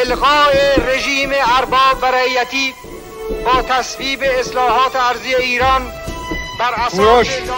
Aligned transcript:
الغاء 0.00 0.52
رژیم 0.88 1.30
ارباب 1.58 2.02
و 2.02 2.06
رعیتی 2.06 2.74
با 3.44 3.62
تصویب 3.62 4.20
اصلاحات 4.22 4.96
ارزی 4.96 5.34
ایران 5.34 5.92
بر 6.58 6.74
اساس 6.86 6.98
لایحه 7.00 7.50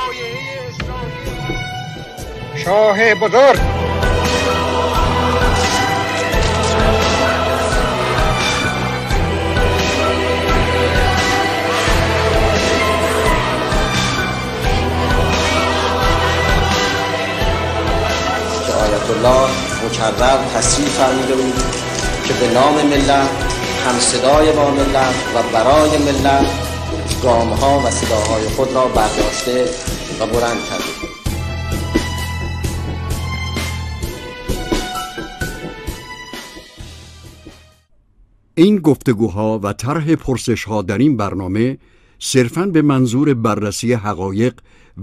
شاه 2.64 3.14
بزرگ. 3.14 3.60
آیت 18.82 19.10
الله 19.10 19.48
مکرر 19.84 20.38
تصریح 20.54 20.88
فرموده 20.88 21.34
بود 21.34 21.81
که 22.32 22.46
به 22.46 22.54
نام 22.54 22.74
ملت 22.74 23.28
هم 23.86 23.98
صدای 23.98 24.52
با 24.52 24.70
ملت 24.70 25.14
و 25.34 25.42
برای 25.52 25.98
ملت 25.98 26.46
گام 27.22 27.48
ها 27.48 27.82
و 27.86 27.90
صداهای 27.90 28.48
خود 28.48 28.72
را 28.72 28.88
برداشته 28.88 29.64
و 30.20 30.26
بلند 30.26 30.64
کرده. 30.70 31.12
این 38.54 38.78
گفتگوها 38.78 39.60
و 39.62 39.72
طرح 39.72 40.14
پرسش 40.14 40.64
ها 40.64 40.82
در 40.82 40.98
این 40.98 41.16
برنامه 41.16 41.78
صرفاً 42.18 42.66
به 42.66 42.82
منظور 42.82 43.34
بررسی 43.34 43.92
حقایق 43.92 44.54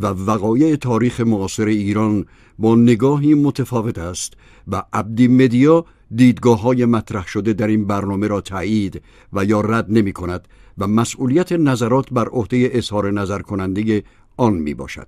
و 0.01 0.07
وقایع 0.07 0.75
تاریخ 0.75 1.19
معاصر 1.19 1.65
ایران 1.65 2.25
با 2.59 2.75
نگاهی 2.75 3.33
متفاوت 3.33 3.97
است 3.97 4.33
و 4.67 4.83
عبدی 4.93 5.27
مدیا 5.27 5.85
دیدگاه 6.15 6.61
های 6.61 6.85
مطرح 6.85 7.27
شده 7.27 7.53
در 7.53 7.67
این 7.67 7.85
برنامه 7.87 8.27
را 8.27 8.41
تایید 8.41 9.01
و 9.33 9.45
یا 9.45 9.61
رد 9.61 9.85
نمی 9.89 10.13
کند 10.13 10.47
و 10.77 10.87
مسئولیت 10.87 11.51
نظرات 11.51 12.05
بر 12.11 12.27
عهده 12.27 12.69
اظهار 12.71 13.11
نظر 13.11 13.39
کننده 13.39 14.03
آن 14.37 14.53
می 14.53 14.73
باشد. 14.73 15.07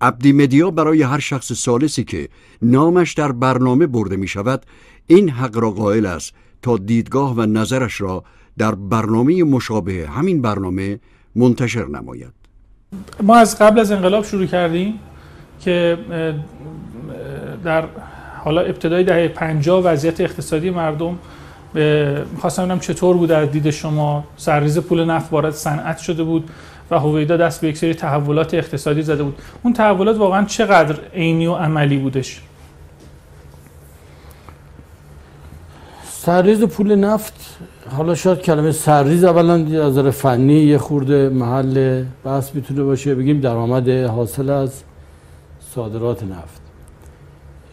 عبدی 0.00 0.32
مدیا 0.32 0.70
برای 0.70 1.02
هر 1.02 1.18
شخص 1.18 1.52
سالسی 1.52 2.04
که 2.04 2.28
نامش 2.62 3.14
در 3.14 3.32
برنامه 3.32 3.86
برده 3.86 4.16
می 4.16 4.28
شود 4.28 4.66
این 5.06 5.28
حق 5.28 5.58
را 5.58 5.70
قائل 5.70 6.06
است 6.06 6.32
تا 6.62 6.76
دیدگاه 6.76 7.34
و 7.36 7.40
نظرش 7.40 8.00
را 8.00 8.24
در 8.58 8.74
برنامه 8.74 9.44
مشابه 9.44 10.08
همین 10.08 10.42
برنامه 10.42 11.00
منتشر 11.36 11.86
نماید 11.86 12.32
ما 13.22 13.36
از 13.36 13.58
قبل 13.58 13.78
از 13.78 13.92
انقلاب 13.92 14.24
شروع 14.24 14.46
کردیم 14.46 15.00
که 15.60 15.98
در 17.64 17.88
حالا 18.44 18.60
ابتدای 18.60 19.04
دهه 19.04 19.28
50 19.28 19.84
وضعیت 19.84 20.20
اقتصادی 20.20 20.70
مردم 20.70 21.18
می‌خواستم 22.32 22.62
ببینم 22.62 22.80
چطور 22.80 23.16
بود 23.16 23.32
از 23.32 23.50
دید 23.50 23.70
شما. 23.70 24.24
سرریز 24.36 24.78
پول 24.78 25.04
نفت 25.04 25.32
وارد 25.32 25.52
صنعت 25.52 25.98
شده 25.98 26.22
بود 26.22 26.50
و 26.90 26.98
هویدا 26.98 27.36
دست 27.36 27.60
به 27.60 27.68
یک 27.68 27.76
سری 27.76 27.94
تحولات 27.94 28.54
اقتصادی 28.54 29.02
زده 29.02 29.22
بود. 29.22 29.34
اون 29.62 29.72
تحولات 29.72 30.18
واقعا 30.18 30.44
چقدر 30.44 30.96
عینی 31.14 31.46
و 31.46 31.54
عملی 31.54 31.96
بودش؟ 31.96 32.42
سرریز 36.04 36.62
پول 36.62 36.94
نفت 36.94 37.58
حالا 37.96 38.14
شاید 38.14 38.40
کلمه 38.40 38.72
سرریز 38.72 39.24
اولا 39.24 39.54
از 39.54 39.72
نظر 39.72 40.10
فنی 40.10 40.60
یه 40.60 40.78
خورده 40.78 41.28
محل 41.28 42.04
بحث 42.24 42.54
می‌تونه 42.54 42.82
باشه. 42.82 43.14
بگیم 43.14 43.40
درآمد 43.40 43.88
حاصل 43.88 44.50
از 44.50 44.82
صادرات 45.74 46.22
نفت. 46.22 46.63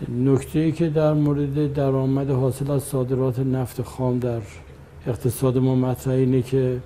نکته 0.09 0.59
ای 0.59 0.71
که 0.71 0.89
در 0.89 1.13
مورد 1.13 1.73
درآمد 1.73 2.29
حاصل 2.29 2.71
از 2.71 2.83
صادرات 2.83 3.39
نفت 3.39 3.81
خام 3.81 4.19
در 4.19 4.41
اقتصاد 5.07 5.57
ما 5.57 5.75
مطرح 5.75 6.13
اینه 6.13 6.41
که 6.41 6.79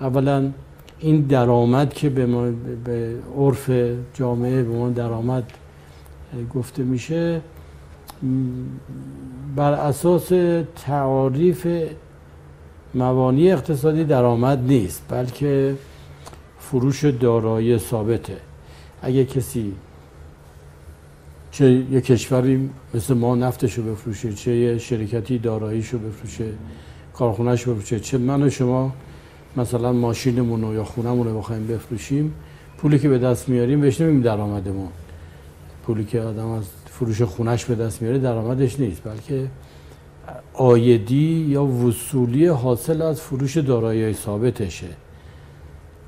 اولا 0.00 0.50
این 0.98 1.20
درآمد 1.20 1.94
که 1.94 2.10
به, 2.10 2.26
ما 2.26 2.50
به 2.84 3.14
عرف 3.38 3.70
جامعه 4.14 4.62
به 4.62 4.78
ما 4.78 4.88
درآمد 4.88 5.44
گفته 6.54 6.82
میشه 6.82 7.40
بر 9.56 9.72
اساس 9.72 10.32
تعاریف 10.86 11.66
مبانی 12.94 13.52
اقتصادی 13.52 14.04
درآمد 14.04 14.58
نیست 14.58 15.02
بلکه 15.08 15.74
فروش 16.58 17.04
دارایی 17.04 17.78
ثابته. 17.78 18.36
اگه 19.02 19.24
کسی 19.24 19.72
چه 21.52 21.84
یه 21.90 22.00
کشوری 22.00 22.70
مثل 22.94 23.14
ما 23.14 23.34
نفتشو 23.34 23.82
بفروشه 23.82 24.32
چه 24.32 24.56
یه 24.56 24.78
شرکتی 24.78 25.38
داراییشو 25.38 25.98
بفروشه 25.98 26.44
کارخونهش 27.14 27.60
بفروشه 27.62 28.00
چه 28.00 28.18
من 28.18 28.42
و 28.42 28.50
شما 28.50 28.92
مثلا 29.56 29.92
ماشینمون 29.92 30.74
یا 30.74 30.84
خونمون 30.84 31.26
رو 31.26 31.38
بخوایم 31.38 31.66
بفروشیم 31.66 32.34
پولی 32.78 32.98
که 32.98 33.08
به 33.08 33.18
دست 33.18 33.48
میاریم 33.48 33.80
بهش 33.80 34.00
نمیم 34.00 34.20
درآمدمون. 34.20 34.88
پولی 35.86 36.04
که 36.04 36.20
آدم 36.20 36.50
از 36.50 36.64
فروش 36.86 37.22
خونش 37.22 37.64
به 37.64 37.74
دست 37.74 38.02
میاره 38.02 38.18
درآمدش 38.18 38.80
نیست 38.80 39.02
بلکه 39.04 39.46
آیدی 40.54 41.46
یا 41.48 41.64
وصولی 41.64 42.46
حاصل 42.46 43.02
از 43.02 43.20
فروش 43.20 43.56
دارایی 43.56 44.12
ثابتشه 44.12 44.86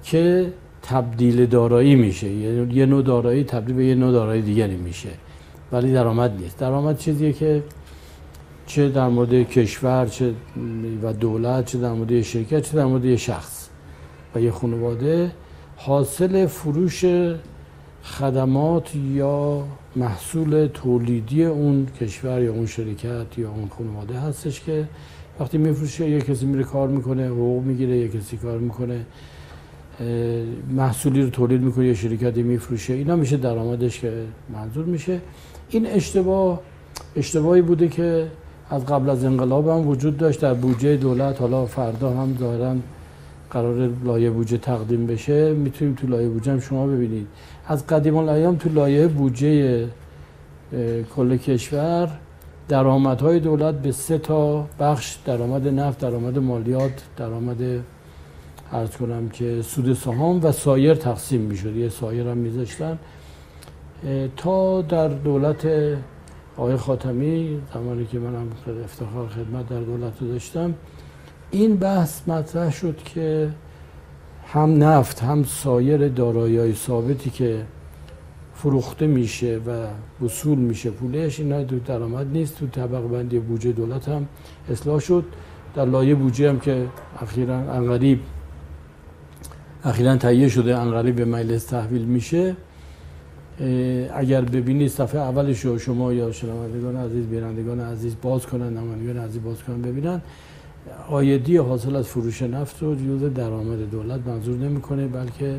که 0.04 0.52
تبدیل 0.82 1.46
دارایی 1.46 1.94
میشه. 1.94 2.30
یه 2.30 2.86
نوع 2.86 3.02
دارایی 3.02 3.44
تبدیل 3.44 3.76
به 3.76 3.84
یه 3.84 3.94
نوع 3.94 4.12
دارایی 4.12 4.42
دیگری 4.42 4.76
میشه. 4.76 5.10
ولی 5.72 5.92
درآمد 5.92 6.40
نیست. 6.40 6.58
درآمد 6.58 6.98
چیزیه 6.98 7.32
که 7.32 7.62
چه 8.66 8.88
در 8.88 9.08
مورد 9.08 9.34
کشور 9.34 10.06
چه 10.06 10.34
و 11.02 11.12
دولت 11.12 11.64
چه 11.66 11.78
در 11.78 11.92
مورد 11.92 12.22
شرکت 12.22 12.70
چه 12.70 12.76
در 12.76 12.84
مورد 12.84 13.16
شخص 13.16 13.68
و 14.34 14.40
یه 14.40 14.50
خانواده 14.50 15.32
حاصل 15.76 16.46
فروش 16.46 17.04
خدمات 18.04 18.96
یا 18.96 19.64
محصول 19.96 20.66
تولیدی 20.74 21.44
اون 21.44 21.86
کشور 22.00 22.42
یا 22.42 22.52
اون 22.52 22.66
شرکت 22.66 23.38
یا 23.38 23.50
اون 23.50 23.68
خانواده 23.68 24.20
هستش 24.20 24.60
که 24.60 24.88
وقتی 25.40 25.58
میفروشه 25.58 26.10
یه 26.10 26.20
کسی 26.20 26.46
میره 26.46 26.64
کار 26.64 26.88
می‌کنه 26.88 27.26
حقوق 27.26 27.64
می‌گیره 27.64 27.96
یه 27.96 28.08
کسی 28.08 28.36
کار 28.36 28.58
می‌کنه 28.58 29.06
محصولی 30.70 31.22
رو 31.22 31.30
تولید 31.30 31.62
می‌کنه 31.62 31.86
یه 31.86 31.94
شرکتی 31.94 32.42
میفروشه 32.42 32.92
اینا 32.92 33.16
میشه 33.16 33.36
درآمدش 33.36 34.00
که 34.00 34.24
منظور 34.52 34.84
میشه. 34.84 35.20
این 35.74 35.86
اشتباه 35.86 36.60
اشتباهی 37.16 37.62
بوده 37.62 37.88
که 37.88 38.26
از 38.70 38.86
قبل 38.86 39.10
از 39.10 39.24
انقلاب 39.24 39.68
هم 39.68 39.88
وجود 39.88 40.16
داشت. 40.16 40.40
در 40.40 40.54
بودجه 40.54 40.96
دولت 40.96 41.40
حالا 41.40 41.66
فردا 41.66 42.10
هم 42.10 42.36
ظاهرا 42.40 42.74
قرار 43.50 43.90
لایه 44.04 44.30
بودجه 44.30 44.56
تقدیم 44.56 45.06
بشه. 45.06 45.52
می‌تونیم 45.52 45.94
تو 45.94 46.06
لایه 46.06 46.28
بودجه 46.28 46.52
هم 46.52 46.60
شما 46.60 46.86
ببینید. 46.86 47.26
از 47.68 47.86
قدیم 47.86 48.16
الایام 48.16 48.56
تو 48.56 48.68
لایه 48.68 49.06
بودجه 49.06 49.86
کل 51.16 51.36
کشور 51.36 52.08
درآمدهای 52.68 53.40
دولت 53.40 53.74
به 53.74 53.92
سه 53.92 54.18
تا 54.18 54.66
بخش 54.80 55.18
درآمد 55.26 55.68
نفت 55.68 55.98
درآمد 55.98 56.38
مالیات 56.38 57.02
درآمد 57.16 57.56
عرض 58.72 58.90
کنم 58.90 59.28
که 59.28 59.62
سود 59.62 59.94
سهام 59.94 60.44
و 60.44 60.52
سایر 60.52 60.94
تقسیم 60.94 61.40
می‌شد. 61.40 61.76
یه 61.76 61.88
سایر 61.88 62.28
هم 62.28 62.36
میذاشتن. 62.36 62.98
تا 64.36 64.82
در 64.82 65.08
دولت 65.08 65.66
آقای 66.56 66.76
خاتمی 66.76 67.60
زمانی 67.74 68.06
که 68.06 68.18
منم 68.18 68.48
افتخار 68.84 69.28
خدمت 69.28 69.68
در 69.68 69.80
دولت 69.80 70.12
رو 70.20 70.28
داشتم 70.28 70.74
این 71.50 71.76
بحث 71.76 72.28
مطرح 72.28 72.72
شد 72.72 72.96
که 72.96 73.50
هم 74.46 74.82
نفت 74.82 75.22
هم 75.22 75.44
سایر 75.44 76.08
دارایی 76.08 76.74
ثابتی 76.74 77.30
که 77.30 77.64
فروخته 78.54 79.06
میشه 79.06 79.60
و 79.66 79.86
وصول 80.24 80.58
میشه 80.58 80.90
پولش 80.90 81.40
اینا 81.40 81.62
دو 81.62 81.78
درآمد 81.78 82.32
نیست. 82.32 82.58
تو 82.58 82.66
طبق 82.66 83.00
بندی 83.00 83.38
بودجه 83.38 83.72
دولت 83.72 84.08
هم 84.08 84.26
اصلاح 84.70 85.00
شد. 85.00 85.24
در 85.74 85.84
لایه 85.84 86.14
بودجه 86.14 86.48
هم 86.48 86.60
که 86.60 86.86
اخیرا 87.22 87.56
انقریب 87.56 88.20
اخیرا 89.84 90.16
تهیه 90.16 90.48
شده 90.48 90.78
انقریب 90.78 91.16
به 91.16 91.24
مجلس 91.24 91.64
تحویل 91.64 92.04
میشه. 92.04 92.56
اگر 94.14 94.40
ببینید 94.40 94.88
صفحه 94.88 95.20
اولش 95.20 95.60
رو 95.60 95.78
شما 95.78 96.12
یا 96.12 96.32
شنوندگان 96.32 96.96
عزیز 96.96 97.26
بینندگان 97.26 97.80
عزیز 97.80 98.16
باز 98.22 98.46
کنن 98.46 98.76
نمایندگان 98.76 99.24
عزیز 99.24 99.42
باز 99.42 99.62
کنن 99.62 99.82
ببینن. 99.82 100.20
آیدی 101.08 101.56
حاصل 101.56 101.96
از 101.96 102.06
فروش 102.06 102.42
نفت 102.42 102.82
رو 102.82 102.94
جزء 102.94 103.28
درآمد 103.28 103.90
دولت 103.90 104.20
منظور 104.26 104.56
نمی‌کنه 104.58 105.06
بلکه 105.06 105.56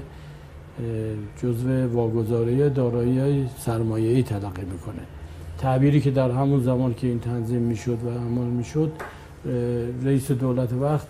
جزء 1.43 1.87
واگذاری 1.87 2.69
دارایی 2.69 3.19
های 3.19 3.45
سرمایه‌ای 3.59 4.23
تلقی 4.23 4.65
می‌کنه. 4.71 5.01
تعبیری 5.57 6.01
که 6.01 6.11
در 6.11 6.31
همون 6.31 6.63
زمان 6.63 6.93
که 6.93 7.07
این 7.07 7.19
تنظیم 7.19 7.61
می‌شد 7.61 7.97
و 8.05 8.09
عمل 8.09 8.45
می‌شد 8.45 8.91
رئیس 10.03 10.31
دولت 10.31 10.73
وقت 10.73 11.07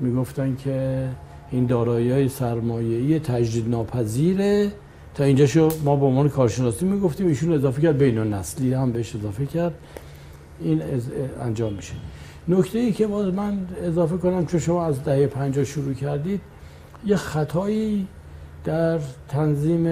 می‌گفتن 0.00 0.56
که 0.56 1.08
این 1.50 1.66
دارایی 1.66 2.10
های 2.10 2.28
سرمایه‌ای 2.28 3.18
تجدید 3.18 3.68
ناپذیره 3.68 4.72
تا 5.14 5.24
اینجا 5.24 5.46
شو 5.46 5.68
ما 5.84 5.96
به 5.96 6.06
عنوان 6.06 6.28
کارشناسی 6.28 6.84
می‌گفتیم 6.84 7.26
ایشون 7.26 7.52
اضافه 7.52 7.82
کرد 7.82 7.98
بین 7.98 8.18
نسلی 8.18 8.74
هم 8.74 8.92
بهش 8.92 9.16
اضافه 9.16 9.46
کرد. 9.46 9.74
این 10.60 10.82
انجام 11.40 11.72
میشه. 11.72 11.94
نکته 12.48 12.78
ای 12.78 12.92
که 12.92 13.06
باز 13.06 13.34
من 13.34 13.66
اضافه 13.82 14.16
کنم 14.16 14.46
چون 14.46 14.60
شما 14.60 14.86
از 14.86 15.04
دهه 15.04 15.26
50 15.26 15.64
شروع 15.64 15.94
کردید 15.94 16.40
یه 17.06 17.16
خطایی 17.16 18.06
در 18.64 18.98
تنظیم 19.28 19.86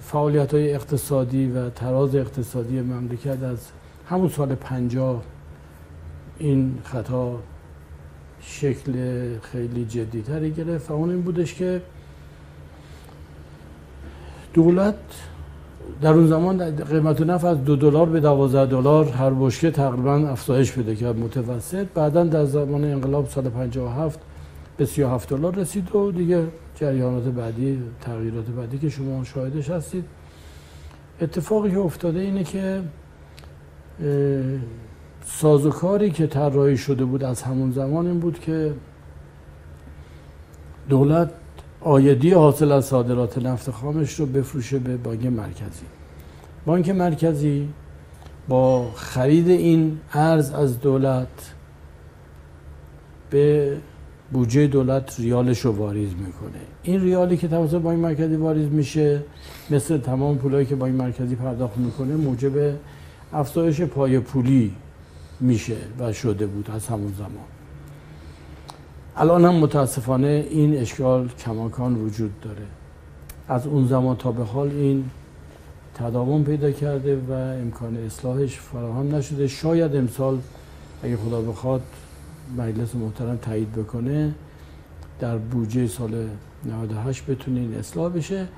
فعالیت 0.00 0.54
های 0.54 0.74
اقتصادی 0.74 1.46
و 1.46 1.70
تراز 1.70 2.16
اقتصادی 2.16 2.80
مملکت 2.80 3.42
از 3.42 3.58
همون 4.08 4.28
سال 4.28 4.54
50 4.54 5.22
این 6.38 6.78
خطا 6.84 7.38
شکل 8.42 8.92
خیلی 9.42 9.84
جدیتری 9.84 10.50
گرفت 10.50 10.90
و 10.90 10.94
اون 10.94 11.10
این 11.10 11.22
بودش 11.22 11.54
که 11.54 11.82
دولت 14.54 14.94
در 16.00 16.12
اون 16.12 16.26
زمان 16.26 16.76
قیمت 16.84 17.20
نفت 17.20 17.44
از 17.44 17.64
دو 17.64 17.76
دلار 17.76 18.08
به 18.08 18.20
دوازده 18.20 18.66
دلار 18.66 19.04
هر 19.04 19.30
بشکه 19.30 19.70
تقریبا 19.70 20.14
افزایش 20.14 20.72
پیدا 20.72 20.94
کرد 20.94 21.18
متوسط. 21.18 21.86
بعدا 21.94 22.24
در 22.24 22.44
زمان 22.44 22.84
انقلاب 22.84 23.28
سال 23.28 23.48
57 23.48 24.20
به 24.76 24.86
37 24.86 25.28
دلار 25.28 25.54
رسید 25.54 25.96
و 25.96 26.12
دیگه 26.12 26.46
جریانات 26.76 27.24
بعدی 27.24 27.82
تغییرات 28.00 28.46
بعدی 28.46 28.78
که 28.78 28.88
شما 28.88 29.24
شاهدش 29.24 29.70
هستید. 29.70 30.04
اتفاقی 31.20 31.70
که 31.70 31.78
افتاده 31.78 32.20
اینه 32.20 32.44
که 32.44 32.82
سازوکاری 35.24 36.10
که 36.10 36.26
طراحی 36.26 36.76
شده 36.76 37.04
بود 37.04 37.24
از 37.24 37.42
همون 37.42 37.72
زمان 37.72 38.06
این 38.06 38.20
بود 38.20 38.38
که 38.40 38.74
دولت 40.88 41.30
آیدی 41.80 42.32
حاصل 42.32 42.72
از 42.72 42.84
صادرات 42.84 43.38
نفت 43.38 43.70
خامش 43.70 44.14
رو 44.14 44.26
بفروشه 44.26 44.78
به 44.78 44.96
بانک 44.96 45.26
مرکزی. 45.26 45.84
بانک 46.66 46.88
مرکزی 46.88 47.68
با 48.48 48.90
خرید 48.94 49.48
این 49.48 49.98
ارز 50.12 50.50
از 50.50 50.80
دولت 50.80 51.54
به 53.30 53.76
بودجه 54.32 54.66
دولت 54.66 55.20
ریالش 55.20 55.60
رو 55.60 55.72
واریز 55.72 56.10
می‌کنه. 56.10 56.62
این 56.82 57.00
ریالی 57.00 57.36
که 57.36 57.48
توسط 57.48 57.78
بانک 57.78 57.98
مرکزی 57.98 58.36
واریز 58.36 58.68
میشه 58.68 59.22
مثل 59.70 59.98
تمام 59.98 60.38
پولایی 60.38 60.66
که 60.66 60.76
بانک 60.76 60.94
مرکزی 60.94 61.34
پرداخت 61.34 61.76
می‌کنه 61.76 62.16
موجب 62.16 62.74
افزایش 63.32 63.80
پای 63.80 64.20
پولی 64.20 64.72
میشه 65.40 65.76
و 65.98 66.12
شده 66.12 66.46
بود 66.46 66.70
از 66.70 66.86
همون 66.86 67.12
زمان. 67.18 67.46
الان 69.16 69.44
هم 69.44 69.54
متاسفانه 69.54 70.46
این 70.50 70.76
اشکال 70.76 71.28
کماکان 71.28 71.94
وجود 71.94 72.40
داره. 72.40 72.66
از 73.48 73.66
اون 73.66 73.86
زمان 73.86 74.16
تا 74.16 74.32
به 74.32 74.44
حال 74.44 74.68
این 74.70 75.04
تداوم 75.94 76.44
پیدا 76.44 76.70
کرده 76.70 77.16
و 77.28 77.32
امکان 77.32 77.96
اصلاحش 77.96 78.58
فراهم 78.58 79.14
نشده. 79.14 79.48
شاید 79.48 79.96
امسال 79.96 80.38
اگه 81.02 81.16
خدا 81.16 81.40
بخواد 81.40 81.82
مجلس 82.58 82.94
محترم 82.94 83.36
تایید 83.36 83.72
بکنه 83.72 84.34
در 85.20 85.36
بودجه 85.36 85.86
سال 85.86 86.28
98 86.64 87.26
بتونه 87.26 87.60
این 87.60 87.74
اصلاح 87.74 88.12
بشه. 88.12 88.48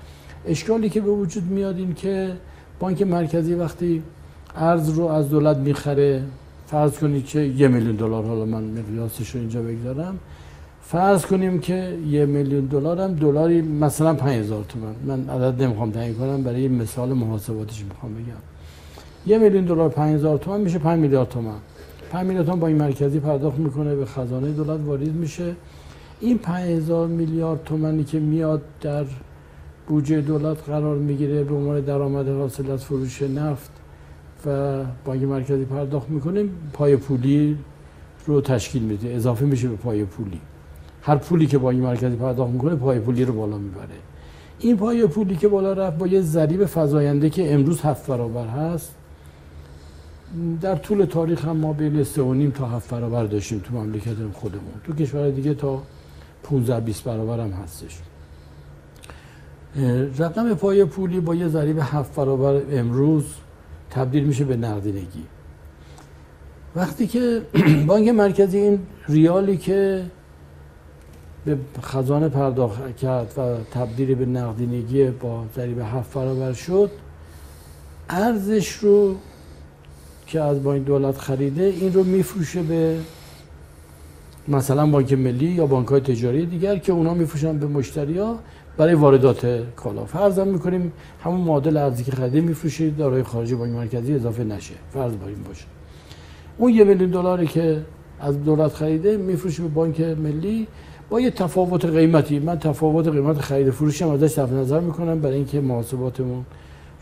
اشکالی 0.47 0.89
که 0.89 1.01
به 1.01 1.11
وجود 1.11 1.45
میاد 1.51 1.77
این 1.77 1.95
که 1.95 2.33
بانک 2.81 3.03
مرکزی 3.03 3.55
وقتی 3.55 4.03
ارز 4.57 4.89
رو 4.89 5.05
از 5.05 5.29
دولت 5.29 5.57
می‌خره 5.57 6.23
فرض 6.67 6.99
کنید 6.99 7.27
که 7.27 7.41
یه 7.41 7.69
میلیون 7.69 7.97
دلار 7.97 8.25
حالا 8.25 8.45
من 8.45 8.65
مقیاسش 8.65 9.31
رو 9.31 9.41
اینجا 9.41 9.63
بگذارم. 9.63 10.19
فرض 10.83 11.27
کنیم 11.27 11.59
که 11.59 11.99
یه 12.09 12.27
میلیون 12.27 12.65
دلار 12.65 13.01
هم 13.01 13.15
دلاری 13.15 13.63
مثلا 13.63 14.15
5000 14.15 14.65
تومان 14.65 14.95
من 15.07 15.29
عدد 15.29 15.63
نمی‌خوام 15.63 15.91
تعیین 15.91 16.15
کنم 16.15 16.43
برای 16.43 16.69
مثال 16.69 17.13
محاسباتش 17.13 17.85
می‌خوام 17.85 18.15
بگم. 18.15 18.43
یه 19.27 19.39
میلیون 19.39 19.65
دلار 19.65 19.89
5000 19.89 20.39
تومان 20.39 20.61
میشه 20.61 20.79
5 20.79 21.01
میلیارد 21.01 21.29
تومان 21.29 21.59
5 22.11 22.27
میلیارد 22.27 22.47
تومان 22.47 22.61
با 22.61 22.67
این 22.67 22.77
مرکزی 22.77 23.21
پرداخت 23.21 23.59
می‌کنه 23.59 23.95
به 23.95 24.05
خزانه 24.05 24.53
دولت 24.53 24.81
واریز 24.87 25.13
میشه. 25.13 25.57
این 26.21 26.39
5000 26.39 27.07
میلیارد 27.07 27.65
تومانی 27.65 28.05
که 28.05 28.21
میاد 28.21 28.63
در 28.81 29.05
بودجه 29.89 30.21
دولت 30.21 30.69
قرار 30.69 30.97
می‌گیره 30.97 31.45
به 31.45 31.55
عنوان 31.55 31.81
درآمد 31.81 32.29
حاصل 32.29 32.71
از 32.71 32.85
فروش 32.85 33.23
نفت 33.23 33.71
و 34.47 34.85
بانک 35.05 35.23
مرکزی 35.23 35.65
پرداخت 35.65 36.11
می‌کنه 36.11 36.45
پای 36.73 36.97
پولی 36.97 37.59
رو 38.27 38.41
تشکیل 38.41 38.83
میده. 38.83 39.09
اضافه 39.09 39.45
میشه 39.45 39.69
به 39.69 39.77
پای 39.77 40.05
پولی. 40.05 40.41
هر 41.03 41.17
پولی 41.17 41.47
که 41.47 41.59
بانک 41.59 41.83
مرکزی 41.83 42.17
پرداخت 42.17 42.53
می‌کنه 42.53 42.75
پای 42.75 43.01
پولی 43.01 43.25
رو 43.25 43.33
بالا 43.33 43.59
می‌بره. 43.59 43.89
این 44.59 44.77
پای 44.77 45.07
پولی 45.07 45.37
که 45.37 45.49
بالا 45.49 45.73
رفت 45.73 45.99
با 45.99 46.07
یه 46.07 46.21
ضریب 46.21 46.65
فزاینده 46.67 47.31
که 47.31 47.55
امروز 47.55 47.81
هفت 47.81 48.07
برابر 48.07 48.47
هست 48.47 48.95
در 50.61 50.77
طول 50.77 51.05
تاریخ 51.05 51.45
هم 51.45 51.57
ما 51.57 51.73
بین 51.73 52.05
سه 52.05 52.23
و 52.23 52.35
نیم 52.35 52.51
تا 52.51 52.67
هفت 52.67 52.91
برابر 52.91 53.25
داشتیم 53.25 53.59
تو 53.59 53.75
مملکت 53.75 54.15
خودمون. 54.33 54.73
تو 54.85 54.95
کشور 54.95 55.31
دیگه 55.31 55.55
تا 55.55 55.83
15 56.43 56.81
20 56.81 57.05
برابر 57.05 57.41
هم 57.41 57.51
هستش. 57.51 57.99
رقم 60.19 60.55
پای 60.55 60.85
پولی 60.85 61.21
با 61.21 61.35
یه 61.35 61.49
ضریب 61.49 61.79
هفت 61.83 62.15
برابر 62.15 62.63
امروز 62.71 63.25
تبدیل 63.95 64.25
میشه 64.25 64.45
به 64.45 64.57
نقدینگی. 64.57 65.25
وقتی 66.77 67.07
که 67.07 67.43
بانک 67.89 68.09
مرکزی 68.09 68.59
این 68.59 68.79
ریالی 69.09 69.57
که 69.57 70.03
به 71.45 71.59
خزانه 71.83 72.29
پرداخت 72.29 72.97
کرد 72.97 73.35
و 73.39 73.57
تبدیل 73.79 74.15
به 74.15 74.27
نقدینگی 74.27 75.05
با 75.05 75.45
ضریب 75.57 75.79
هفت 75.79 76.15
برابر 76.15 76.53
شد 76.53 76.91
ارزش 78.11 78.73
رو 78.73 79.17
که 80.27 80.41
از 80.41 80.63
بانک 80.63 80.85
دولت 80.85 81.19
خریده 81.19 81.63
این 81.63 81.93
رو 81.93 82.05
میفروشه 82.05 82.63
به 82.63 82.99
مثلا 84.49 84.87
بانک 84.87 85.13
ملی 85.13 85.47
یا 85.47 85.67
بانک 85.67 85.89
های 85.89 86.01
تجاری 86.01 86.47
دیگر 86.47 86.77
که 86.77 86.93
اونا 86.93 87.15
میفروشن 87.15 87.59
به 87.59 87.67
مشتری 87.67 88.19
ها. 88.19 88.39
برای 88.77 88.95
واردات 88.95 89.47
کالا 89.77 90.05
فرض 90.05 90.39
می‌کنیم 90.39 90.93
همون 91.25 91.41
معادل 91.41 91.77
ارزی 91.77 92.05
که 92.05 92.13
خریده 92.13 92.41
میفروشه 92.41 92.91
دارای 92.91 93.23
خارجی 93.23 93.55
بانک 93.55 93.73
مرکزی 93.73 94.15
اضافه 94.15 94.45
نشه. 94.45 94.75
فرض 94.91 95.13
باریم 95.17 95.45
باشه. 95.49 95.65
اون 96.59 96.73
یه 96.73 96.85
میلیون 96.85 97.11
دلاری 97.11 97.47
که 97.47 97.83
از 98.21 98.45
دولت 98.45 98.73
خریده 98.73 99.17
میفروشه 99.17 99.63
به 99.63 99.69
بانک 99.69 100.01
ملی 100.01 100.67
با 101.11 101.21
یه 101.21 101.31
تفاوت 101.31 101.85
قیمتی. 101.85 102.39
من 102.39 102.59
تفاوت 102.59 103.09
قیمت 103.09 103.39
خرید 103.39 103.71
فروشم 103.71 104.09
ازش 104.09 104.27
صرف 104.27 104.53
نظر 104.53 104.81
می‌کنم 104.81 105.21
برای 105.21 105.37
اینکه 105.37 105.61
محاسباتمون 105.61 106.45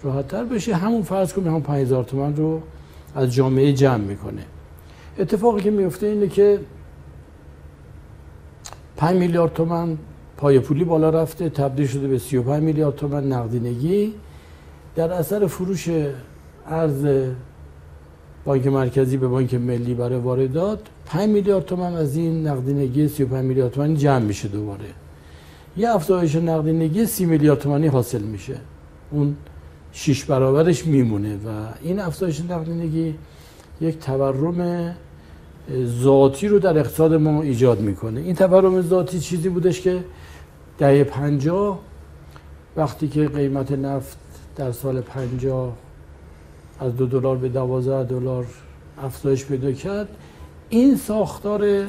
راحت 0.02 0.28
تر 0.28 0.44
بشه. 0.44 0.74
همون 0.74 1.02
فرض 1.02 1.32
کنیم 1.32 1.48
همون 1.48 1.62
5000 1.62 2.04
تومان 2.04 2.36
رو 2.36 2.60
از 3.14 3.34
جامعه 3.34 3.72
جمع 3.72 4.04
می‌کنه. 4.04 4.42
اتفاقی 5.18 5.60
که 5.60 5.70
میفته 5.70 6.06
اینه 6.06 6.28
که 6.28 6.58
5 8.96 9.16
میلیارد 9.16 9.52
تومان 9.52 9.98
پای 10.42 10.58
پولی 10.58 10.84
بالا 10.84 11.10
رفته 11.10 11.48
تبدیل 11.48 11.86
شده 11.86 12.08
به 12.08 12.18
35 12.18 12.62
میلیارد 12.62 12.96
تومان 12.96 13.32
نقدینگی. 13.32 14.14
در 14.96 15.12
اثر 15.12 15.46
فروش 15.46 15.88
ارز 16.66 17.06
بانک 18.44 18.66
مرکزی 18.66 19.16
به 19.16 19.28
بانک 19.28 19.54
ملی 19.54 19.94
برای 19.94 20.18
واردات 20.18 20.78
5 21.06 21.28
میلیارد 21.28 21.64
تومان 21.64 21.94
از 21.94 22.16
این 22.16 22.46
نقدینگی 22.46 23.08
35 23.08 23.44
میلیارد 23.44 23.72
تومانی 23.72 23.96
جمع 23.96 24.18
میشه 24.18 24.48
دوباره. 24.48 24.84
یه 25.76 25.90
افزایش 25.90 26.36
نقدینگی 26.36 27.06
30 27.06 27.26
میلیارد 27.26 27.58
تومانی 27.58 27.86
حاصل 27.86 28.22
میشه. 28.22 28.56
اون 29.10 29.36
6 29.92 30.24
برابرش 30.24 30.86
میمونه 30.86 31.36
و 31.36 31.48
این 31.82 32.00
افزایش 32.00 32.40
نقدینگی 32.40 33.14
یک 33.80 33.98
تورم 33.98 34.90
ذاتی 36.02 36.48
رو 36.48 36.58
در 36.58 36.78
اقتصاد 36.78 37.14
ما 37.14 37.42
ایجاد 37.42 37.80
می‌کنه. 37.80 38.20
این 38.20 38.34
تورم 38.34 38.80
ذاتی 38.80 39.20
چیزی 39.20 39.48
بودش 39.48 39.80
که 39.80 40.04
دهه 40.82 41.04
50 41.04 41.78
وقتی 42.76 43.08
که 43.08 43.28
قیمت 43.28 43.72
نفت 43.72 44.16
در 44.56 44.72
سال 44.72 45.00
50 45.00 45.72
از 46.80 46.96
دو 46.96 47.06
دلار 47.06 47.36
به 47.36 47.48
دوازده 47.48 48.04
دلار 48.04 48.46
افزایش 49.02 49.44
پیدا 49.44 49.72
کرد 49.72 50.08
این 50.68 50.96
ساختار 50.96 51.86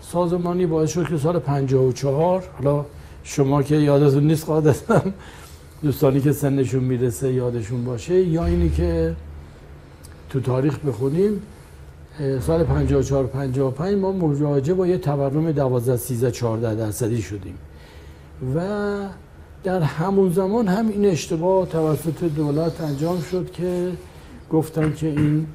سازمانی 0.00 0.66
باعث 0.66 0.92
شد 0.92 1.08
که 1.08 1.16
سال 1.16 1.38
54 1.38 2.44
حالا 2.58 2.84
شما 3.24 3.62
که 3.62 3.76
یادتون 3.76 4.24
نیست 4.24 4.46
قاعدتا 4.46 5.02
دوستانی 5.82 6.20
که 6.20 6.32
سنشون 6.32 6.84
می‌رسه 6.84 7.32
یادشون 7.32 7.84
باشه 7.84 8.20
یا 8.20 8.44
اینی 8.44 8.70
که 8.70 9.16
تو 10.30 10.40
تاریخ 10.40 10.78
بخونیم 10.78 11.42
سال 12.40 12.64
54 12.64 13.26
55 13.26 13.98
ما 13.98 14.12
مواجه 14.12 14.74
با 14.74 14.86
یه 14.86 14.98
تورم 14.98 15.52
12 15.52 15.96
13 15.96 16.30
14 16.30 16.74
درصدی 16.74 17.22
شدیم. 17.22 17.58
و 18.54 18.60
در 19.64 19.82
همون 19.82 20.30
زمان 20.30 20.68
هم 20.68 20.88
این 20.88 21.06
اشتباه 21.06 21.66
توسط 21.66 22.24
دولت 22.24 22.80
انجام 22.80 23.20
شد 23.20 23.50
که 23.50 23.92
گفتن 24.50 24.92
که 24.94 25.06
این 25.06 25.46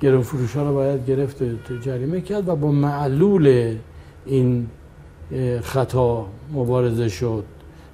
گرون 0.00 0.22
فروش 0.22 0.56
ها 0.56 0.62
رو 0.62 0.74
باید 0.74 1.06
گرفت 1.06 1.42
جریمه 1.82 2.20
کرد 2.20 2.48
و 2.48 2.56
با 2.56 2.70
معلول 2.70 3.76
این 4.26 4.66
خطا 5.62 6.26
مبارزه 6.52 7.08
شد. 7.08 7.44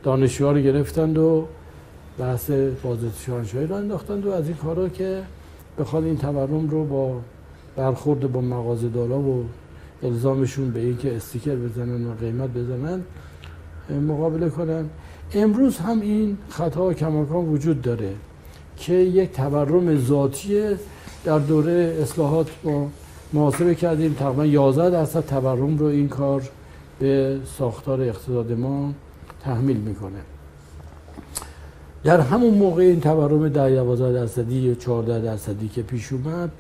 دانشجوها 0.03 0.53
رو 0.53 0.61
گرفتند 0.61 1.19
و 1.19 1.47
بحث 2.19 2.51
بازرسی 2.83 3.25
شاهنشاهی 3.27 3.67
رو 3.67 3.75
انداختند 3.75 4.27
و 4.27 4.31
از 4.31 4.49
این 4.49 4.57
کارا 4.57 4.89
که 4.89 5.23
بخواد 5.79 6.05
این 6.05 6.17
تورم 6.17 6.71
رو 6.71 6.85
با 6.85 7.21
برخورد 7.77 8.33
با 8.33 8.41
مغازه 8.41 8.89
دارا 8.89 9.19
و 9.19 9.45
الزامشون 10.03 10.71
به 10.71 10.81
اینکه 10.81 11.17
استیکر 11.17 11.55
بزنن 11.55 12.07
و 12.07 12.15
قیمت 12.15 12.51
بزنن 12.51 13.03
مقابله 13.91 14.49
کنن. 14.49 14.85
امروز 15.35 15.77
هم 15.79 16.01
این 16.01 16.39
خطا 16.49 16.95
کماکان 16.95 17.49
وجود 17.49 17.83
داره 17.83 18.15
که 18.77 18.93
یک 18.95 19.33
تورم 19.33 19.99
ذاتیه 19.99 20.79
در 21.25 21.39
دوره 21.39 21.99
اصلاحات 22.03 22.51
ما 22.65 22.91
محاسبه 23.33 23.75
کردیم. 23.75 24.13
تقریبا 24.13 24.47
11 24.47 24.91
درصد 24.91 25.27
تورم 25.27 25.79
رو 25.79 25.87
این 25.87 26.09
کار 26.09 26.43
به 26.99 27.39
ساختار 27.59 28.01
اقتصاد 28.01 28.53
ما 28.53 28.93
تحمیل 29.41 29.77
می‌کنه. 29.77 30.19
در 32.05 32.21
همون 32.21 32.55
موقع 32.55 32.83
این 32.83 33.01
تورم 33.01 33.49
در 33.49 33.71
12 33.71 34.13
درصدی 34.13 34.55
یا 34.55 34.75
14 34.75 35.21
درصدی 35.21 35.69
که 35.69 35.83
پیش 35.83 36.13
اومد 36.13 36.51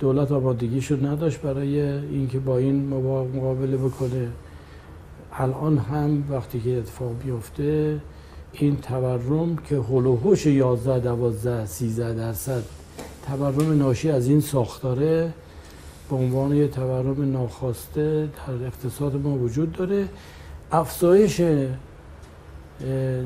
دولت 0.00 0.32
آمادگیشو 0.32 1.06
نداشت 1.06 1.40
برای 1.40 1.80
اینکه 1.80 2.38
با 2.38 2.58
این 2.58 2.88
مقابله 3.34 3.76
بکنه. 3.76 4.28
الان 5.40 5.78
هم 5.78 6.24
وقتی 6.30 6.60
که 6.60 6.78
اتفاق 6.78 7.12
بیفته 7.24 8.00
این 8.52 8.76
تورم 8.76 9.56
که 9.56 9.76
هلوهوش 9.76 10.46
11 10.46 11.00
12 11.00 11.66
13 11.66 12.14
درصد 12.14 12.62
تورم 13.26 13.78
ناشی 13.78 14.10
از 14.10 14.28
این 14.28 14.40
ساختاره 14.40 15.32
به 16.10 16.16
عنوان 16.16 16.56
یه 16.56 16.68
تورم 16.68 17.32
ناخواسته 17.32 18.28
در 18.46 18.66
اقتصاد 18.66 19.16
ما 19.16 19.30
وجود 19.30 19.72
داره. 19.72 20.08
افزایش 20.72 21.40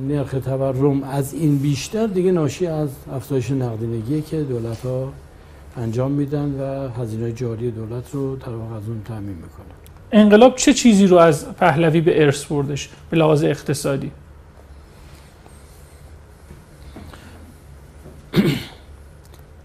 نرخ 0.08 0.30
تورم 0.44 1.02
از 1.02 1.34
این 1.34 1.58
بیشتر 1.58 2.06
دیگه 2.06 2.32
ناشی 2.32 2.66
از 2.66 2.88
افزایش 3.12 3.50
نقدینگی 3.50 4.22
که 4.22 4.42
دولت 4.42 4.80
ها 4.80 5.12
انجام 5.76 6.12
میدن 6.12 6.60
و 6.60 6.88
هزینه 7.02 7.32
جاری 7.32 7.70
دولت 7.70 8.14
رو 8.14 8.36
در 8.36 8.48
واقع 8.48 8.74
از 8.74 8.88
اون 8.88 9.02
تعمین 9.04 9.34
می‌کنن. 9.34 9.91
انقلاب 10.12 10.56
چه 10.56 10.74
چیزی 10.74 11.06
رو 11.06 11.16
از 11.16 11.54
پهلوی 11.54 12.00
به 12.00 12.22
ارث 12.22 12.44
بردش 12.44 12.88
به 13.10 13.16
لحاظ 13.16 13.44
اقتصادی؟ 13.44 14.12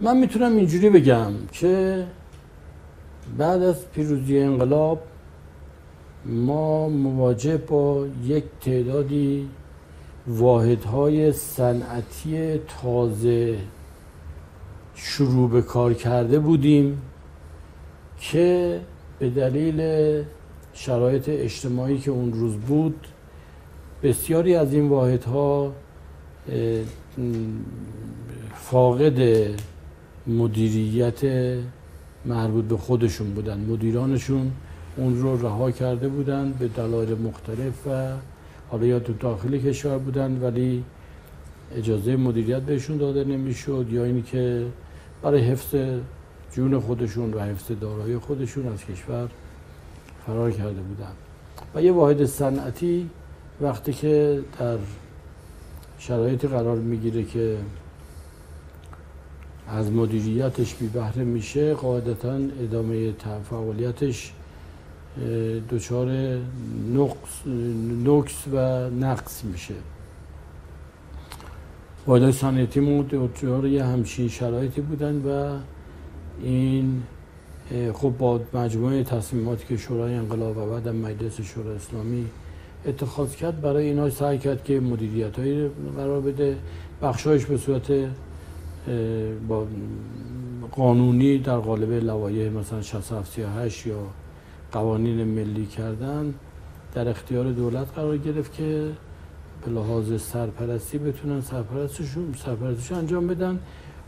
من 0.02 0.18
می‌تونم 0.18 0.56
اینجوری 0.56 0.90
بگم 0.90 1.32
که 1.52 2.04
بعد 3.38 3.64
از 3.64 3.92
پیروزی 3.92 4.40
انقلاب 4.40 5.02
ما 6.26 6.90
مواجه 6.90 7.58
با 7.58 8.08
یک 8.26 8.44
تعدادی 8.62 9.50
واحدهای 10.28 11.32
صنعتی 11.32 12.60
تازه 12.82 13.58
شروع 14.96 15.50
به 15.50 15.62
کار 15.62 15.94
کرده 15.94 16.40
بودیم 16.40 17.02
که 18.20 18.80
به 19.20 19.30
دلیل 19.30 19.82
شرایط 20.78 21.30
اجتماعی 21.30 21.98
که 21.98 22.12
اون 22.12 22.34
روز 22.34 22.54
بود 22.56 23.08
بسیاری 24.04 24.56
از 24.56 24.74
این 24.74 24.90
واحدها 24.90 25.74
فاقد 28.56 29.20
مدیریت 30.28 31.22
مربوط 32.26 32.66
به 32.66 32.78
خودشون 32.78 33.34
بودن. 33.34 33.60
مدیرانشون 33.60 34.52
اون 34.98 35.22
رو 35.22 35.42
رها 35.42 35.72
کرده 35.72 36.08
بودن 36.08 36.54
به 36.60 36.68
دلایل 36.68 37.18
مختلف 37.18 37.88
و 37.88 38.12
حالا 38.70 38.86
یا 38.86 39.00
تو 39.00 39.14
داخل 39.14 39.58
کشور 39.58 39.98
بودن 39.98 40.40
ولی 40.42 40.84
اجازه 41.76 42.16
مدیریت 42.16 42.62
بهشون 42.62 42.98
داده 42.98 43.24
نمی‌شد 43.24 43.86
یا 43.92 44.04
اینی 44.04 44.22
که 44.22 44.66
برای 45.22 45.42
حفظ 45.42 45.76
جون 46.52 46.80
خودشون 46.80 47.34
و 47.34 47.40
حفظ 47.40 47.72
دارایی 47.82 48.18
خودشون 48.18 48.68
از 48.68 48.86
کشور 48.86 49.30
فرار 50.28 50.52
کرده 50.52 50.82
بودن. 50.82 51.12
و 51.76 51.82
یه 51.82 51.92
واحد 51.92 52.26
صنعتی 52.26 53.10
وقتی 53.62 53.94
که 53.94 54.42
در 54.60 54.78
شرایطی 56.00 56.48
قرار 56.48 56.78
می‌گیره 56.78 57.24
که 57.24 57.58
از 59.68 59.92
مدیریتش 59.92 60.76
بی 60.76 60.88
بهره 60.88 61.24
میشه 61.24 61.74
قاعدتا 61.74 62.34
ادامه 62.34 63.14
فعالیتش 63.50 64.34
دچار 65.70 66.38
نقص, 66.94 68.48
و 68.54 68.90
نقص 68.90 69.44
میشه. 69.44 69.74
واحد 72.08 72.32
صنعتی 72.32 72.80
ما 72.80 73.06
دچار 73.12 73.68
یه 73.68 73.84
همچین 73.84 74.28
شرایطی 74.28 74.82
بودن 74.82 75.16
و 75.16 75.58
این 76.42 77.04
خب 77.94 78.14
با 78.18 78.40
مجموعه 78.54 79.04
تصمیماتی 79.04 79.66
که 79.68 79.78
شورای 79.78 80.14
انقلاب 80.14 80.58
و 80.58 80.66
بعد 80.66 80.88
مجلس 80.88 81.42
شورای 81.42 81.76
اسلامی 81.76 82.26
اتخاذ 82.86 83.36
کرد 83.36 83.62
برای 83.62 83.86
اینا 83.86 84.10
سعی 84.10 84.38
کرد 84.38 84.64
که 84.64 84.80
مدیریت 84.80 85.40
هایی 85.40 85.70
قرار 85.98 86.22
بده. 86.22 86.58
بخشایش 87.02 87.46
به 87.46 87.58
صورت 87.58 87.92
با 89.48 89.68
قانونی 90.72 91.38
در 91.38 91.58
قالب 91.58 91.92
لوایح 91.92 92.52
مثلا 92.52 92.82
6738 92.82 93.88
یا 93.88 93.98
قوانین 94.72 95.24
ملی 95.24 95.66
کردن 95.66 96.34
در 96.94 97.10
اختیار 97.10 97.52
دولت 97.52 97.88
قرار 97.96 98.18
گرفت 98.18 98.54
که 98.54 98.92
به 99.66 99.72
لحاظ 99.72 100.22
سرپرستی 100.22 100.98
بتونن 100.98 101.42
سرپرستشون 101.42 102.34
سرپرستش 102.46 102.92
انجام 102.92 103.28
بدن. 103.28 103.60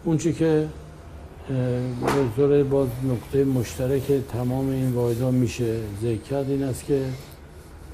اونچه 0.04 0.34
که 0.34 0.68
به 1.50 2.64
باز 2.64 2.88
نقطه 3.04 3.44
مشترک 3.44 4.12
تمام 4.32 4.70
این 4.70 4.92
واحدها 4.92 5.32
میشه 5.32 5.78
ذکر 6.02 6.22
کرد. 6.22 6.50
این 6.50 6.64
است 6.64 6.86
که 6.86 7.06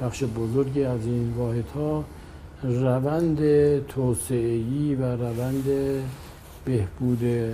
بخش 0.01 0.23
بزرگی 0.23 0.83
از 0.83 1.05
این 1.05 1.33
واحدها 1.37 2.03
روند 2.63 3.39
توسعه‌ای 3.87 4.95
و 4.95 5.03
روند 5.03 5.63
بهبود 6.65 7.53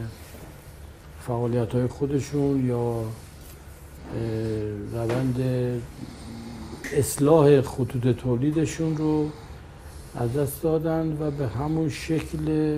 فعالیت 1.28 1.76
های 1.76 1.88
خودشون 1.88 2.66
یا 2.66 3.04
روند 4.94 5.44
اصلاح 6.94 7.62
خطوط 7.62 8.16
تولیدشون 8.16 8.98
رو 8.98 9.30
از 10.16 10.34
دست 10.34 10.64
دادن 10.64 11.18
و 11.20 11.32
به 11.32 11.48
همون 11.48 11.90
شکل 11.90 12.78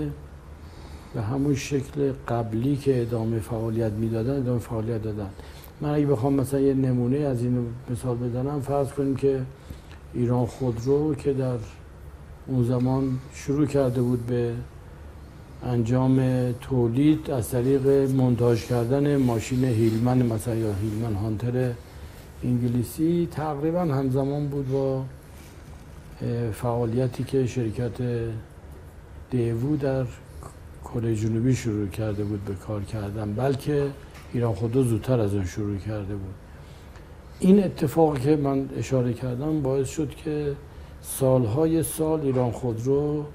به 1.14 1.22
همون 1.22 1.56
شکل 1.56 2.12
قبلی 2.28 2.76
که 2.76 3.02
ادامه 3.02 3.40
فعالیت 3.40 3.92
می‌دادن 3.92 4.38
ادامه 4.38 4.60
فعالیت 4.60 5.04
دادن. 5.04 5.30
من 5.82 5.90
اگه 5.90 6.06
بخوام 6.06 6.34
مثلا 6.34 6.60
یه 6.60 6.74
نمونه 6.74 7.18
از 7.18 7.42
این 7.42 7.66
مثال 7.92 8.18
بزنم 8.18 8.62
فرض 8.62 8.90
کنیم 8.90 9.16
که 9.16 9.42
ایران 10.14 10.46
خودرو 10.46 11.16
که 11.16 11.34
در 11.34 11.58
اون 12.48 12.64
زمان 12.64 13.20
شروع 13.34 13.66
کرده 13.66 14.02
بود 14.02 14.26
به 14.26 14.54
انجام 15.66 16.52
تولید 16.52 17.32
از 17.32 17.50
طریق 17.50 17.88
منتاج 18.12 18.66
کردن 18.66 19.18
ماشین 19.18 19.64
هیلمن 19.64 20.26
مثلا 20.26 20.56
یا 20.56 20.74
هیلمن 20.74 21.14
هانتر 21.14 21.72
انگلیسی 22.44 23.28
تقریبا 23.32 23.82
همزمان 23.82 24.48
بود 24.48 24.72
با 24.72 25.04
فعالیتی 26.54 27.24
که 27.24 27.48
شرکت 27.48 27.92
دیوو 29.32 29.78
در 29.78 30.06
کره 30.84 31.16
جنوبی 31.16 31.56
شروع 31.56 31.88
کرده 31.88 32.24
بود 32.24 32.46
به 32.46 32.54
کار 32.54 32.84
کردن 32.84 33.34
بلکه 33.34 33.86
ایران 34.34 34.54
خودرو 34.54 34.84
زودتر 34.84 35.20
از 35.20 35.34
اون 35.34 35.46
شروع 35.46 35.78
کرده 35.78 36.16
بود. 36.16 36.34
این 37.40 37.64
اتفاقی 37.64 38.20
که 38.20 38.36
من 38.36 38.70
اشاره 38.78 39.14
کردم 39.14 39.62
باعث 39.62 39.90
شد 39.90 40.10
که 40.10 40.56
سالهای 41.02 41.84
سال 41.84 42.22
ایران 42.22 42.52
خودرو 42.52 43.26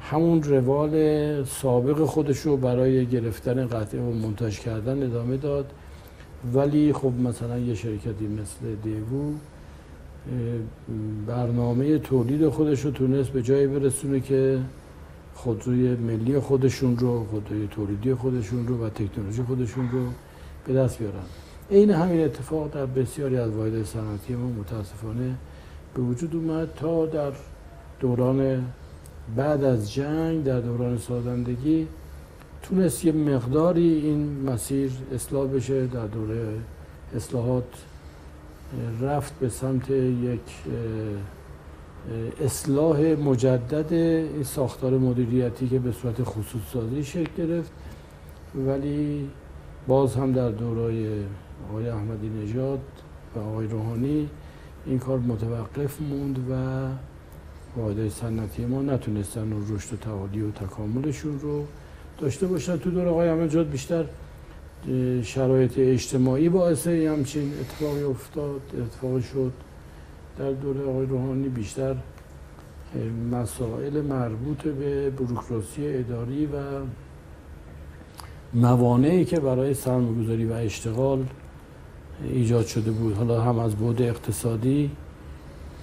همون 0.00 0.42
روال 0.42 1.44
سابق 1.44 2.04
خودش 2.04 2.38
رو 2.38 2.56
برای 2.56 3.06
گرفتن 3.06 3.66
قطعه 3.66 4.00
و 4.00 4.12
منتاج 4.12 4.60
کردن 4.60 5.02
ادامه 5.02 5.36
داد. 5.36 5.72
ولی 6.54 6.92
خب 6.92 7.12
مثلا 7.24 7.58
یه 7.58 7.74
شرکتی 7.74 8.26
مثل 8.26 8.74
دیوو 8.82 9.32
برنامه 11.26 11.98
تولید 11.98 12.48
خودش 12.48 12.84
رو 12.84 12.90
تونست 12.90 13.30
به 13.30 13.42
جایی 13.42 13.66
برسونه 13.66 14.20
که 14.20 14.58
خودروی 15.34 15.96
ملی 15.96 16.38
خودشون 16.38 16.98
رو 16.98 17.24
خودروی 17.24 17.66
تولیدی 17.66 18.14
خودشون 18.14 18.66
رو 18.66 18.86
و 18.86 18.88
تکنولوژی 18.88 19.42
خودشون 19.42 19.90
رو 19.90 20.06
به 20.66 20.74
دست 20.74 20.98
بیارن. 20.98 21.24
این 21.68 21.90
همین 21.90 22.24
اتفاق 22.24 22.74
در 22.74 22.86
بسیاری 22.86 23.36
از 23.36 23.50
واحد 23.50 23.82
صنعتی 23.82 24.34
ما 24.34 24.46
متاسفانه 24.46 25.34
به 25.94 26.02
وجود 26.02 26.36
اومد 26.36 26.68
تا 26.76 27.06
در 27.06 27.32
دوران 28.00 28.64
بعد 29.36 29.64
از 29.64 29.92
جنگ 29.92 30.44
در 30.44 30.60
دوران 30.60 30.98
سازندگی 30.98 31.86
تونست 32.62 33.04
یه 33.04 33.12
مقداری 33.12 33.94
این 33.94 34.42
مسیر 34.46 34.90
اصلاح 35.14 35.48
بشه 35.48 35.86
در 35.86 36.06
دوره 36.06 36.54
اصلاحات 37.16 37.64
رفت 39.00 39.38
به 39.38 39.48
سمت 39.48 39.90
یک 39.90 40.40
اصلاح 42.44 43.00
مجدد 43.00 44.42
ساختار 44.42 44.98
مدیریتی 44.98 45.68
که 45.68 45.78
به 45.78 45.92
صورت 45.92 46.22
خصوص 46.22 46.62
سازی 46.72 47.04
شکل 47.04 47.30
گرفت. 47.38 47.72
ولی 48.54 49.28
باز 49.88 50.14
هم 50.14 50.32
در 50.32 50.50
دورای 50.50 51.08
آقای 51.70 51.88
احمدی 51.88 52.28
نژاد 52.28 52.80
و 53.36 53.38
آقای 53.38 53.66
روحانی 53.66 54.28
این 54.86 54.98
کار 54.98 55.18
متوقف 55.18 56.00
موند 56.00 56.38
و 56.50 56.54
واحدهای 57.80 58.10
سنتی 58.10 58.64
ما 58.64 58.82
نتونستن 58.82 59.52
رشد 59.68 59.94
و 59.94 59.96
تعالی 59.96 60.42
و 60.42 60.50
تکاملشون 60.50 61.40
رو 61.40 61.64
داشته 62.18 62.46
باشن. 62.46 62.76
تو 62.76 62.90
دور 62.90 63.08
آقای 63.08 63.28
احمدی 63.28 63.64
بیشتر 63.64 64.04
شرایط 65.22 65.78
اجتماعی 65.78 66.48
باعث 66.48 66.86
همچین 66.86 67.52
اتفاقی 67.60 68.02
افتاد 68.02 68.60
اتفاق 68.78 69.20
شد. 69.20 69.52
در 70.40 70.50
دوره 70.50 70.84
آقای 70.84 71.06
روحانی 71.06 71.48
بیشتر 71.48 71.96
مسائل 73.32 74.00
مربوط 74.00 74.62
به 74.62 75.10
بروکراسی 75.10 75.86
اداری 75.86 76.46
و 76.46 76.58
موانعی 78.54 79.24
که 79.24 79.40
برای 79.40 79.74
سرمایه‌گذاری 79.74 80.44
و 80.44 80.52
اشتغال 80.52 81.24
ایجاد 82.24 82.66
شده 82.66 82.90
بود. 82.90 83.14
حالا 83.14 83.40
هم 83.40 83.58
از 83.58 83.74
بود 83.74 84.02
اقتصادی 84.02 84.90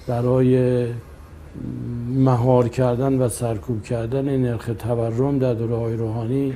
برای 0.08 0.86
مهار 2.10 2.68
کردن 2.68 3.18
و 3.22 3.30
سرکوب 3.30 3.84
کردن 3.84 4.38
نرخ 4.38 4.70
تورم 4.80 5.40
در 5.40 5.54
دوره 5.54 5.76
های 5.76 5.96
روحانی 5.96 6.54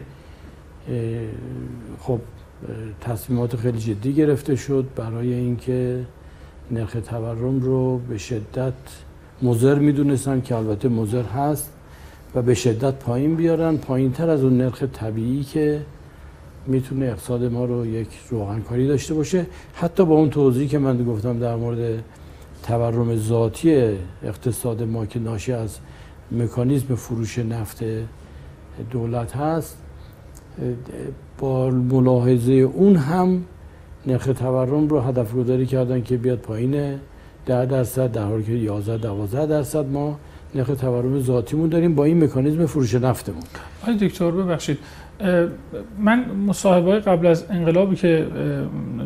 خب 2.00 2.20
تصمیمات 3.02 3.56
خیلی 3.56 3.80
جدی 3.80 4.14
گرفته 4.14 4.56
شد 4.56 4.86
برای 4.96 5.34
اینکه 5.34 6.06
نرخ 6.72 6.98
تورم 7.06 7.60
رو 7.60 7.98
به 7.98 8.18
شدت 8.18 8.74
مزر 9.42 9.80
می‌دونستن 9.80 10.42
که 10.42 10.56
البته 10.56 10.90
مزر 10.90 11.24
هست 11.24 11.74
و 12.36 12.42
به 12.42 12.54
شدت 12.54 12.94
پایین 12.94 13.36
بیارن. 13.36 13.78
پایین 13.78 14.12
تر 14.12 14.30
از 14.30 14.44
اون 14.44 14.58
نرخ 14.58 14.84
طبیعی 14.84 15.44
که 15.44 15.82
می‌تونه 16.68 17.06
اقتصاد 17.06 17.44
ما 17.44 17.66
رو 17.66 17.86
یک 17.86 18.08
روغنکاری 18.30 18.88
داشته 18.88 19.14
باشه. 19.14 19.46
حتی 19.74 20.06
با 20.06 20.16
اون 20.16 20.30
توضیحی 20.30 20.68
که 20.68 20.80
من 20.80 21.04
گفتم 21.04 21.40
در 21.40 21.56
مورد 21.56 22.04
تورم 22.64 23.16
ذاتی 23.16 23.98
اقتصاد 24.24 24.84
ما 24.84 25.06
که 25.06 25.20
ناشی 25.20 25.52
از 25.52 25.78
مکانیزم 26.32 26.96
فروش 26.96 27.40
نفت 27.40 27.84
دولت 28.92 29.36
هست 29.36 29.78
با 31.40 31.70
ملاحظه 31.70 32.52
اون 32.54 32.96
هم 32.96 33.44
نرخ 34.08 34.26
تورم 34.26 34.88
رو 34.88 35.00
هدف 35.00 35.34
گذاری 35.34 35.66
کردن 35.66 36.02
که 36.02 36.18
بیاد 36.18 36.38
پایین 36.38 37.00
ده 37.46 37.66
درصد 37.66 38.12
در 38.12 38.24
حالی 38.24 38.44
که 38.44 38.52
11 38.52 38.98
12 38.98 39.46
درصد 39.46 39.86
ما 39.86 40.20
نرخ 40.56 40.68
تورم 40.68 41.20
ذاتیمون 41.20 41.70
داریم 41.70 41.96
با 41.96 42.06
این 42.06 42.24
مکانیزم 42.24 42.66
فروش 42.66 42.96
نفتمون. 42.96 43.44
آقای 43.84 43.98
دکتر 43.98 44.32
ببخشید. 44.32 44.78
من 46.00 46.26
مصاحبه 46.48 47.00
قبل 47.00 47.28
از 47.28 47.46
انقلابی 47.50 47.96
که 47.96 48.28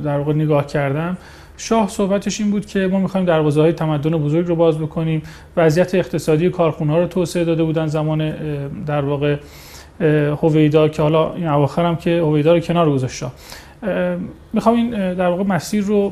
در 0.03 0.17
واقع 0.17 0.33
نگاه 0.33 0.65
کردم 0.65 1.17
شاه 1.57 1.89
صحبتش 1.89 2.41
این 2.41 2.51
بود 2.51 2.65
که 2.65 2.87
ما 2.87 2.99
می‌خوایم 2.99 3.25
دروازه 3.25 3.61
های 3.61 3.73
تمدن 3.73 4.11
بزرگ 4.11 4.47
رو 4.47 4.55
باز 4.55 4.79
بکنیم. 4.79 5.21
وضعیت 5.57 5.95
اقتصادی 5.95 6.49
کارخونه 6.49 6.97
رو 6.97 7.07
توسعه 7.07 7.43
داده 7.43 7.63
بودن 7.63 7.87
زمان 7.87 8.33
در 8.85 9.01
واقع 9.01 9.37
هویدا 10.41 10.87
که 10.87 11.01
حالا 11.01 11.33
این 11.33 11.47
اواخر 11.47 11.85
هم 11.85 11.95
که 11.95 12.21
هویدا 12.21 12.53
رو 12.53 12.59
کنار 12.59 12.91
گذاشت 12.91 13.23
می‌خوام 14.53 14.75
این 14.75 15.13
در 15.13 15.27
واقع 15.27 15.43
مسیر 15.43 15.83
رو 15.83 16.11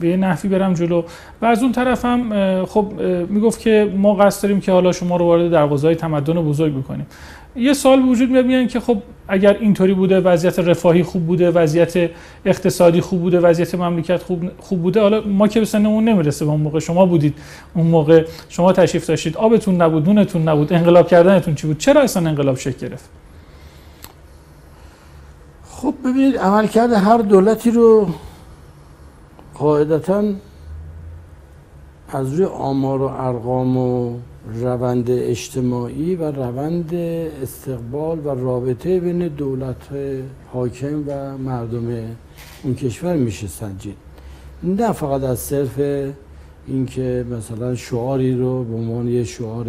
به 0.00 0.08
یه 0.08 0.16
نحوی 0.16 0.48
برم 0.48 0.74
جلو. 0.74 1.02
و 1.42 1.46
از 1.46 1.62
اون 1.62 1.72
طرف 1.72 2.04
هم 2.04 2.64
خب 2.64 2.92
می‌گفت 3.28 3.60
که 3.60 3.92
ما 3.96 4.14
قصد 4.14 4.42
داریم 4.42 4.60
که 4.60 4.72
حالا 4.72 4.92
شما 4.92 5.16
رو 5.16 5.24
وارد 5.24 5.50
دروازه 5.50 5.94
تمدن 5.94 6.34
بزرگ 6.34 6.78
بکنیم. 6.78 7.06
یه 7.56 7.72
سال 7.72 8.02
وجود 8.02 8.30
میاد 8.30 8.68
که 8.68 8.80
خب 8.80 9.02
اگر 9.28 9.56
اینطوری 9.60 9.94
بوده 9.94 10.20
وضعیت 10.20 10.58
رفاهی 10.58 11.02
خوب 11.02 11.26
بوده 11.26 11.50
وضعیت 11.50 12.10
اقتصادی 12.44 13.00
خوب 13.00 13.20
بوده 13.20 13.40
وضعیت 13.40 13.74
مملکت 13.74 14.22
خوب 14.22 14.42
خوب 14.58 14.82
بوده 14.82 15.00
حالا 15.00 15.20
ما 15.20 15.48
که 15.48 15.60
به 15.60 15.66
سنمون 15.66 16.04
نمی‌رسه 16.04 16.44
به 16.44 16.50
اون 16.50 16.60
موقع. 16.60 16.78
شما 16.78 17.06
بودید 17.06 17.34
اون 17.74 17.86
موقع 17.86 18.24
شما 18.48 18.72
تشریف 18.72 19.06
داشتید. 19.06 19.36
آبتون 19.36 19.82
نبود 19.82 20.08
نونتون 20.08 20.48
نبود 20.48 20.72
انقلاب 20.72 21.08
کردنتون 21.08 21.54
چی 21.54 21.66
بود؟ 21.66 21.78
چرا 21.78 22.00
اصلا 22.02 22.28
انقلاب 22.28 22.58
شکل 22.58 22.88
گرفت؟ 22.88 23.10
خب 25.84 25.94
ببینید 26.04 26.36
عملکرد 26.36 26.92
هر 26.92 27.18
دولتی 27.18 27.70
رو 27.70 28.08
قاعدتا 29.54 30.24
از 32.08 32.34
روی 32.34 32.44
آمار 32.44 33.02
و 33.02 33.04
ارقام 33.04 33.76
و 33.76 34.16
روند 34.54 35.10
اجتماعی 35.10 36.16
و 36.16 36.30
روند 36.30 36.94
استقبال 36.94 38.18
و 38.18 38.28
رابطه 38.28 39.00
بین 39.00 39.28
دولت 39.28 39.76
حاکم 40.52 41.04
و 41.06 41.38
مردم 41.38 42.16
اون 42.62 42.74
کشور 42.74 43.16
میشه 43.16 43.46
سنجید. 43.46 43.96
نه 44.62 44.92
فقط 44.92 45.22
از 45.22 45.38
صرف 45.38 45.80
اینکه 46.66 47.26
مثلا 47.30 47.74
شعاری 47.74 48.34
رو 48.34 48.64
به 48.64 48.74
عنوان 48.74 49.08
یه 49.08 49.24
شعار 49.24 49.66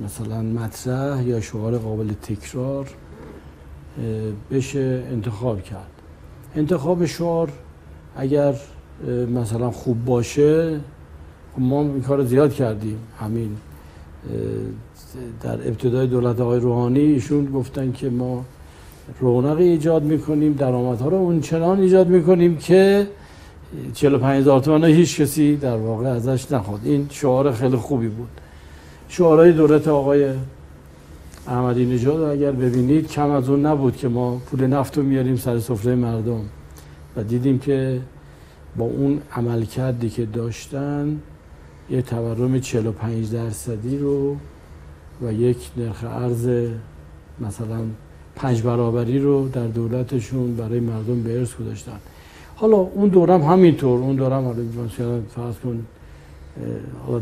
مثلا 0.00 0.42
مطرح 0.42 1.22
یا 1.22 1.40
شعار 1.40 1.78
قابل 1.78 2.12
تکرار 2.22 2.88
بشه 4.50 5.02
انتخاب 5.10 5.62
کرد. 5.62 5.90
انتخاب 6.56 7.06
شعار 7.06 7.48
اگر 8.16 8.54
مثلا 9.34 9.70
خوب 9.70 10.04
باشه 10.04 10.80
خب 11.54 11.60
ما 11.62 11.80
این 11.80 12.02
کار 12.02 12.24
زیاد 12.24 12.52
کردیم. 12.52 12.98
همین 13.20 13.56
در 15.42 15.54
ابتدای 15.54 16.06
دولت 16.06 16.40
آقای 16.40 16.60
روحانی 16.60 17.00
ایشون 17.00 17.44
گفتن 17.44 17.92
که 17.92 18.10
ما 18.10 18.44
رونق 19.20 19.56
ایجاد 19.58 20.02
می‌کنیم 20.02 20.52
درآمدها 20.52 21.08
رو 21.08 21.16
اون 21.16 21.40
چنان 21.40 21.80
ایجاد 21.80 22.08
می‌کنیم 22.08 22.56
که 22.56 23.06
45 23.94 24.40
هزار 24.40 24.60
تومن 24.60 24.84
هیچ 24.84 25.20
کسی 25.20 25.56
در 25.56 25.76
واقع 25.76 26.06
ازش 26.06 26.52
نخواد 26.52 26.80
این 26.84 27.06
شعار 27.10 27.52
خیلی 27.52 27.76
خوبی 27.76 28.08
بود. 28.08 28.28
شعارهای 29.08 29.52
دولت 29.52 29.88
آقای 29.88 30.30
احمدی 31.48 31.84
نژاد 31.84 32.22
اگر 32.22 32.52
ببینید 32.52 33.08
کم 33.08 33.30
از 33.30 33.48
اون 33.48 33.66
نبود 33.66 33.96
که 33.96 34.08
ما 34.08 34.36
پول 34.36 34.66
نفت 34.66 34.98
رو 34.98 35.04
میاریم 35.04 35.36
سر 35.36 35.58
سفره 35.58 35.94
مردم 35.94 36.40
و 37.16 37.22
دیدیم 37.22 37.58
که 37.58 38.00
با 38.76 38.84
اون 38.84 39.20
عملکردی 39.32 40.10
که 40.10 40.26
داشتن 40.26 41.20
یه 41.90 42.02
تورم 42.02 42.60
45 42.60 43.32
درصدی 43.32 43.98
رو 43.98 44.36
و 45.22 45.32
یک 45.32 45.70
نرخ 45.76 46.04
ارز 46.04 46.48
مثلا 47.40 47.80
پنج 48.36 48.62
برابری 48.62 49.18
رو 49.18 49.48
در 49.48 49.66
دولتشون 49.66 50.56
برای 50.56 50.80
مردم 50.80 51.22
به 51.22 51.38
ارث 51.38 51.54
گذاشتن. 51.54 51.98
حالا 52.56 52.76
اون 52.76 53.08
دورم 53.08 53.42
همینطور 53.42 54.00
اون 54.00 54.16
دورم 54.16 54.44
حالا 54.44 54.62
فرض 55.28 55.54
کن 55.64 55.86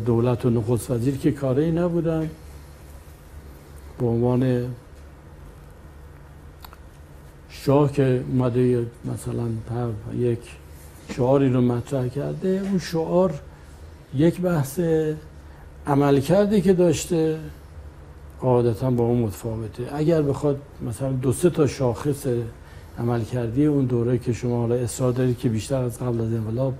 دولت 0.06 0.44
و 0.44 0.50
نخست 0.50 0.90
وزیر 0.90 1.16
که 1.16 1.32
کاری 1.32 1.70
نبودن. 1.70 2.30
به 3.98 4.06
عنوان 4.06 4.66
شاه 7.48 7.92
که 7.92 8.24
اومده 8.28 8.86
مثلا 9.04 9.48
یک 10.18 10.38
شعاری 11.16 11.52
رو 11.52 11.60
مطرح 11.60 12.08
کرده 12.08 12.48
اون 12.48 12.78
شعار 12.78 13.34
یک 14.14 14.40
بحث 14.40 14.80
عملکردی 15.86 16.60
که 16.60 16.72
داشته 16.72 17.38
قاعدتا 18.40 18.90
با 18.90 19.04
اون 19.04 19.18
متفاوته. 19.18 19.88
اگر 19.92 20.22
بخواد 20.22 20.60
مثلا 20.86 21.12
دو 21.12 21.32
سه 21.32 21.50
تا 21.50 21.66
شاخص 21.66 22.26
عملکردی 22.98 23.66
اون 23.66 23.84
دوره 23.84 24.18
که 24.18 24.32
شما 24.32 24.60
حالا 24.60 24.74
اصرار 24.74 25.12
دارید 25.12 25.38
که 25.38 25.48
بیشتر 25.48 25.82
از 25.82 25.98
قبل 25.98 26.20
از 26.20 26.32
انقلاب 26.32 26.74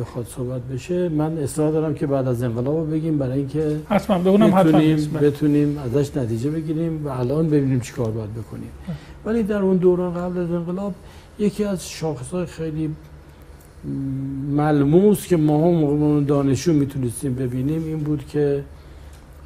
بخواد 0.00 0.26
صحبت 0.26 0.62
بشه. 0.62 1.08
من 1.08 1.38
اصرار 1.38 1.72
دارم 1.72 1.94
که 1.94 2.06
بعد 2.06 2.28
از 2.28 2.42
انقلاب 2.42 2.94
بگیم. 2.94 3.18
برای 3.18 3.38
اینکه 3.38 3.76
حتما 3.88 4.18
بتونیم 4.18 4.50
بتونیم, 4.50 5.10
بتونیم 5.12 5.78
ازش 5.78 6.16
نتیجه 6.16 6.50
بگیریم 6.50 7.06
و 7.06 7.08
الان 7.08 7.46
ببینیم 7.46 7.80
چیکار 7.80 8.10
باید 8.10 8.34
بکنیم. 8.34 8.70
ولی 9.24 9.42
در 9.42 9.62
اون 9.62 9.76
دوران 9.76 10.14
قبل 10.14 10.38
از 10.38 10.50
انقلاب 10.50 10.94
یکی 11.38 11.64
از 11.64 11.88
شاخص 11.88 12.34
خیلی 12.34 12.90
ملموس 14.50 15.26
که 15.26 15.36
ما 15.36 15.68
هم 15.68 16.24
دانشجو 16.24 16.72
می‌تونستیم 16.72 17.34
ببینیم 17.34 17.84
این 17.84 17.98
بود 17.98 18.26
که 18.26 18.64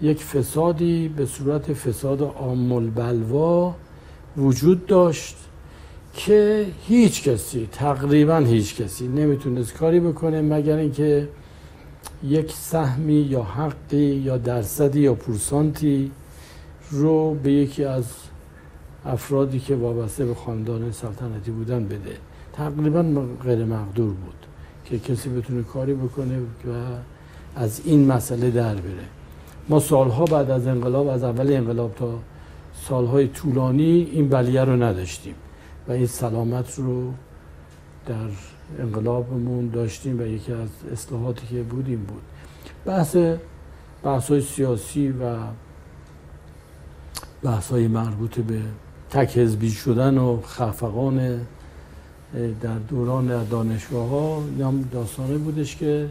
یک 0.03 0.25
فسادی 0.25 1.09
به 1.09 1.27
صورت 1.27 1.73
فساد 1.73 2.23
عام 2.23 2.91
بلوا 2.91 3.75
وجود 4.37 4.87
داشت. 4.87 5.37
که 6.19 6.67
هیچ 6.87 7.29
کسی 7.29 7.69
تقریبا 7.73 8.39
هیچ 8.39 8.83
کسی 8.83 9.09
نمی‌تونست 9.09 9.75
کاری 9.75 10.01
بکنه 10.01 10.41
مگر 10.41 10.77
اینکه 10.77 11.29
یک 12.25 12.53
سهمی 12.53 13.15
یا 13.15 13.43
حقی 13.43 13.97
یا 13.97 14.39
درصدی 14.39 15.01
یا 15.01 15.15
پورسانتی 15.15 16.11
رو 16.91 17.35
به 17.35 17.53
یکی 17.53 17.85
از 17.85 18.05
افرادی 19.07 19.61
که 19.61 19.77
وابسته 19.77 20.27
به 20.27 20.35
خاندان 20.35 20.93
سلطنتی 20.93 21.51
بودن 21.51 21.85
بده. 21.85 22.17
تقریبا 22.53 23.27
غیر 23.45 23.65
مقدور 23.65 24.15
بود 24.15 24.47
که 24.85 24.99
کسی 24.99 25.29
بتونه 25.29 25.63
کاری 25.63 25.95
بکنه 25.95 26.39
و 26.39 26.73
از 27.57 27.81
این 27.85 28.07
مسئله 28.07 28.51
در 28.51 28.75
بره. 28.75 29.07
ما 29.69 29.81
سالها 29.81 30.25
بعد 30.25 30.51
از 30.51 30.67
انقلاب 30.67 31.09
از 31.09 31.23
اول 31.23 31.53
انقلاب 31.53 31.95
تا 31.95 32.19
سالهای 32.89 33.29
طولانی 33.29 34.09
این 34.13 34.29
بلیه 34.29 34.65
رو 34.65 34.83
نداشتیم. 34.83 35.35
و 35.89 35.93
این 35.93 36.07
سلامت 36.07 36.79
رو 36.79 37.13
در 38.07 38.29
انقلابمون 38.79 39.69
داشتیم 39.69 40.21
و 40.21 40.23
یکی 40.23 40.53
از 40.53 40.69
اصلاحاتی 40.93 41.47
که 41.47 41.63
بودیم 41.63 42.05
بود. 42.05 42.23
بحث 42.87 43.17
بحث 44.03 44.31
های 44.31 44.41
سیاسی 44.41 45.09
و 45.09 45.37
بحث 47.43 47.71
های 47.71 47.89
مربوط 47.89 48.39
به 48.39 48.61
تک 49.11 49.39
حزبی 49.39 49.71
شدن 49.71 50.19
و 50.19 50.41
خفقان 50.43 51.47
در 52.61 52.79
دوران 52.89 53.45
دانشگاه 53.45 54.09
ها 54.09 54.41
هم 54.61 54.89
داستانه 54.93 55.39
بودش 55.39 55.77
که 55.77 56.11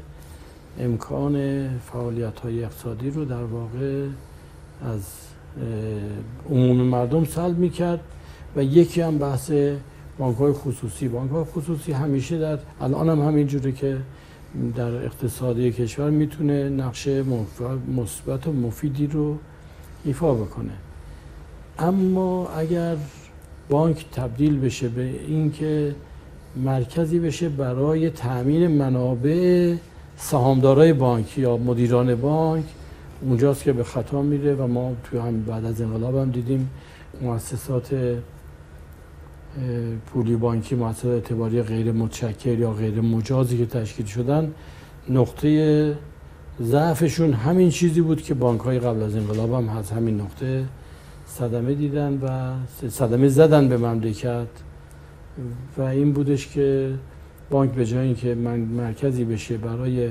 امکان 0.79 1.67
فعالیت 1.79 2.39
های 2.39 2.63
اقتصادی 2.63 3.09
رو 3.09 3.25
در 3.25 3.43
واقع 3.43 4.07
از 4.81 5.01
عموم 6.49 6.77
مردم 6.77 7.25
سلب 7.25 7.57
می 7.57 7.69
کرد 7.69 7.99
و 8.55 8.63
یکی 8.63 9.01
هم 9.01 9.17
بحث 9.17 9.51
بانک 10.17 10.37
های 10.37 10.51
خصوصی. 10.51 11.07
بانک 11.07 11.31
های 11.31 11.43
خصوصی 11.43 11.91
همیشه 11.91 12.37
در 12.37 12.59
الان 12.81 13.09
هم 13.09 13.27
همینجوره 13.27 13.71
که 13.71 13.97
در 14.75 14.95
اقتصادی 15.05 15.71
کشور 15.71 16.09
می‌تونه 16.09 16.69
نقش 16.69 17.07
مثبت 17.97 18.47
و 18.47 18.53
مفیدی 18.53 19.07
رو 19.07 19.37
ایفا 20.05 20.33
بکنه. 20.33 20.73
اما 21.79 22.49
اگر 22.49 22.95
بانک 23.69 24.05
تبدیل 24.11 24.59
بشه 24.59 24.89
به 24.89 25.01
اینکه 25.27 25.95
مرکزی 26.55 27.19
بشه 27.19 27.49
برای 27.49 28.09
تامین 28.09 28.67
منابع 28.67 29.75
سهامدارای 30.17 30.93
بانک 30.93 31.37
یا 31.37 31.57
مدیران 31.57 32.15
بانک 32.15 32.65
اونجاست 33.21 33.63
که 33.63 33.73
به 33.73 33.83
خطا 33.83 34.21
میره 34.21 34.55
و 34.55 34.67
ما 34.67 34.93
تو 35.03 35.21
هم 35.21 35.43
بعد 35.43 35.65
از 35.65 35.81
انقلاب 35.81 36.17
هم 36.17 36.31
دیدیم 36.31 36.69
مؤسسات 37.21 38.17
پولی 40.05 40.35
بانکی 40.35 40.75
مؤسسات 40.75 41.11
اعتباری 41.13 41.61
غیر 41.61 41.91
متشکر 41.91 42.59
یا 42.59 42.71
غیر 42.71 43.01
مجازی 43.01 43.57
که 43.57 43.65
تشکیل 43.65 44.05
شدن 44.05 44.51
نقطه 45.09 45.95
ضعفشون 46.61 47.33
همین 47.33 47.69
چیزی 47.69 48.01
بود 48.01 48.21
که 48.21 48.33
بانک 48.33 48.61
های 48.61 48.79
قبل 48.79 49.03
از 49.03 49.15
انقلاب 49.15 49.53
هم 49.53 49.69
از 49.69 49.91
همین 49.91 50.21
نقطه 50.21 50.65
صدمه 51.25 51.73
دیدن 51.73 52.19
و 52.23 52.53
صدمه 52.89 53.27
زدن 53.27 53.69
به 53.69 53.77
مملکت. 53.77 54.47
و 55.77 55.81
این 55.81 56.13
بودش 56.13 56.47
که 56.47 56.93
بانک 57.49 57.71
به 57.71 57.85
جای 57.85 58.05
اینکه 58.05 58.35
مرکزی 58.77 59.23
بشه 59.23 59.57
برای 59.57 60.09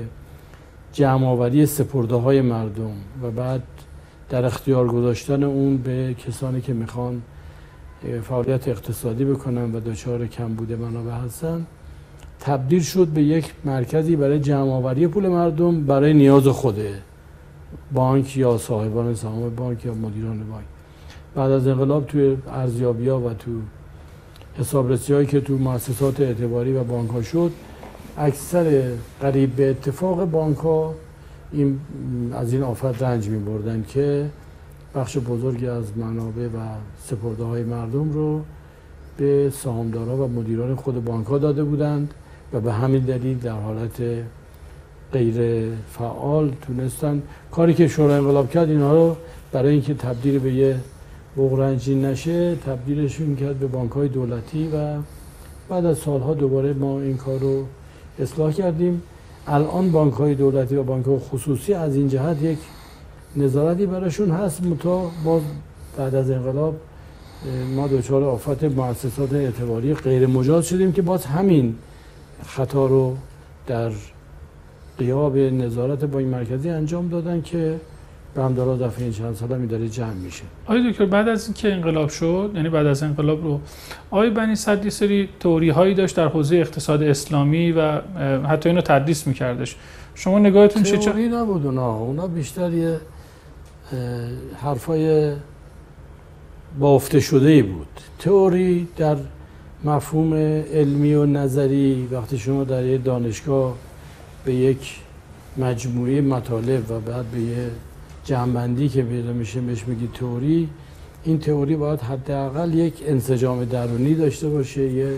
جمع 0.93 1.27
آوری 1.27 1.65
سپرده 1.65 2.15
های 2.15 2.41
مردم 2.41 2.93
و 3.23 3.31
بعد 3.31 3.63
در 4.29 4.45
اختیار 4.45 4.87
گذاشتن 4.87 5.43
اون 5.43 5.77
به 5.77 6.15
کسانی 6.27 6.61
که 6.61 6.73
می‌خوان 6.73 7.21
فعالیت 8.23 8.67
اقتصادی 8.67 9.25
بکنن 9.25 9.75
و 9.75 9.79
دچار 9.79 10.27
کم 10.27 10.47
بوده 10.47 10.75
منابع 10.75 11.11
هستن. 11.11 11.65
تبدیل 12.39 12.81
شد 12.81 13.07
به 13.07 13.23
یک 13.23 13.53
مرکزی 13.65 14.15
برای 14.15 14.39
جمع 14.39 14.71
آوری 14.71 15.07
پول 15.07 15.27
مردم 15.27 15.83
برای 15.83 16.13
نیاز 16.13 16.47
خوده 16.47 16.93
بانک 17.93 18.37
یا 18.37 18.57
صاحبان 18.57 19.15
سهام 19.15 19.55
بانک 19.55 19.85
یا 19.85 19.93
مدیران 19.93 20.49
بانک. 20.49 20.65
بعد 21.35 21.51
از 21.51 21.67
انقلاب 21.67 22.05
توی 22.05 22.37
ارزیابی 22.53 23.09
و 23.09 23.33
تو 23.33 23.51
حسابرسی 24.59 25.13
هایی 25.13 25.27
که 25.27 25.41
تو 25.41 25.57
مؤسسات 25.57 26.19
اعتباری 26.19 26.73
و 26.73 26.83
بانک 26.83 27.09
ها 27.09 27.21
شد 27.21 27.51
اکثر 28.17 28.91
قریب 29.21 29.55
به 29.55 29.69
اتفاق 29.69 30.25
بانک 30.25 30.57
ها 30.57 30.93
این 31.51 31.79
از 32.33 32.53
این 32.53 32.63
آفت 32.63 33.03
رنج 33.03 33.29
می 33.29 33.39
بردن 33.39 33.85
که 33.87 34.29
بخش 34.95 35.17
بزرگی 35.17 35.67
از 35.67 35.97
منابع 35.97 36.45
و 36.45 36.59
سپرده 37.03 37.43
های 37.43 37.63
مردم 37.63 38.11
رو 38.11 38.41
به 39.17 39.49
سهامدارا 39.49 40.17
و 40.17 40.27
مدیران 40.27 40.75
خود 40.75 41.05
بانک 41.05 41.27
ها 41.27 41.37
داده 41.37 41.63
بودند 41.63 42.13
و 42.53 42.59
به 42.59 42.73
همین 42.73 43.01
دلیل 43.01 43.37
در 43.37 43.59
حالت 43.59 44.01
غیر 45.13 45.67
فعال 45.91 46.51
تونستن 46.61 47.21
کاری 47.51 47.73
که 47.73 47.87
شورای 47.87 48.17
انقلاب 48.17 48.49
کرد 48.49 48.69
اینها 48.69 48.93
رو 48.93 49.15
برای 49.51 49.71
اینکه 49.71 49.93
تبدیل 49.93 50.39
به 50.39 50.53
یه 50.53 50.75
بغرنجی 51.37 51.95
نشه 51.95 52.55
تبدیلشون 52.55 53.35
کرد 53.35 53.59
به 53.59 53.67
بانک 53.67 53.91
های 53.91 54.07
دولتی 54.07 54.67
و 54.67 54.95
بعد 55.69 55.85
از 55.85 55.97
سالها 55.97 56.33
دوباره 56.33 56.73
ما 56.73 56.99
این 56.99 57.17
کار 57.17 57.39
رو 57.39 57.65
اصلاح 58.19 58.51
کردیم. 58.51 59.01
الان 59.47 59.91
بانک 59.91 60.13
های 60.13 60.35
دولتی 60.35 60.75
و 60.75 60.83
بانک 60.83 61.05
های 61.05 61.17
خصوصی 61.17 61.73
از 61.73 61.95
این 61.95 62.07
جهت 62.07 62.41
یک 62.41 62.57
نظارتی 63.37 63.85
براشون 63.85 64.31
هست 64.31 64.63
متا 64.63 65.11
باز 65.23 65.41
بعد 65.97 66.15
از 66.15 66.31
انقلاب 66.31 66.75
ما 67.75 67.87
دچار 67.87 68.23
آفت 68.23 68.63
مؤسسات 68.63 69.33
اعتباری 69.33 69.93
غیر 69.93 70.27
مجاز 70.27 70.67
شدیم 70.67 70.91
که 70.91 71.01
باز 71.01 71.25
همین 71.25 71.75
خطا 72.45 72.85
رو 72.85 73.15
در 73.67 73.91
قیاب 74.97 75.37
نظارت 75.37 76.05
بانک 76.05 76.27
مرکزی 76.27 76.69
انجام 76.69 77.07
دادن 77.07 77.41
که 77.41 77.75
به 78.35 78.43
همدارا 78.43 78.77
دفعه 78.77 79.03
این 79.03 79.13
چند 79.13 79.35
سال 79.35 79.57
می 79.57 79.67
داره 79.67 79.89
جمع 79.89 80.13
میشه. 80.13 80.43
آقای 80.65 80.91
دکتر 80.91 81.05
بعد 81.05 81.27
از 81.27 81.45
اینکه 81.45 81.73
انقلاب 81.73 82.09
شد 82.09 82.51
یعنی 82.55 82.69
بعد 82.69 82.85
از 82.85 83.03
انقلاب 83.03 83.43
رو 83.43 83.59
آقای 84.11 84.29
بنی 84.29 84.55
صد 84.55 84.89
سری 84.89 85.29
تئوری 85.39 85.69
هایی 85.69 85.93
داشت 85.93 86.15
در 86.15 86.27
حوزه 86.27 86.55
اقتصاد 86.55 87.03
اسلامی 87.03 87.71
و 87.71 88.01
حتی 88.47 88.69
اینو 88.69 88.81
تدریس 88.81 89.27
میکردش. 89.27 89.75
شما 90.15 90.39
نگاهتون 90.39 90.83
چه 90.83 90.97
تئوری 90.97 91.27
نبود 91.27 91.65
اونا. 91.65 91.95
اونا 91.95 92.27
بیشتر 92.27 92.73
یه 92.73 92.99
حرفای 94.61 95.33
بافته 96.79 97.19
شده 97.19 97.49
ای 97.49 97.61
بود. 97.61 97.87
تئوری 98.19 98.87
در 98.97 99.17
مفهوم 99.83 100.33
علمی 100.73 101.13
و 101.13 101.25
نظری 101.25 102.07
وقتی 102.11 102.37
شما 102.37 102.63
در 102.63 102.85
یه 102.85 102.97
دانشگاه 102.97 103.75
به 104.45 104.53
یک 104.53 104.99
مجموعه 105.57 106.21
مطالب 106.21 106.91
و 106.91 106.99
بعد 106.99 107.25
به 107.25 107.39
یه 107.39 107.69
جمعبندی 108.23 108.89
که 108.89 109.03
پیدا 109.03 109.33
میشه 109.33 109.61
بهش 109.61 109.87
میگی 109.87 110.09
تئوری 110.13 110.69
این 111.23 111.39
تئوری 111.39 111.75
باید 111.75 112.01
حداقل 112.01 112.73
یک 112.73 113.03
انسجام 113.07 113.65
درونی 113.65 114.15
داشته 114.15 114.49
باشه 114.49 114.91
یه 114.91 115.11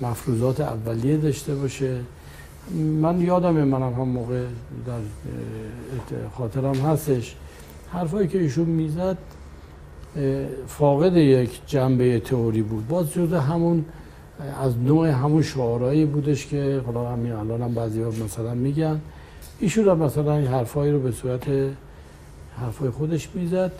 مفروضات 0.00 0.60
اولیه 0.60 1.16
داشته 1.16 1.54
باشه. 1.54 2.00
من 3.00 3.20
یادم 3.20 3.54
منم 3.54 3.92
هم 3.92 4.08
موقع 4.08 4.44
در 4.86 5.00
خاطرم 6.36 6.74
هستش 6.74 7.36
حرفایی 7.92 8.28
که 8.28 8.40
ایشون 8.40 8.64
می‌زد 8.66 9.16
فاقد 10.66 11.16
یک 11.16 11.60
جنبه 11.66 12.20
تئوری 12.20 12.62
بود. 12.62 12.88
باز 12.88 13.12
جز 13.12 13.32
همون 13.32 13.84
از 14.62 14.78
نوع 14.78 15.08
همون 15.08 15.42
شعارهایی 15.42 16.04
بودش 16.04 16.46
که 16.46 16.82
حالا 16.86 17.10
همین 17.10 17.32
الان 17.32 17.62
هم 17.62 17.74
بعضی 17.74 18.02
ها 18.02 18.10
مثلا 18.24 18.54
میگن. 18.54 19.00
ایشون 19.60 19.88
هم 19.88 19.98
مثلا 19.98 20.34
حرفایی 20.34 20.92
رو 20.92 21.00
به 21.00 21.12
صورت 21.12 21.46
حرفای 22.60 22.90
خودش 22.90 23.28
می‌زد. 23.34 23.72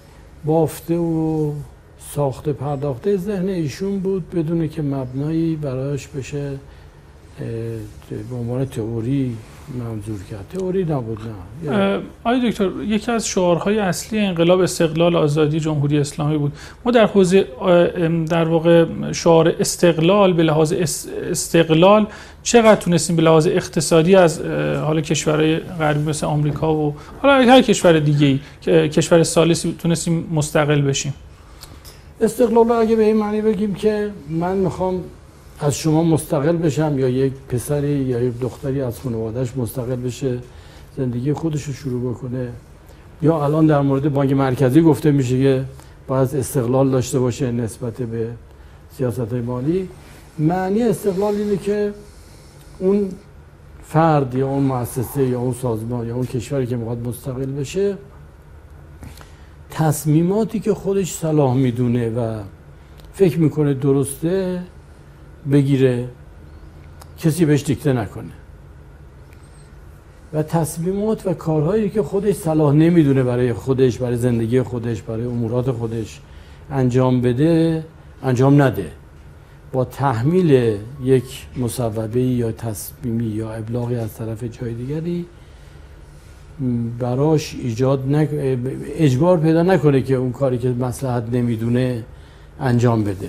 بافته 0.44 0.96
و 0.96 1.52
ساخته 1.98 2.52
پرداخته 2.52 3.16
ذهن 3.16 3.48
ایشون 3.48 3.98
بود 3.98 4.30
بدون 4.30 4.68
که 4.68 4.82
مبنایی 4.82 5.56
برایش 5.56 6.08
بشه 6.08 6.58
به 8.30 8.36
عنوان 8.36 8.64
تئوری 8.64 9.36
منظور 9.74 10.18
کرد. 10.30 10.44
تئوری 10.52 10.84
نبود 10.84 11.18
نه. 11.64 12.00
آقای 12.24 12.50
دکتر 12.50 12.70
یکی 12.86 13.12
از 13.12 13.28
شعارهای 13.28 13.78
اصلی 13.78 14.18
انقلاب 14.18 14.60
استقلال 14.60 15.16
آزادی 15.16 15.60
جمهوری 15.60 15.98
اسلامی 15.98 16.38
بود. 16.38 16.52
ما 16.84 16.90
در 16.90 17.06
حوزه 17.06 17.46
در 18.28 18.44
واقع 18.44 18.86
شعار 19.12 19.54
استقلال 19.60 20.32
به 20.32 20.42
لحاظ 20.42 20.72
استقلال 21.30 22.06
چقدر 22.42 22.80
تونستیم 22.80 23.16
به 23.16 23.22
لحاظ 23.22 23.46
اقتصادی 23.46 24.16
از 24.16 24.40
حالا 24.84 25.00
کشورهای 25.00 25.56
غربی 25.56 26.10
مثل 26.10 26.26
آمریکا 26.26 26.74
و 26.74 26.94
حالا 27.22 27.52
هر 27.52 27.62
کشور 27.62 27.98
دیگه 27.98 28.38
کشور 28.66 29.22
سالسی 29.22 29.76
تونستیم 29.78 30.26
مستقل 30.32 30.80
بشیم. 30.80 31.14
استقلال 32.20 32.72
اگه 32.72 32.96
به 32.96 33.04
این 33.04 33.16
معنی 33.16 33.40
بگیم 33.40 33.74
که 33.74 34.10
من 34.28 34.56
می‌خوام 34.56 35.00
از 35.60 35.74
شما 35.74 36.02
مستقل 36.02 36.56
بشم 36.56 36.98
یا 36.98 37.08
یک 37.08 37.32
پسری 37.48 37.88
یا 37.88 38.20
یک 38.20 38.40
دختری 38.40 38.80
از 38.80 39.00
خانوادهش 39.00 39.56
مستقل 39.56 39.96
بشه 39.96 40.38
زندگی 40.96 41.32
خودش 41.32 41.64
رو 41.64 41.72
شروع 41.72 42.12
بکنه؟ 42.12 42.52
یا 43.22 43.44
الان 43.44 43.66
در 43.66 43.80
مورد 43.80 44.12
بانک 44.12 44.32
مرکزی 44.32 44.82
گفته 44.82 45.10
میشه 45.10 45.42
که 45.42 45.64
باید 46.08 46.36
استقلال 46.36 46.90
داشته 46.90 47.18
باشه 47.18 47.52
نسبت 47.52 47.94
به 48.02 48.30
سیاست 48.96 49.32
مالی. 49.32 49.88
معنی 50.38 50.82
استقلال 50.82 51.34
اینه 51.34 51.56
که 51.56 51.92
اون 52.78 53.08
فرد 53.82 54.34
یا 54.34 54.48
اون 54.48 54.62
مؤسسه 54.62 55.26
یا 55.26 55.40
اون 55.40 55.54
سازمان 55.62 56.06
یا 56.06 56.14
اون 56.14 56.26
کشوری 56.26 56.66
که 56.66 56.76
می‌خواد 56.76 57.08
مستقل 57.08 57.46
بشه 57.46 57.98
تصمیماتی 59.70 60.60
که 60.60 60.74
خودش 60.74 61.12
صلاح 61.12 61.54
می‌دونه 61.54 62.10
و 62.10 62.40
فکر 63.12 63.38
می‌کنه 63.38 63.74
درسته 63.74 64.62
بگیره 65.52 66.08
کسی 67.18 67.44
بهش 67.44 67.62
دیکته 67.62 67.92
نکنه. 67.92 68.32
و 70.32 70.42
تصمیمات 70.42 71.26
و 71.26 71.34
کارهایی 71.34 71.90
که 71.90 72.02
خودش 72.02 72.34
صلاح 72.34 72.74
نمی‌دونه 72.74 73.22
برای 73.22 73.52
خودش 73.52 73.98
برای 73.98 74.16
زندگی 74.16 74.62
خودش 74.62 75.02
برای 75.02 75.24
امورات 75.24 75.70
خودش 75.70 76.20
انجام 76.70 77.20
بده 77.20 77.84
انجام 78.22 78.62
نده. 78.62 78.90
با 79.72 79.84
تحمیل 79.84 80.78
یک 81.04 81.46
مصوبه 81.56 82.20
یا 82.20 82.52
تصمیمی 82.52 83.24
یا 83.24 83.52
ابلاغی 83.52 83.96
از 83.96 84.14
طرف 84.14 84.44
جای 84.44 84.74
دیگری 84.74 85.26
براش 86.98 87.56
ایجاد 87.62 88.08
نک... 88.08 88.28
اجبار 88.96 89.38
پیدا 89.38 89.62
نکنه 89.62 90.02
که 90.02 90.14
اون 90.14 90.32
کاری 90.32 90.58
که 90.58 90.68
مسلحت 90.68 91.24
نمی‌دونه 91.32 92.04
انجام 92.60 93.04
بده. 93.04 93.28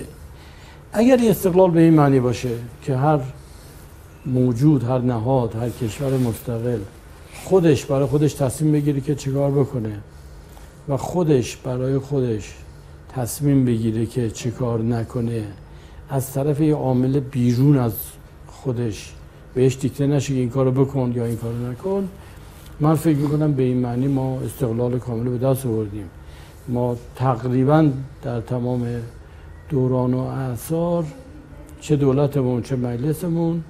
اگر 0.92 1.18
استقلال 1.22 1.70
به 1.70 1.80
این 1.80 1.94
معنی 1.94 2.20
باشه 2.20 2.50
که 2.82 2.96
هر 2.96 3.20
موجود 4.26 4.84
هر 4.84 4.98
نهاد 4.98 5.54
هر 5.54 5.70
کشور 5.70 6.18
مستقل 6.18 6.78
خودش 7.44 7.84
برای 7.84 8.06
خودش 8.06 8.34
تصمیم 8.34 8.72
بگیره 8.72 9.00
که 9.00 9.14
چیکار 9.14 9.50
بکنه 9.50 10.00
و 10.88 10.96
خودش 10.96 11.56
برای 11.56 11.98
خودش 11.98 12.54
تصمیم 13.08 13.64
بگیره 13.64 14.06
که 14.06 14.30
چیکار 14.30 14.82
نکنه 14.82 15.44
از 16.10 16.32
طرف 16.32 16.60
یه 16.60 16.74
عامل 16.74 17.20
بیرون 17.20 17.78
از 17.78 17.92
خودش 18.46 19.12
بهش 19.54 19.76
دیکته 19.80 20.06
نشه 20.06 20.34
این 20.34 20.50
کارو 20.50 20.70
بکن 20.70 21.12
یا 21.16 21.24
این 21.24 21.36
کارو 21.36 21.70
نکن 21.70 22.08
من 22.80 22.94
فکر 22.94 23.16
می‌کنم 23.16 23.52
به 23.52 23.62
این 23.62 23.76
معنی 23.76 24.08
ما 24.08 24.40
استقلال 24.40 24.98
کامل 24.98 25.28
به 25.30 25.38
دست 25.38 25.66
آوردیم. 25.66 26.10
ما 26.68 26.96
تقریبا 27.16 27.90
در 28.22 28.40
تمام 28.40 28.86
دوران 29.68 30.14
و 30.14 30.18
اعثار 30.18 31.04
چه 31.80 31.96
دولتمون 31.96 32.62
چه 32.62 32.76
مجلسمون 32.76 33.64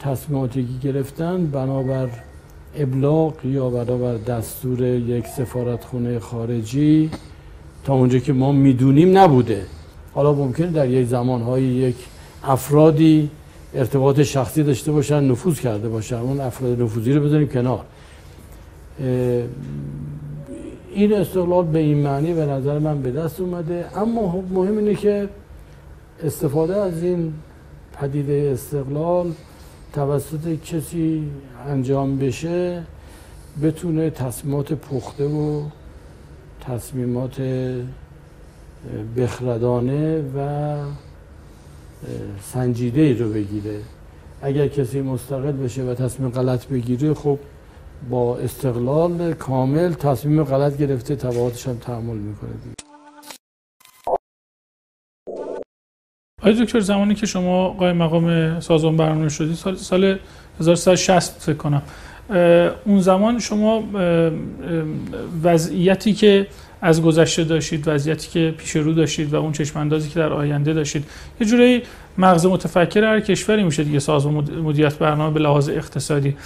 تصمیماتی 0.00 0.62
که 0.82 0.88
گرفتن 0.88 1.46
بنابر 1.46 2.08
ابلاغ 2.76 3.34
یا 3.44 3.70
بنابر 3.70 4.14
دستور 4.14 4.82
یک 4.82 5.26
سفارتخونه 5.26 6.18
خارجی 6.18 7.10
تا 7.84 7.94
اونجا 7.94 8.18
که 8.18 8.32
ما 8.32 8.52
می‌دونیم 8.52 9.18
نبوده. 9.18 9.62
حالا 10.14 10.32
ممکنه 10.32 10.66
در 10.66 10.88
یک 10.88 11.06
زمانهای 11.06 11.62
یک 11.62 11.96
افرادی 12.44 13.30
ارتباط 13.74 14.22
شخصی 14.22 14.62
داشته 14.62 14.92
باشن 14.92 15.24
نفوذ 15.24 15.60
کرده 15.60 15.88
باشن. 15.88 16.16
اون 16.16 16.40
افراد 16.40 16.82
نفوذی 16.82 17.12
رو 17.12 17.24
بذاریم 17.24 17.48
کنار. 17.48 17.84
این 20.96 21.12
استقلال 21.12 21.64
به 21.64 21.78
این 21.78 21.98
معنی 21.98 22.34
به 22.34 22.46
نظر 22.46 22.78
من 22.78 23.02
به 23.02 23.10
دست 23.10 23.40
اومده. 23.40 23.98
اما 23.98 24.32
خب 24.32 24.44
مهم 24.52 24.78
اینه 24.78 24.94
که 24.94 25.28
استفاده 26.24 26.76
از 26.76 27.02
این 27.02 27.32
پدیده 28.00 28.50
استقلال 28.54 29.32
توسط 29.92 30.60
کسی 30.64 31.30
انجام 31.68 32.18
بشه 32.18 32.82
بتونه 33.62 34.10
تصمیمات 34.10 34.72
پخته 34.72 35.24
و 35.24 35.62
تصمیمات 36.60 37.40
بخردانه 39.16 40.20
و 40.20 40.76
سنجیده 42.42 43.00
ای 43.00 43.14
رو 43.14 43.32
بگیره. 43.32 43.80
اگر 44.42 44.68
کسی 44.68 45.00
مستقل 45.00 45.52
بشه 45.52 45.82
و 45.82 45.94
تصمیم 45.94 46.30
غلط 46.30 46.66
بگیره 46.66 47.14
خب 47.14 47.38
با 48.10 48.38
استقلال 48.38 49.34
کامل 49.34 49.92
تصمیم 49.92 50.44
غلط 50.44 50.78
گرفته 50.78 51.16
تبعاتش 51.16 51.68
هم 51.68 51.76
تحمل 51.76 52.16
می‌کنه 52.16 52.50
دیگه. 52.50 52.76
آقای 56.42 56.64
دکتر 56.64 56.80
زمانی 56.80 57.14
که 57.14 57.26
شما 57.26 57.68
قایم 57.68 57.96
مقام 57.96 58.60
سازمان 58.60 58.96
برنامه 58.96 59.28
شدید 59.28 59.54
سال 59.54 59.76
سال 59.76 60.18
1360 60.60 61.40
فکر 61.40 61.56
کنم 61.56 61.82
اون 62.84 63.00
زمان 63.00 63.38
شما 63.38 63.84
وضعیتی 65.42 66.12
که 66.12 66.46
از 66.80 67.02
گذشته 67.02 67.44
داشتید 67.44 67.88
وضعیتی 67.88 68.28
که 68.28 68.54
پیش 68.58 68.76
رو 68.76 68.92
داشتید 68.92 69.34
و 69.34 69.36
اون 69.36 69.52
چشماندازی 69.52 70.08
که 70.08 70.18
در 70.18 70.32
آینده 70.32 70.72
داشتید 70.72 71.04
یه 71.40 71.46
جوری 71.46 71.82
مغز 72.18 72.46
متفکر 72.46 73.04
هر 73.04 73.20
کشوری 73.20 73.62
میشه 73.62 73.84
دیگه 73.84 73.98
سازمان 73.98 74.34
مدیریت 74.60 74.98
برنامه 74.98 75.34
به 75.34 75.40
لحاظ 75.40 75.68
اقتصادی. 75.68 76.36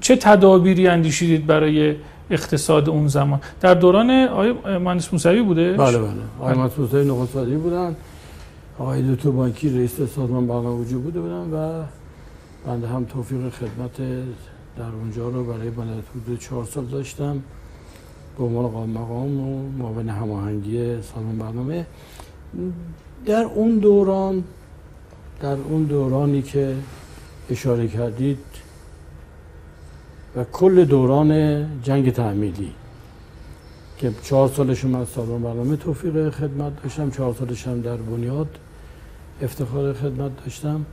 چه 0.00 0.16
تدابیری 0.16 0.88
اندیشیدید 0.88 1.46
برای 1.46 1.96
اقتصاد 2.30 2.88
اون 2.88 3.08
زمان؟ 3.08 3.40
در 3.60 3.74
دوران 3.74 4.10
آقای 4.10 4.52
مهندس 4.78 5.12
موسوی 5.12 5.42
بوده؟ 5.42 5.72
بله 5.72 5.98
بله. 5.98 6.08
آقای 6.40 6.54
مهندس 6.54 6.78
موسوی 6.78 7.04
نخست 7.04 7.36
بودن. 7.36 7.96
آقای 8.78 9.14
دکتر 9.14 9.30
بانکی 9.30 9.68
رئیس 9.68 9.96
سازمان 9.96 10.46
برنامه 10.46 10.68
وجود 10.68 11.02
بوده 11.02 11.20
بودن 11.20 11.50
و 11.52 11.82
بنده 12.66 12.86
هم 12.86 13.04
توفیق 13.04 13.48
خدمت 13.48 13.96
در 14.78 14.84
اونجا 15.00 15.28
رو 15.28 15.44
برای 15.44 15.70
بلد 15.70 16.04
حدود 16.14 16.38
چهار 16.38 16.64
سال 16.64 16.84
داشتم. 16.84 17.42
به 18.38 18.44
عنوان 18.44 18.90
مقام 18.90 19.40
و 19.40 19.68
معاون 19.78 20.08
هماهنگی 20.08 21.02
سازمان 21.02 21.38
برنامه. 21.38 21.86
در 23.26 23.44
اون 23.44 23.78
دوران 23.78 24.44
در 25.44 25.56
اون 25.56 25.82
دورانی 25.82 26.42
که 26.42 26.74
اشاره 27.50 27.88
کردید 27.88 28.38
و 30.36 30.44
کل 30.44 30.84
دوران 30.84 31.82
جنگ 31.82 32.12
تعمیلی 32.12 32.72
که 33.98 34.12
چهار 34.22 34.48
سالشون 34.48 34.94
از 34.94 35.08
سازمان 35.08 35.42
برنامه 35.42 35.76
توفیق 35.76 36.30
خدمت 36.30 36.82
داشتم 36.82 37.10
چهار 37.10 37.34
سالش 37.34 37.66
هم 37.66 37.80
در 37.80 37.96
بنیاد 37.96 38.48
افتخار 39.42 39.92
خدمت 39.92 40.44
داشتم. 40.44 40.84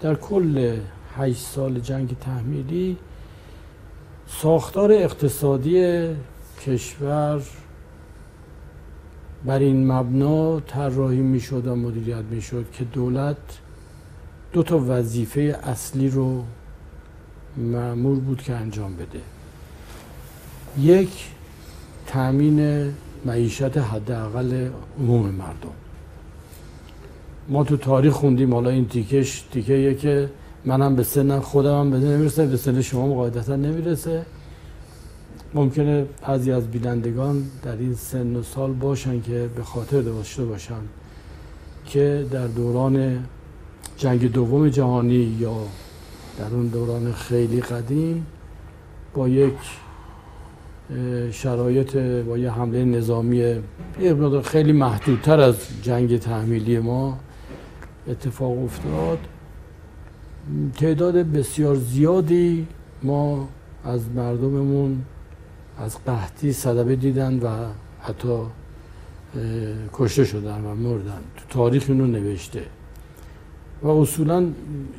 در 0.00 0.14
کل 0.14 0.76
هشت 1.16 1.46
سال 1.46 1.80
جنگ 1.80 2.16
تحمیلی 2.20 2.96
ساختار 4.26 4.92
اقتصادی 4.92 6.06
کشور 6.66 7.42
بر 9.44 9.58
این 9.58 9.92
مبنا 9.92 10.60
طراحی 10.60 11.20
می‌شد 11.20 11.66
و 11.66 11.74
مدیریت 11.74 12.24
می‌شد 12.30 12.64
که 12.72 12.84
دولت 12.84 13.36
دو 14.52 14.62
تا 14.62 14.84
وظیفه 14.88 15.58
اصلی 15.62 16.08
رو 16.08 16.42
معمور 17.56 18.18
بود 18.18 18.42
که 18.42 18.54
انجام 18.54 18.96
بده. 18.96 19.20
یک 20.80 21.28
تامین 22.06 22.92
معیشت 23.24 23.78
حداقل 23.78 24.68
عموم 24.98 25.26
مردم. 25.26 25.72
ما 27.48 27.64
تو 27.64 27.76
تاریخ 27.76 28.12
خوندیم 28.12 28.54
حالا 28.54 28.70
این 28.70 28.88
تیکش 28.88 29.44
تیکه 29.52 29.94
که 29.94 30.30
منم 30.64 30.96
به 30.96 31.02
سن 31.02 31.40
خودم 31.40 31.80
هم 31.80 31.90
بده 31.90 32.08
نمی‌رسه 32.08 32.46
به 32.46 32.56
سن 32.56 32.80
شما 32.80 33.14
قاعدتا 33.14 33.56
نمی‌رسه. 33.56 34.26
ممکنه 35.54 36.06
بعضی 36.26 36.52
از 36.52 36.66
بینندگان 36.66 37.44
در 37.62 37.76
این 37.76 37.94
سن 37.94 38.36
و 38.36 38.42
سال 38.42 38.72
باشن 38.72 39.22
که 39.22 39.50
به 39.56 39.62
خاطر 39.62 40.00
داشته 40.00 40.44
باشن 40.44 40.82
که 41.86 42.26
در 42.30 42.46
دوران 42.46 43.24
جنگ 43.96 44.32
دوم 44.32 44.68
جهانی 44.68 45.36
یا 45.40 45.56
در 46.38 46.54
اون 46.54 46.66
دوران 46.66 47.12
خیلی 47.12 47.60
قدیم 47.60 48.26
با 49.14 49.28
یک 49.28 49.54
شرایط 51.30 51.96
با 51.96 52.38
یه 52.38 52.50
حمله 52.50 52.84
نظامی 52.84 53.54
خیلی 54.44 54.72
محدودتر 54.72 55.40
از 55.40 55.56
جنگ 55.82 56.18
تحمیلی 56.18 56.78
ما 56.78 57.18
اتفاق 58.08 58.64
افتاد. 58.64 59.18
تعداد 60.76 61.14
بسیار 61.14 61.74
زیادی 61.74 62.66
ما 63.02 63.48
از 63.84 64.08
مردممون 64.14 65.02
از 65.78 65.98
قحطی 66.06 66.52
صدبه 66.52 66.96
دیدن 66.96 67.38
و 67.38 67.48
حتی 68.02 68.38
کشته 69.92 70.24
شدن 70.24 70.64
و 70.64 70.74
مردن. 70.74 71.20
تو 71.36 71.44
تاریخ 71.50 71.84
اینو 71.88 72.06
نوشته. 72.06 72.62
و 73.82 73.88
اصولا 73.88 74.46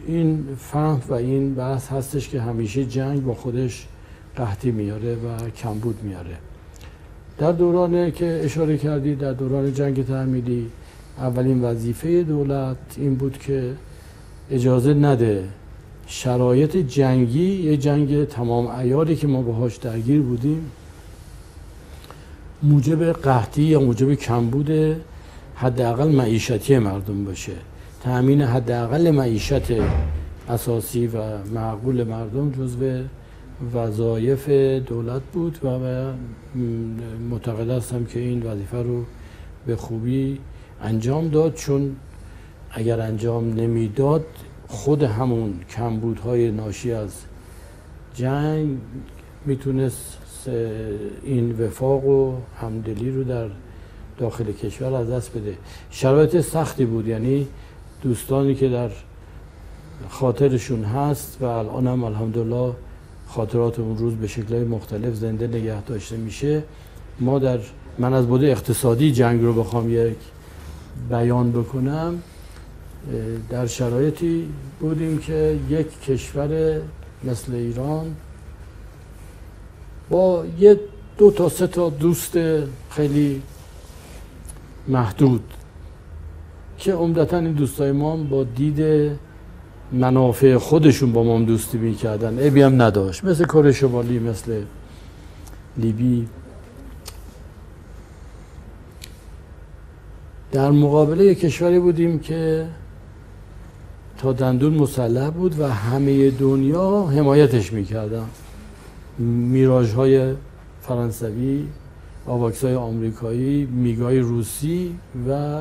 این 0.08 0.48
فهم 0.60 1.02
و 1.10 1.14
این 1.14 1.56
بحث 1.56 1.88
هستش 1.88 2.30
که 2.30 2.42
همیشه 2.42 2.86
جنگ 2.86 3.24
با 3.24 3.34
خودش 3.34 3.88
قحطی 4.36 4.72
میاره 4.72 5.16
و 5.16 5.50
کمبود 5.50 6.04
میاره. 6.04 6.38
در 7.38 7.52
دورانی 7.52 8.12
که 8.12 8.42
اشاره 8.44 8.78
کردی 8.78 9.16
در 9.16 9.34
دوران 9.34 9.74
جنگ 9.74 10.06
تعمیلی 10.06 10.70
اولین 11.18 11.62
وظیفه 11.62 12.24
دولت 12.24 12.78
این 12.98 13.16
بود 13.16 13.38
که 13.38 13.74
اجازه 14.52 14.94
نده 14.94 15.44
شرایط 16.08 16.78
جنگی 16.78 17.64
یه 17.64 17.78
جنگ 17.78 18.26
تمام 18.26 18.68
ایاری 18.68 19.16
که 19.16 19.28
ما 19.28 19.42
باهاش 19.42 19.76
درگیر 19.76 20.22
بودیم 20.22 20.72
موجب 22.64 23.12
قحطی 23.12 23.64
یا 23.64 23.80
موجب 23.80 24.14
کمبود 24.14 24.72
حداقل 25.56 26.08
معیشتی 26.08 26.78
مردم 26.78 27.26
باشه. 27.26 27.54
تأمین 28.04 28.42
حداقل 28.42 29.12
معیشت 29.12 29.64
اساسی 30.50 31.08
و 31.08 31.18
معقول 31.54 32.04
مردم 32.04 32.52
جزو 32.52 33.04
وظایف 33.74 34.50
دولت 34.88 35.22
بود 35.34 35.58
و 35.64 35.80
معتقد 37.30 37.70
هستم 37.70 38.06
که 38.06 38.20
این 38.20 38.44
وظیفه 38.44 38.78
رو 38.78 39.04
به 39.66 39.76
خوبی 39.76 40.40
انجام 40.82 41.28
داد 41.28 41.54
چون 41.54 41.96
اگر 42.72 43.00
انجام 43.00 43.54
نمی‌داد 43.54 44.26
خود 44.68 45.04
همون 45.04 45.54
کمبودهای 45.70 46.52
ناشی 46.52 46.92
از 46.92 47.22
جنگ 48.16 48.78
می‌تونست 49.46 50.18
این 51.24 51.52
وفاق 51.52 52.06
و 52.06 52.36
همدلی 52.62 53.12
رو 53.12 53.24
در 53.24 53.48
داخل 54.18 54.52
کشور 54.52 54.94
از 54.94 55.10
دست 55.10 55.38
بده. 55.38 55.58
شرایط 55.90 56.40
سختی 56.40 56.86
بود 56.86 57.08
یعنی 57.08 57.48
دوستانی 58.04 58.56
که 58.56 58.70
در 58.70 58.90
خاطرشون 60.10 60.84
هست 60.84 61.38
و 61.42 61.46
الان 61.46 61.88
هم 61.88 62.04
الحمدلله 62.04 62.74
خاطرات 63.28 63.80
اون 63.80 63.98
روز 63.98 64.14
به 64.16 64.28
شکل 64.28 64.64
مختلف 64.64 65.16
زنده 65.16 65.48
نگه 65.48 65.82
داشته 65.82 66.18
میشه. 66.18 66.64
ما 67.20 67.40
در 67.40 67.60
من 67.98 68.14
از 68.14 68.28
بوده 68.28 68.48
اقتصادی 68.48 69.12
جنگ 69.12 69.42
رو 69.42 69.54
بخوام 69.54 69.90
یک 69.90 70.18
بیان 71.10 71.52
بکنم. 71.52 72.22
در 73.50 73.68
شرایطی 73.68 74.48
بودیم 74.80 75.18
که 75.18 75.60
یک 75.70 76.02
کشور 76.02 76.82
مثل 77.24 77.54
ایران 77.54 78.16
با 80.10 80.46
یه 80.60 80.80
دو 81.18 81.32
تا 81.32 81.50
سه 81.50 81.68
تا 81.68 81.90
دوست 81.90 82.38
خیلی 82.90 83.42
محدود 84.88 85.44
که 86.84 86.94
عمدتا 86.94 87.38
این 87.38 87.52
دوستای 87.52 87.92
ما 87.92 88.16
با 88.18 88.44
دید 88.44 89.12
منافع 89.92 90.58
خودشون 90.58 91.12
با 91.12 91.24
ما 91.24 91.40
دوستی 91.40 91.78
می‌کردن. 91.78 92.48
ابی 92.48 92.62
هم 92.62 92.82
نداشت. 92.82 93.24
مثل 93.24 93.46
کره 93.46 93.72
شمالی 93.72 94.20
مثل 94.20 94.62
لیبی. 95.78 96.28
در 100.52 100.72
مقابله 100.72 101.36
کشوری 101.36 101.80
بودیم 101.80 102.20
که 102.20 102.68
تا 104.18 104.34
دندون 104.34 104.74
مسلح 104.74 105.30
بود 105.30 105.60
و 105.60 105.70
همه 105.70 106.32
دنیا 106.32 107.06
حمایتش 107.06 107.74
می‌کردن. 107.74 108.26
میراج 109.20 109.92
های 109.92 110.34
فرانسوی 110.82 111.66
آواکس 112.28 112.64
های 112.64 112.76
آمریکایی 112.76 113.66
میگای 113.66 114.20
روسی 114.20 114.96
و 115.30 115.58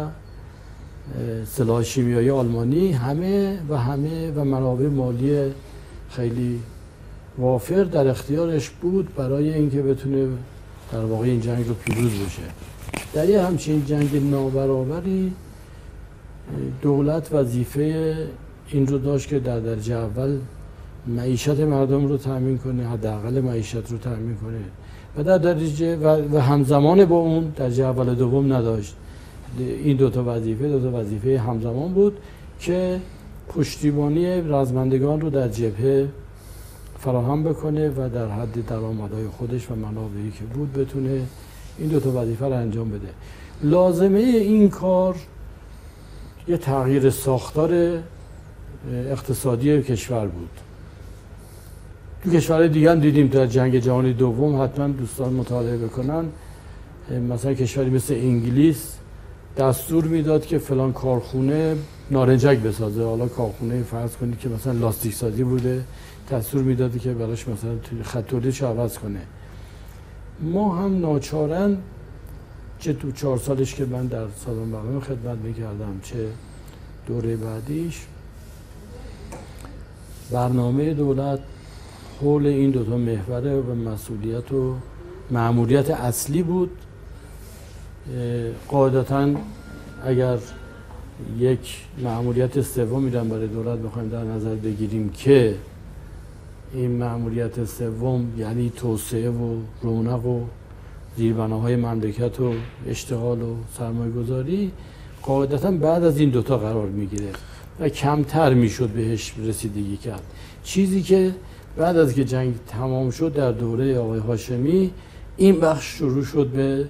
سلاح 1.46 1.82
شیمیایی 1.82 2.30
آلمانی 2.30 2.92
همه 2.92 3.58
و 3.68 3.78
همه 3.78 4.30
و 4.30 4.44
منابع 4.44 4.86
مالی 4.86 5.52
خیلی 6.10 6.60
وافر 7.38 7.84
در 7.84 8.08
اختیارش 8.08 8.70
بود 8.70 9.14
برای 9.14 9.54
اینکه 9.54 9.82
بتونه 9.82 10.28
در 10.92 11.04
واقع 11.04 11.24
این 11.24 11.40
جنگ 11.40 11.68
رو 11.68 11.74
پیروز 11.74 12.10
بشه. 12.10 12.42
در 13.14 13.28
یه 13.28 13.42
همچین 13.42 13.84
جنگ 13.86 14.30
نابرابری 14.30 15.32
دولت 16.82 17.32
وظیفه 17.32 18.16
این 18.68 18.86
رو 18.86 18.98
داشت 18.98 19.28
که 19.28 19.38
در 19.38 19.60
درجه 19.60 19.94
اول 19.94 20.38
معیشت 21.06 21.60
مردم 21.60 22.06
رو 22.06 22.16
تأمین 22.16 22.58
کنه 22.58 22.88
حداقل 22.88 23.40
معیشت 23.40 23.90
رو 23.90 23.98
تأمین 23.98 24.36
کنه. 24.36 24.58
و 25.16 25.24
در 25.24 25.38
درجه 25.38 25.96
و 26.32 26.40
همزمان 26.40 27.04
با 27.04 27.16
اون 27.16 27.52
درجه 27.56 27.84
اول 27.84 28.14
دوم 28.14 28.52
نداشت. 28.52 28.96
این 29.58 29.96
دو 29.96 30.10
تا 30.10 30.24
وظیفه 30.26 30.68
دو 30.68 30.90
تا 30.90 30.98
وظیفه 30.98 31.38
همزمان 31.38 31.92
بود 31.92 32.18
که 32.60 33.00
پشتیبانی 33.48 34.26
رزمندگان 34.26 35.20
رو 35.20 35.30
در 35.30 35.48
جبهه 35.48 36.08
فراهم 36.98 37.42
بکنه 37.42 37.90
و 37.90 38.08
در 38.14 38.28
حد 38.28 38.66
درآمدهای 38.66 39.26
خودش 39.26 39.70
و 39.70 39.74
منابعی 39.74 40.30
که 40.30 40.44
بود 40.54 40.72
بتونه 40.72 41.22
این 41.78 41.88
دو 41.88 42.00
تا 42.00 42.22
وظیفه 42.22 42.46
رو 42.46 42.52
انجام 42.52 42.90
بده. 42.90 43.08
لازمه 43.62 44.18
این 44.18 44.68
کار 44.68 45.16
یه 46.48 46.56
تغییر 46.56 47.10
ساختار 47.10 47.98
اقتصادی 48.92 49.82
کشور 49.82 50.26
بود. 50.26 50.50
تو 52.24 52.30
کشورهای 52.30 52.68
دیگه 52.68 52.90
هم 52.90 53.00
دیدیم 53.00 53.26
در 53.26 53.46
جنگ 53.46 53.78
جهانی 53.78 54.12
دوم 54.12 54.62
حتما 54.62 54.88
دوستان 54.88 55.32
مطالعه 55.32 55.76
بکنن. 55.76 56.24
مثلا 57.30 57.54
کشوری 57.54 57.90
مثل 57.90 58.14
انگلیس 58.14 58.91
دستور 59.56 60.04
می‌داد 60.04 60.46
که 60.46 60.58
فلان 60.58 60.92
کارخونه 60.92 61.76
نارنجک 62.10 62.58
بسازه. 62.58 63.04
حالا 63.04 63.28
کارخونه 63.28 63.82
فرض 63.82 64.16
کنید 64.16 64.38
که 64.38 64.48
مثلا 64.48 64.72
لاستیک 64.72 65.14
سازی 65.14 65.44
بوده. 65.44 65.84
دستور 66.30 66.62
می‌دادی 66.62 66.98
که 66.98 67.12
براش 67.12 67.48
مثلا 67.48 67.70
خط 68.02 68.26
تولیدش 68.26 68.62
عوض 68.62 68.98
کنه. 68.98 69.20
ما 70.40 70.76
هم 70.76 71.00
ناچارن 71.00 71.76
چه 72.78 72.92
تو 72.92 73.12
چهار 73.12 73.38
سالش 73.38 73.74
که 73.74 73.84
من 73.84 74.06
در 74.06 74.26
سالن 74.44 74.70
برنامه 74.70 75.00
خدمت 75.00 75.38
می‌کردم 75.38 76.00
چه 76.02 76.28
دوره 77.06 77.36
بعدیش 77.36 78.06
برنامه 80.30 80.94
دولت 80.94 81.38
حول 82.20 82.46
این 82.46 82.70
دوتا 82.70 82.96
محوره 82.96 83.60
و 83.60 83.74
مسئولیت 83.74 84.52
و 84.52 84.74
معمولیت 85.30 85.90
اصلی 85.90 86.42
بود. 86.42 86.70
قاعدتا 88.68 89.28
اگر 90.04 90.38
یک 91.38 91.84
معمولیت 92.02 92.60
سوم 92.60 93.02
میدن 93.02 93.28
برای 93.28 93.46
دولت 93.46 93.78
بخوایم 93.78 94.08
در 94.08 94.24
نظر 94.24 94.54
بگیریم 94.54 95.08
که 95.08 95.54
این 96.74 96.90
معمولیت 96.90 97.64
سوم 97.64 98.26
یعنی 98.38 98.72
توسعه 98.76 99.30
و 99.30 99.56
رونق 99.82 100.26
و 100.26 100.40
زیربناهای 101.16 101.76
مملکت 101.76 102.40
و 102.40 102.52
اشتغال 102.88 103.42
و 103.42 103.54
سرمایه 103.78 104.12
گذاری 104.12 104.72
قاعدتا 105.22 105.70
بعد 105.70 106.04
از 106.04 106.18
این 106.18 106.30
دوتا 106.30 106.58
قرار 106.58 106.88
می‌گیره 106.88 107.28
و 107.80 107.88
کمتر 107.88 108.54
می‌شد 108.54 108.88
بهش 108.88 109.34
رسیدگی 109.38 109.96
کرد. 109.96 110.22
چیزی 110.64 111.02
که 111.02 111.34
بعد 111.76 111.96
از 111.96 112.14
که 112.14 112.24
جنگ 112.24 112.54
تمام 112.66 113.10
شد 113.10 113.32
در 113.32 113.52
دوره 113.52 113.98
آقای 113.98 114.18
هاشمی 114.18 114.90
این 115.36 115.60
بخش 115.60 115.84
شروع 115.84 116.24
شد 116.24 116.46
به 116.46 116.88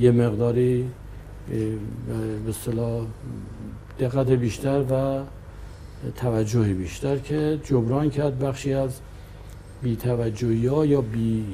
یه 0.00 0.10
مقداری 0.10 0.88
به 2.46 2.52
صلاح 2.52 3.06
دقت 3.98 4.30
بیشتر 4.30 4.84
و 4.90 5.22
توجه 6.16 6.74
بیشتر 6.74 7.16
که 7.16 7.58
جبران 7.64 8.10
کرد 8.10 8.38
بخشی 8.38 8.72
از 8.72 9.00
بی 9.82 9.96
توجهی 9.96 10.66
ها 10.66 10.86
یا 10.86 11.00
بی 11.00 11.44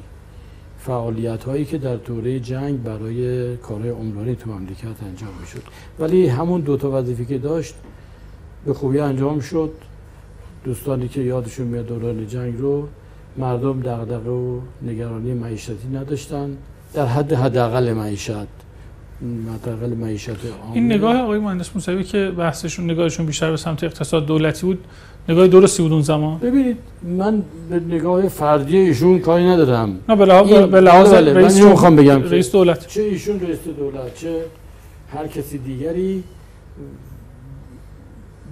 فعالیت 0.79 1.43
هایی 1.43 1.65
که 1.65 1.77
در 1.77 1.95
دوره 1.95 2.39
جنگ 2.39 2.83
برای 2.83 3.57
کارهای 3.57 3.89
عمرانی 3.89 4.35
تو 4.35 4.51
مملکت 4.51 5.03
انجام 5.03 5.29
می 5.41 5.47
شد 5.47 5.63
ولی 5.99 6.27
همون 6.27 6.61
دوتا 6.61 6.91
وظیفه 6.91 7.25
که 7.25 7.37
داشت 7.37 7.75
به 8.65 8.73
خوبی 8.73 8.99
انجام 8.99 9.39
شد. 9.39 9.71
دوستانی 10.63 11.07
که 11.07 11.21
یادشون 11.21 11.67
میاد 11.67 11.85
دوران 11.87 12.27
جنگ 12.27 12.57
رو 12.57 12.87
مردم 13.37 13.81
دغدغه 13.81 14.29
و 14.29 14.59
نگرانی 14.81 15.33
معیشتی 15.33 15.87
نداشتن. 15.93 16.57
در 16.93 17.05
حد 17.05 17.33
حداقل 17.33 17.93
معیشت. 17.93 18.31
حداقل 19.55 19.93
معیشت 19.93 20.29
این 20.73 20.85
نگاه 20.85 21.17
آقای 21.17 21.39
مهندس 21.39 21.69
موسوی 21.75 22.03
که 22.03 22.31
بحثشون 22.37 22.91
نگاهشون 22.91 23.25
بیشتر 23.25 23.51
به 23.51 23.57
سمت 23.57 23.83
اقتصاد 23.83 24.25
دولتی 24.25 24.65
بود 24.65 24.79
نگاه 25.29 25.47
درستی 25.47 25.83
بود 25.83 25.91
اون 25.91 26.01
زمان؟ 26.01 26.37
ببینید 26.37 26.77
من 27.03 27.43
به 27.69 27.79
نگاه 27.79 28.27
فردی 28.27 28.77
ایشون 28.77 29.19
کاری 29.19 29.43
ندارم. 29.45 29.99
نه 30.09 30.15
به 30.15 30.25
لحاظ 30.25 30.49
به 30.49 30.81
لحاظ 30.81 31.13
بله، 31.13 31.33
رئیس 31.33 31.61
من 31.61 31.69
می‌خوام 31.69 31.95
بگم 31.95 32.23
رئیس 32.23 32.51
دولت. 32.51 32.87
چه 32.87 33.01
ایشون 33.01 33.39
رئیس 33.39 33.59
دولت 33.77 34.15
چه 34.15 34.45
هر 35.13 35.27
کسی 35.27 35.57
دیگری. 35.57 36.23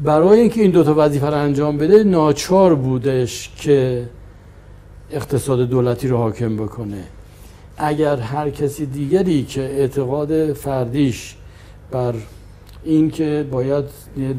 برای 0.04 0.39
اینکه 0.39 0.62
این 0.62 0.71
دوتا 0.71 0.93
وظیفه 0.97 1.28
رو 1.28 1.38
انجام 1.38 1.78
بده 1.78 2.04
ناچار 2.04 2.75
بودش 2.75 3.52
که 3.58 4.06
اقتصاد 5.12 5.60
دولتی 5.60 6.08
رو 6.08 6.17
حاکم 6.17 6.58
بکنه. 6.58 7.04
اگر 7.80 8.15
هر 8.15 8.50
کسی 8.50 8.86
دیگری 8.86 9.44
که 9.44 9.62
اعتقاد 9.62 10.54
فردیش 10.54 11.36
بر 11.92 12.13
این 12.84 13.12
که 13.12 13.46
باید 13.52 13.86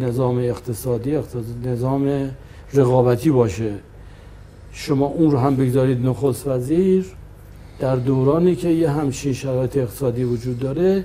نظام 0.01 0.39
اقتصادی 0.39 1.19
نظام 1.65 2.31
رقابتی 2.75 3.31
باشه 3.31 3.75
شما 4.73 5.07
اون 5.07 5.31
رو 5.31 5.39
هم 5.39 5.57
بگذارید 5.57 6.07
نخست 6.07 6.47
وزیر 6.47 7.07
در 7.79 7.97
دورانی 7.97 8.55
که 8.55 8.69
یه 8.69 8.91
همچین 8.91 9.33
شرایط 9.33 9.77
اقتصادی 9.77 10.25
وجود 10.25 10.59
داره 10.59 11.05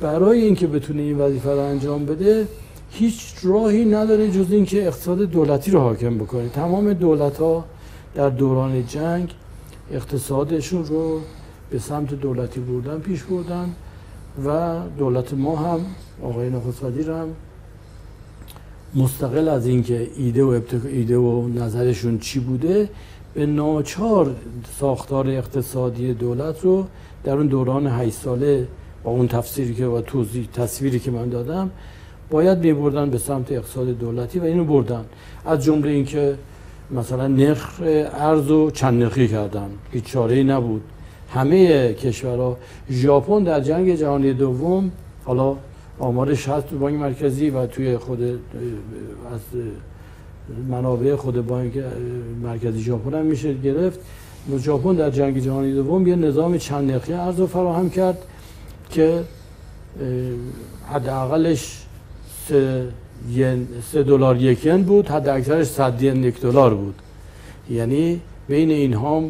برای 0.00 0.42
اینکه 0.42 0.66
بتونه 0.66 1.02
این 1.02 1.18
وظیفه 1.18 1.50
رو 1.50 1.58
انجام 1.58 2.06
بده 2.06 2.46
هیچ 2.90 3.34
راهی 3.42 3.84
نداره 3.84 4.30
جز 4.30 4.52
اینکه 4.52 4.86
اقتصاد 4.86 5.18
دولتی 5.18 5.70
رو 5.70 5.80
حاکم 5.80 6.18
بکنه. 6.18 6.48
تمام 6.48 6.92
دولت 6.92 7.38
ها 7.38 7.64
در 8.14 8.28
دوران 8.28 8.86
جنگ 8.86 9.30
اقتصادشون 9.92 10.84
رو 10.84 11.20
به 11.70 11.78
سمت 11.78 12.14
دولتی 12.14 12.60
بردن 12.60 12.98
پیش 12.98 13.22
بردن 13.22 13.74
و 14.46 14.80
دولت 14.98 15.34
ما 15.34 15.56
هم 15.56 15.80
آقای 16.22 16.50
نخست 16.50 16.84
وزیر 16.84 17.10
هم 17.10 17.28
مستقل 18.94 19.48
از 19.48 19.66
اینکه 19.66 20.10
ایده 20.16 20.44
و 20.44 20.60
ایده 20.84 21.16
و 21.16 21.48
نظرشون 21.48 22.18
چی 22.18 22.40
بوده 22.40 22.88
به 23.34 23.46
ناچار 23.46 24.34
ساختار 24.78 25.28
اقتصادی 25.28 26.14
دولت 26.14 26.64
رو 26.64 26.86
در 27.24 27.32
اون 27.32 27.46
دوران 27.46 27.86
8 27.86 28.10
ساله 28.10 28.68
با 29.04 29.10
اون 29.10 29.28
تفسیری 29.28 29.74
که 29.74 29.86
و 29.86 30.00
توضیح 30.00 30.48
تصویری 30.54 30.98
که 30.98 31.10
من 31.10 31.28
دادم 31.28 31.70
باید 32.30 32.58
میبردن 32.58 33.10
به 33.10 33.18
سمت 33.18 33.52
اقتصاد 33.52 33.88
دولتی 33.88 34.38
و 34.38 34.44
اینو 34.44 34.64
بردن. 34.64 35.04
از 35.46 35.64
جمله 35.64 35.90
اینکه 35.90 36.34
مثلا 36.90 37.26
نرخ 37.26 37.80
ارز 38.14 38.50
و 38.50 38.70
چند 38.70 39.02
نرخی 39.02 39.28
کردن. 39.28 39.70
هیچ 39.92 40.04
چاره 40.04 40.34
ای 40.34 40.44
نبود. 40.44 40.82
همه 41.34 41.94
کشورها. 41.94 42.56
ژاپن 42.90 43.42
در 43.42 43.60
جنگ 43.60 43.94
جهانی 43.94 44.32
دوم 44.32 44.90
حالا 45.24 45.56
آمارش 45.98 46.48
هست 46.48 46.66
تو 46.66 46.78
بانک 46.78 47.00
مرکزی 47.00 47.50
و 47.50 47.66
توی 47.66 47.98
خود 47.98 48.22
از 48.22 49.40
منابع 50.68 51.16
خود 51.16 51.46
بانک 51.46 51.72
مرکزی 52.42 52.80
ژاپن 52.80 53.14
هم 53.14 53.26
میشه 53.26 53.54
گرفت. 53.54 54.00
ژاپن 54.58 54.94
در 54.94 55.10
جنگ 55.10 55.38
جهانی 55.38 55.72
دوم 55.72 56.06
یه 56.06 56.16
نظام 56.16 56.58
چند 56.58 56.90
نرخی 56.90 57.12
ارز 57.12 57.40
فراهم 57.40 57.90
کرد 57.90 58.18
که 58.90 59.22
حداقلش 60.92 61.82
سه 63.92 64.02
دلار 64.02 64.36
یک 64.36 64.66
ین 64.66 64.82
بود 64.82 65.08
حد 65.08 65.28
اکثرش 65.28 65.66
صد 65.66 66.02
ین 66.02 66.24
یک 66.24 66.40
دلار 66.40 66.74
بود. 66.74 66.94
یعنی 67.70 68.20
بین 68.48 68.70
اینها 68.70 69.22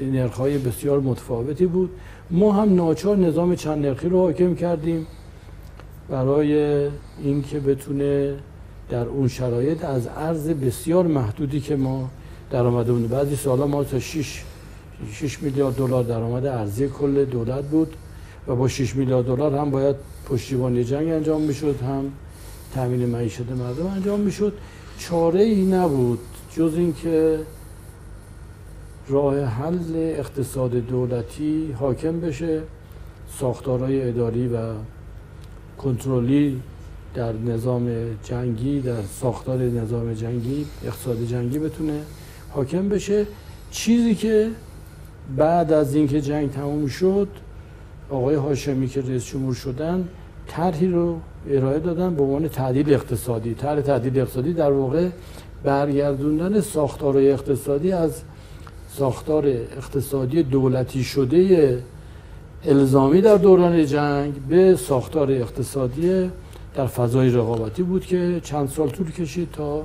نرخ‌های 0.00 0.58
بسیار 0.58 1.00
متفاوتی 1.00 1.66
بود. 1.66 1.90
ما 2.30 2.52
هم 2.52 2.74
ناچار 2.74 3.16
نظام 3.16 3.54
چند 3.54 3.86
نرخی 3.86 4.08
رو 4.08 4.20
حاکم 4.20 4.54
کردیم 4.54 5.06
برای 6.10 6.54
اینکه 7.22 7.60
بتونه 7.60 8.34
در 8.90 9.04
اون 9.04 9.28
شرایط 9.28 9.84
از 9.84 10.08
ارز 10.16 10.48
بسیار 10.48 11.06
محدودی 11.06 11.60
که 11.60 11.76
ما 11.76 12.10
درآمده 12.50 12.92
بود 12.92 13.08
بعضی 13.08 13.36
سالا 13.36 13.66
ما 13.66 13.84
تا 13.84 13.98
6 13.98 14.42
6 15.12 15.42
میلیارد 15.42 15.74
دلار 15.74 16.04
درآمد 16.04 16.46
ارزی 16.46 16.88
کل 16.88 17.24
دولت 17.24 17.64
بود 17.64 17.96
و 18.48 18.54
با 18.54 18.68
6 18.68 18.96
میلیارد 18.96 19.26
دلار 19.26 19.54
هم 19.54 19.70
باید 19.70 19.96
پشتیبانی 20.28 20.84
جنگ 20.84 21.08
انجام 21.08 21.40
می‌شد 21.42 21.82
هم 21.82 22.04
تامین 22.74 23.06
معیشت 23.06 23.40
مردم 23.40 23.86
انجام 23.86 24.20
می‌شد. 24.20 24.52
چاره 24.98 25.40
ای 25.40 25.64
نبود 25.64 26.18
جز 26.56 26.74
اینکه 26.76 27.38
راه 29.08 29.44
حل 29.44 29.94
اقتصاد 29.94 30.70
دولتی 30.70 31.72
حاکم 31.72 32.20
بشه 32.20 32.62
ساختارهای 33.38 34.08
اداری 34.08 34.48
و 34.48 34.56
کنترلی 35.78 36.60
در 37.14 37.32
نظام 37.32 37.88
جنگی 38.24 38.80
در 38.80 39.02
ساختار 39.20 39.58
نظام 39.58 40.14
جنگی 40.14 40.66
اقتصاد 40.84 41.24
جنگی 41.24 41.58
بتونه 41.58 42.00
حاکم 42.50 42.88
بشه. 42.88 43.26
چیزی 43.70 44.14
که 44.14 44.50
بعد 45.36 45.72
از 45.72 45.94
اینکه 45.94 46.20
جنگ 46.20 46.50
تموم 46.50 46.86
شد 46.86 47.28
آقای 48.10 48.34
هاشمی 48.34 48.88
که 48.88 49.00
رئیس 49.00 49.26
جمهور 49.26 49.54
شدن 49.54 50.08
طرحی 50.48 50.88
رو 50.88 51.18
ارائه 51.50 51.78
دادن 51.78 52.14
به 52.14 52.22
عنوان 52.22 52.48
تعدیل 52.48 52.94
اقتصادی. 52.94 53.54
طرح 53.54 53.80
تعدیل 53.80 54.20
اقتصادی 54.20 54.52
در 54.52 54.72
واقع 54.72 55.08
برگردوندن 55.64 56.60
ساختار 56.60 57.16
اقتصادی 57.16 57.92
از 57.92 58.22
ساختار 58.98 59.46
اقتصادی 59.46 60.42
دولتی 60.42 61.04
شده 61.04 61.82
الزامی 62.64 63.20
در 63.20 63.36
دوران 63.36 63.86
جنگ 63.86 64.34
به 64.48 64.76
ساختار 64.76 65.30
اقتصادی 65.30 66.30
در 66.74 66.86
فضای 66.86 67.30
رقابتی 67.30 67.82
بود 67.82 68.06
که 68.06 68.40
چند 68.42 68.68
سال 68.68 68.88
طول 68.88 69.10
کشید 69.10 69.48
تا 69.52 69.82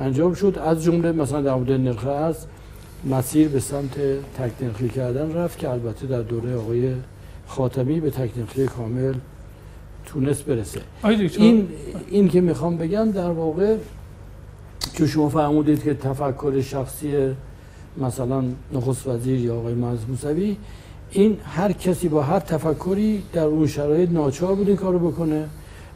انجام 0.00 0.34
شد. 0.34 0.58
از 0.64 0.84
جمله 0.84 1.12
مثلا 1.12 1.42
در 1.42 1.54
مورد 1.54 1.72
نرخ 1.72 2.06
ارز 2.06 2.36
مسیر 3.10 3.48
به 3.48 3.60
سمت 3.60 3.94
تکنرخی 4.38 4.88
کردن 4.88 5.34
رفت 5.34 5.58
که 5.58 5.70
البته 5.70 6.06
در 6.06 6.22
دوره 6.22 6.56
آقای 6.56 6.94
خاتمی 7.46 8.00
به 8.00 8.10
تکنرخی 8.10 8.66
کامل 8.66 9.14
تونست 10.06 10.44
برسه. 10.44 10.80
این 11.38 11.68
این 12.10 12.28
که 12.28 12.40
می‌خوام 12.40 12.76
بگم 12.76 13.10
در 13.10 13.30
واقع 13.30 13.76
که 14.94 15.06
شما 15.06 15.28
فرمودید 15.28 15.82
که 15.82 15.94
تفکر 15.94 16.60
شخصی 16.60 17.34
مثلا 18.00 18.44
نخست 18.72 19.06
وزیر 19.06 19.40
یا 19.40 19.56
آقای 19.56 19.74
معز 19.74 19.98
موسوی 20.08 20.56
این 21.10 21.36
هر 21.44 21.72
کسی 21.72 22.08
با 22.08 22.22
هر 22.22 22.38
تفکری 22.38 23.22
در 23.32 23.44
اون 23.44 23.66
شرایط 23.66 24.10
ناچار 24.10 24.54
بود 24.54 24.68
این 24.68 24.76
کارو 24.76 24.98
بکنه. 24.98 25.48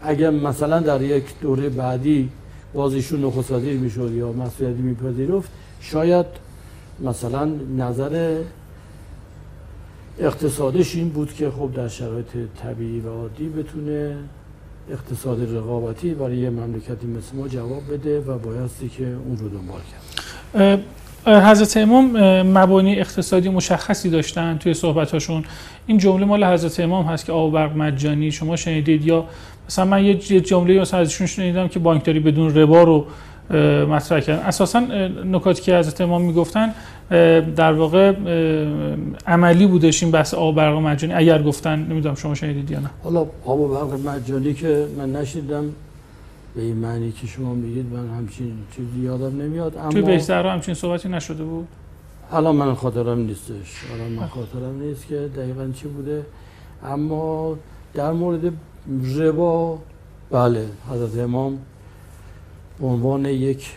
اگر 0.02 0.30
مثلا 0.30 0.80
در 0.80 1.02
یک 1.02 1.24
دوره 1.40 1.68
بعدی 1.68 2.28
بازیشون 2.74 3.24
نخست 3.24 3.50
وزیر 3.50 3.80
می‌شد 3.80 4.12
یا 4.12 4.32
مسئولیتی 4.32 4.82
میپذیرفت 4.82 5.50
شاید 5.80 6.26
مثلا 7.00 7.44
نظر 7.76 8.38
اقتصادش 10.18 10.94
این 10.94 11.08
بود 11.08 11.34
که 11.34 11.50
خب 11.50 11.70
در 11.74 11.88
شرایط 11.88 12.26
طبیعی 12.62 13.00
و 13.00 13.08
عادی 13.08 13.48
بتونه 13.48 14.16
اقتصاد 14.90 15.56
رقابتی 15.56 16.14
برای 16.14 16.36
یه 16.36 16.50
مملکتی 16.50 17.06
مثل 17.06 17.36
ما 17.36 17.48
جواب 17.48 17.82
بده 17.92 18.20
و 18.20 18.38
بایستی 18.38 18.88
که 18.88 19.04
اون 19.04 19.38
رو 19.38 19.48
دنبال 19.48 19.80
کرد. 19.80 20.84
حضرت 21.26 21.76
امام 21.76 22.12
مبانی 22.42 23.00
اقتصادی 23.00 23.48
مشخصی 23.48 24.10
داشتن 24.10 24.58
توی 24.58 24.74
صحبتاشون. 24.74 25.44
این 25.86 25.98
جمله 25.98 26.24
مال 26.24 26.44
حضرت 26.44 26.80
امام 26.80 27.04
هست 27.06 27.26
که 27.26 27.32
آب 27.32 27.52
برق 27.52 27.76
مجانی 27.76 28.32
شما 28.32 28.56
شنیدید 28.56 29.06
یا 29.06 29.24
مثلا 29.68 29.84
من 29.84 30.04
یه 30.04 30.14
جمله 30.40 30.80
مثلا 30.80 31.00
ازشون 31.00 31.26
شنیدم 31.26 31.68
که 31.68 31.78
بانکداری 31.78 32.20
بدون 32.20 32.54
ربا 32.54 32.82
رو 32.82 33.06
مطرح 33.86 34.20
کردن. 34.20 34.42
اساسا 34.42 34.80
نکاتی 35.24 35.62
که 35.62 35.76
حضرت 35.76 36.00
امام 36.00 36.22
می‌گفتن 36.22 36.74
در 37.56 37.72
واقع 37.72 38.12
عملی 39.26 39.66
بودش 39.66 40.02
این 40.02 40.12
بحث 40.12 40.34
آب 40.34 40.54
برق 40.54 40.74
مجانی. 40.74 41.14
اگر 41.14 41.42
گفتن 41.42 41.86
نمی‌دونم 41.90 42.14
شما 42.14 42.34
شنیدید 42.34 42.70
یا 42.70 42.80
نه. 42.80 42.90
حالا 43.04 43.26
آب 43.46 43.74
برق 43.74 44.06
مجانی 44.06 44.54
که 44.54 44.86
من 44.98 45.12
نشیدم 45.12 45.64
به 46.54 46.62
این 46.62 46.76
معنی 46.76 47.12
که 47.12 47.26
شما 47.26 47.54
میگید 47.54 47.86
من 47.92 48.08
همچین 48.08 48.58
چیزی 48.76 49.00
یادم 49.00 49.42
نمیاد 49.42 49.76
اما 49.76 49.90
توی 49.90 50.02
بهتر 50.02 50.46
همچین 50.46 50.74
صحبتی 50.74 51.08
نشده 51.08 51.44
بود؟ 51.44 51.68
الان 52.32 52.56
من 52.56 52.74
خاطرم 52.74 53.18
نیستش 53.18 53.84
الان 53.94 54.12
من 54.12 54.26
خاطرم 54.26 54.80
نیست 54.80 55.06
که 55.06 55.30
دقیقا 55.36 55.70
چی 55.74 55.88
بوده. 55.88 56.26
اما 56.84 57.56
در 57.94 58.12
مورد 58.12 58.52
ربا 59.16 59.78
بله 60.30 60.66
حضرت 60.90 61.18
امام 61.18 61.58
به 62.80 62.86
عنوان 62.86 63.24
یک 63.24 63.76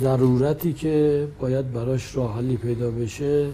ضرورتی 0.00 0.72
که 0.72 1.26
باید 1.40 1.72
براش 1.72 2.16
راه 2.16 2.36
حلی 2.36 2.56
پیدا 2.56 2.90
بشه 2.90 3.48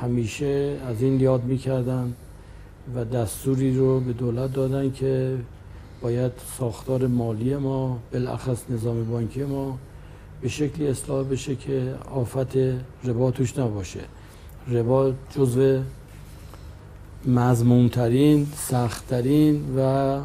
همیشه 0.00 0.76
از 0.88 1.02
این 1.02 1.20
یاد 1.20 1.44
می‌کردن 1.44 2.14
و 2.94 3.04
دستوری 3.04 3.76
رو 3.76 4.00
به 4.00 4.12
دولت 4.12 4.52
دادن 4.52 4.92
که 4.92 5.36
باید 6.02 6.32
ساختار 6.58 7.06
مالی 7.06 7.56
ما 7.56 7.98
بالاخص 8.12 8.62
نظام 8.70 9.04
بانکی 9.04 9.44
ما 9.44 9.78
به 10.40 10.48
شکلی 10.48 10.88
اصلاح 10.88 11.26
بشه 11.26 11.56
که 11.56 11.94
آفت 12.14 12.56
ربا 13.04 13.30
توش 13.30 13.58
نباشه. 13.58 14.00
ربا 14.68 15.12
جزو 15.36 15.82
مضمونترین 17.26 18.46
سختترین 18.56 19.76
و 19.76 20.20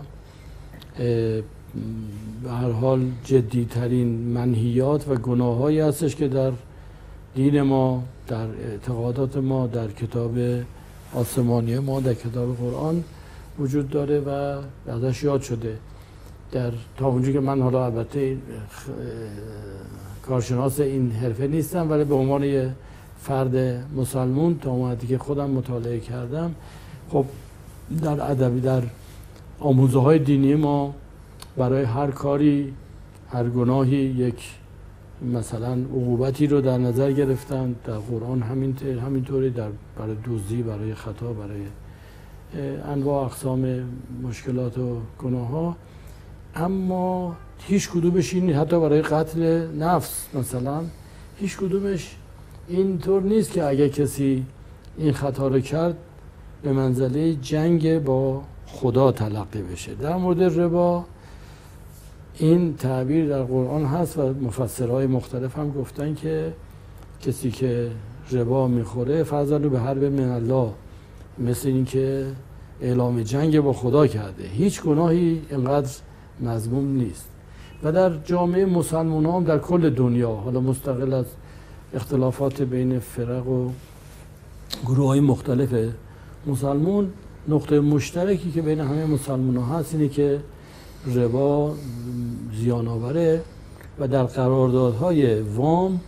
به 2.44 2.52
هر 2.52 2.72
حال 2.72 3.12
جدیترین 3.24 4.08
منهیات 4.08 5.08
و 5.08 5.16
گناهایی 5.16 5.80
هستش 5.80 6.16
که 6.16 6.28
در 6.28 6.52
دین 7.36 7.62
ما 7.62 8.04
در 8.28 8.48
اعتقادات 8.48 9.38
ما 9.38 9.68
در 9.68 9.88
کتاب 9.88 10.38
آسمانی 11.14 11.80
ما 11.80 12.00
در 12.00 12.14
کتاب 12.14 12.58
قرآن 12.58 13.04
وجود 13.60 13.90
داره 13.90 14.20
و 14.20 14.62
ازش 14.92 15.24
یاد 15.24 15.42
شده. 15.42 15.78
در 16.52 16.72
تا 16.98 17.08
اونجا 17.08 17.32
که 17.32 17.40
من 17.40 17.62
حالا 17.62 17.86
البته 17.86 18.38
کارشناس 20.28 20.80
این 20.80 21.12
حرفه 21.12 21.48
نیستم 21.48 21.92
ولی 21.92 22.04
به 22.04 22.16
عنوان 22.16 22.44
یه 22.44 22.74
فرد 23.18 23.56
مسلمون 23.96 24.60
تا 24.60 24.72
اومدی 24.72 25.08
که 25.08 25.18
خودم 25.18 25.50
مطالعه 25.50 26.00
کردم 26.00 26.56
خب 27.10 27.26
در 28.02 28.32
ادبی 28.32 28.60
در 28.60 28.82
آموزه 29.60 30.00
های 30.00 30.20
دینی 30.20 30.56
ما 30.56 30.94
برای 31.58 31.84
هر 31.84 32.12
کاری 32.12 32.74
هر 33.30 33.50
گناهی 33.50 33.98
یک 33.98 34.52
مثلا 35.34 35.72
عقوبتی 35.72 36.48
رو 36.48 36.62
در 36.62 36.78
نظر 36.78 37.12
گرفتن 37.12 37.76
در 37.86 37.98
قرآن 37.98 38.42
همین 38.42 38.78
همینطوری 39.06 39.50
در 39.50 39.70
برای 39.98 40.16
دزدی 40.26 40.62
برای 40.62 40.96
خطا 40.96 41.34
برای 41.34 41.62
انواع 42.86 43.26
اقسام 43.26 43.90
مشکلات 44.24 44.78
و 44.78 44.98
گناه 45.20 45.48
ها 45.48 45.76
اما 46.56 47.36
هیچ 47.60 47.90
کدومش 47.90 48.34
این 48.34 48.54
حتی 48.54 48.80
برای 48.80 49.02
قتل 49.02 49.68
نفس 49.78 50.28
مثلا 50.34 50.82
هیچ 51.38 51.58
کدومش 51.58 52.16
اینطور 52.68 53.22
نیست 53.24 53.52
که 53.52 53.64
اگه 53.64 53.90
کسی 53.90 54.46
این 54.98 55.14
خطا 55.14 55.48
رو 55.48 55.60
کرد 55.60 55.98
به 56.64 56.74
منزله 56.74 57.36
جنگ 57.36 58.04
با 58.04 58.42
خدا 58.68 59.12
تلقی 59.12 59.62
بشه. 59.62 59.96
در 59.96 60.16
مورد 60.16 60.60
ربا 60.60 61.06
این 62.38 62.76
تعبیر 62.76 63.30
در 63.30 63.44
قرآن 63.44 63.86
هست 63.86 64.18
و 64.18 64.34
مفسرهای 64.34 65.08
مختلف 65.08 65.58
هم 65.58 65.72
گفتن 65.72 66.16
که 66.16 66.54
کسی 67.22 67.52
که 67.52 67.92
ربا 68.32 68.68
می‌خوره 68.68 69.24
فضل 69.24 69.58
به 69.58 69.80
حرب 69.80 70.04
من 70.04 70.30
الله 70.30 70.72
مثل 71.40 71.68
اینکه 71.68 72.28
اعلام 72.82 73.24
جنگ 73.24 73.60
با 73.60 73.74
خدا 73.74 74.08
کرده. 74.08 74.44
هیچ 74.44 74.82
گناهی 74.82 75.42
اینقدر 75.50 75.92
مضموم 76.42 76.88
نیست. 76.88 77.30
و 77.84 77.92
در 77.92 78.18
جامعه 78.18 78.66
مسلمان 78.66 79.26
هم 79.26 79.44
در 79.44 79.60
کل 79.60 79.90
دنیا 79.90 80.32
حالا 80.32 80.60
مستقل 80.60 81.14
از 81.14 81.26
اختلافات 81.94 82.62
بین 82.62 83.00
فرق 83.00 83.48
و 83.48 83.70
گروه 84.86 85.08
های 85.08 85.20
مختلف 85.20 85.94
مسلمون 86.48 87.10
نقطه 87.48 87.80
مشترکی 87.80 88.52
که 88.52 88.62
بین 88.62 88.80
همه 88.80 89.06
مسلمان 89.06 89.58
ها 89.58 89.78
هست 89.78 89.94
اینه 89.94 90.10
که 90.10 90.40
ربا 91.16 91.76
زیان 92.54 92.88
آوره 92.88 93.42
و 94.00 94.08
در 94.08 94.24
قراردادهای 94.24 95.40
وام 95.42 96.00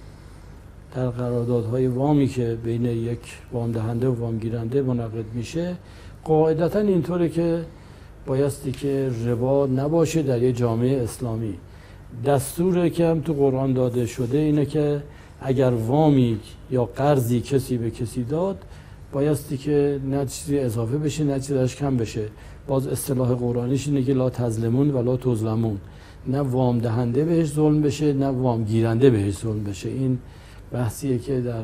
در 0.95 1.09
قراردادهای 1.09 1.87
وامی 1.87 2.27
که 2.27 2.57
بین 2.63 2.85
یک 2.85 3.19
وام 3.53 3.71
دهنده 3.71 4.07
و 4.07 4.15
وام 4.19 4.37
گیرنده 4.37 4.81
منعقد 4.81 5.25
میشه 5.33 5.75
قاعدتا 6.23 6.79
اینطوره 6.79 7.29
که 7.29 7.65
بایستی 8.25 8.71
که 8.71 9.11
ربا 9.25 9.65
نباشه 9.65 10.21
در 10.21 10.41
یه 10.41 10.51
جامعه 10.51 11.03
اسلامی. 11.03 11.53
دستور 12.25 12.89
که 12.89 13.05
هم 13.05 13.21
تو 13.21 13.33
قرآن 13.33 13.73
داده 13.73 14.05
شده 14.05 14.37
اینه 14.37 14.65
که 14.65 15.01
اگر 15.41 15.71
وامی 15.71 16.39
یا 16.71 16.85
قرضی 16.85 17.41
کسی 17.41 17.77
به 17.77 17.91
کسی 17.91 18.23
داد 18.23 18.57
بایستی 19.11 19.57
که 19.57 19.99
نه 20.09 20.25
چیزی 20.25 20.59
اضافه 20.59 20.97
بشه 20.97 21.23
نه 21.23 21.39
چیزی 21.39 21.75
کم 21.75 21.97
بشه. 21.97 22.25
باز 22.67 22.87
اصطلاح 22.87 23.33
قرآنیش 23.33 23.87
اینه 23.87 24.03
که 24.03 24.13
لا 24.13 24.29
تظلمون 24.29 24.91
و 24.91 25.01
لا 25.01 25.17
تظلمون. 25.17 25.77
نه 26.27 26.39
وام 26.39 26.79
دهنده 26.79 27.25
بهش 27.25 27.47
ظلم 27.47 27.81
بشه 27.81 28.13
نه 28.13 28.27
وام 28.27 28.63
گیرنده 28.63 29.09
بهش 29.09 29.33
ظلم 29.33 29.63
بشه. 29.63 29.89
این 29.89 30.19
بحثیه 30.71 31.19
که 31.19 31.41
در 31.41 31.63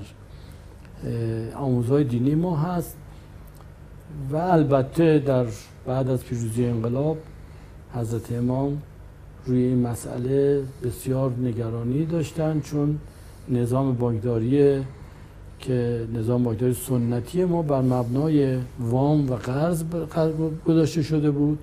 آموزهای 1.55 2.03
دینی 2.03 2.35
ما 2.35 2.57
هست 2.57 2.97
و 4.31 4.35
البته 4.35 5.19
در 5.19 5.45
بعد 5.85 6.09
از 6.09 6.23
پیروزی 6.23 6.65
انقلاب 6.65 7.17
حضرت 7.93 8.31
امام 8.31 8.81
روی 9.45 9.63
این 9.63 9.87
مسئله 9.87 10.63
بسیار 10.83 11.31
نگرانی 11.41 12.05
داشتن 12.05 12.59
چون 12.59 12.99
نظام 13.49 13.93
بانکداری 13.93 14.81
که 15.59 16.07
نظام 16.13 16.43
بانکداری 16.43 16.73
سنتی 16.73 17.45
ما 17.45 17.61
بر 17.61 17.81
مبنای 17.81 18.57
وام 18.79 19.29
و 19.29 19.35
قرض 19.35 19.83
گذاشته 20.65 21.01
شده 21.01 21.31
بود 21.31 21.59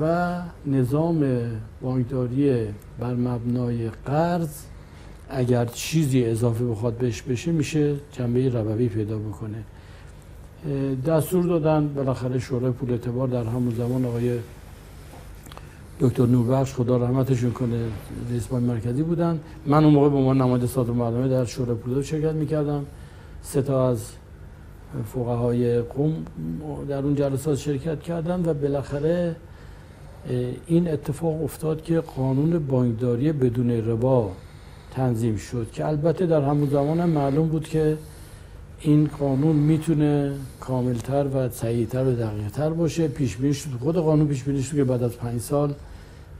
و 0.00 0.32
نظام 0.66 1.24
بانکداری 1.82 2.66
بر 2.98 3.14
مبنای 3.14 3.90
قرض 4.06 4.71
اگر 5.32 5.64
چیزی 5.64 6.24
اضافه 6.24 6.64
بخواد 6.64 6.94
بهش 6.94 7.22
بشه 7.22 7.52
میشه 7.52 7.94
جنبه 8.12 8.48
ربوی 8.48 8.88
پیدا 8.88 9.18
بکنه. 9.18 9.62
دستور 11.06 11.44
دادن 11.44 11.88
بالاخره 11.94 12.38
شورای 12.38 12.72
پول 12.72 12.90
اعتبار 12.90 13.28
در 13.28 13.44
همون 13.44 13.74
زمان 13.74 14.04
آقای 14.04 14.38
دکتر 16.00 16.26
نوربخش 16.26 16.74
خدا 16.74 16.96
رحمتشون 16.96 17.50
کنه 17.50 17.88
رئیس 18.30 18.46
بانک 18.46 18.64
مرکزی 18.64 19.02
بودن. 19.02 19.40
من 19.66 19.84
اون 19.84 19.94
موقع 19.94 20.08
به 20.08 20.16
عنوان 20.16 20.40
نماینده 20.42 20.66
صادر 20.66 20.90
مردمه 20.90 21.28
در 21.28 21.44
شورای 21.44 21.76
پول 21.76 22.02
شرکت 22.02 22.32
می‌کردم. 22.32 22.84
سه 23.42 23.62
تا 23.62 23.88
از 23.88 24.10
فقهای 25.14 25.80
قوم 25.80 26.14
در 26.88 26.98
اون 26.98 27.14
جلسات 27.14 27.58
شرکت 27.58 28.00
کردم 28.00 28.42
و 28.46 28.54
بالاخره 28.54 29.36
این 30.66 30.88
اتفاق 30.88 31.44
افتاد 31.44 31.82
که 31.82 32.00
قانون 32.00 32.58
بانکداری 32.58 33.32
بدون 33.32 33.70
ربا 33.70 34.32
تنظیم 34.96 35.36
شد 35.36 35.66
که 35.72 35.86
البته 35.86 36.26
در 36.26 36.40
همون 36.40 36.68
زمان 36.70 37.00
هم 37.00 37.08
معلوم 37.08 37.48
بود 37.48 37.68
که 37.68 37.96
این 38.80 39.10
قانون 39.18 39.56
می‌تونه 39.56 40.32
کاملتر 40.60 41.26
و 41.34 41.48
صحیحتر 41.48 42.04
و 42.04 42.12
دقیقتر 42.12 42.70
باشه. 42.70 43.08
پیش 43.08 43.36
خود 43.80 43.96
قانون 43.96 44.28
پیش 44.28 44.42
بینی 44.42 44.62
که 44.62 44.84
بعد 44.84 45.02
از 45.02 45.16
پنج 45.16 45.40
سال 45.40 45.72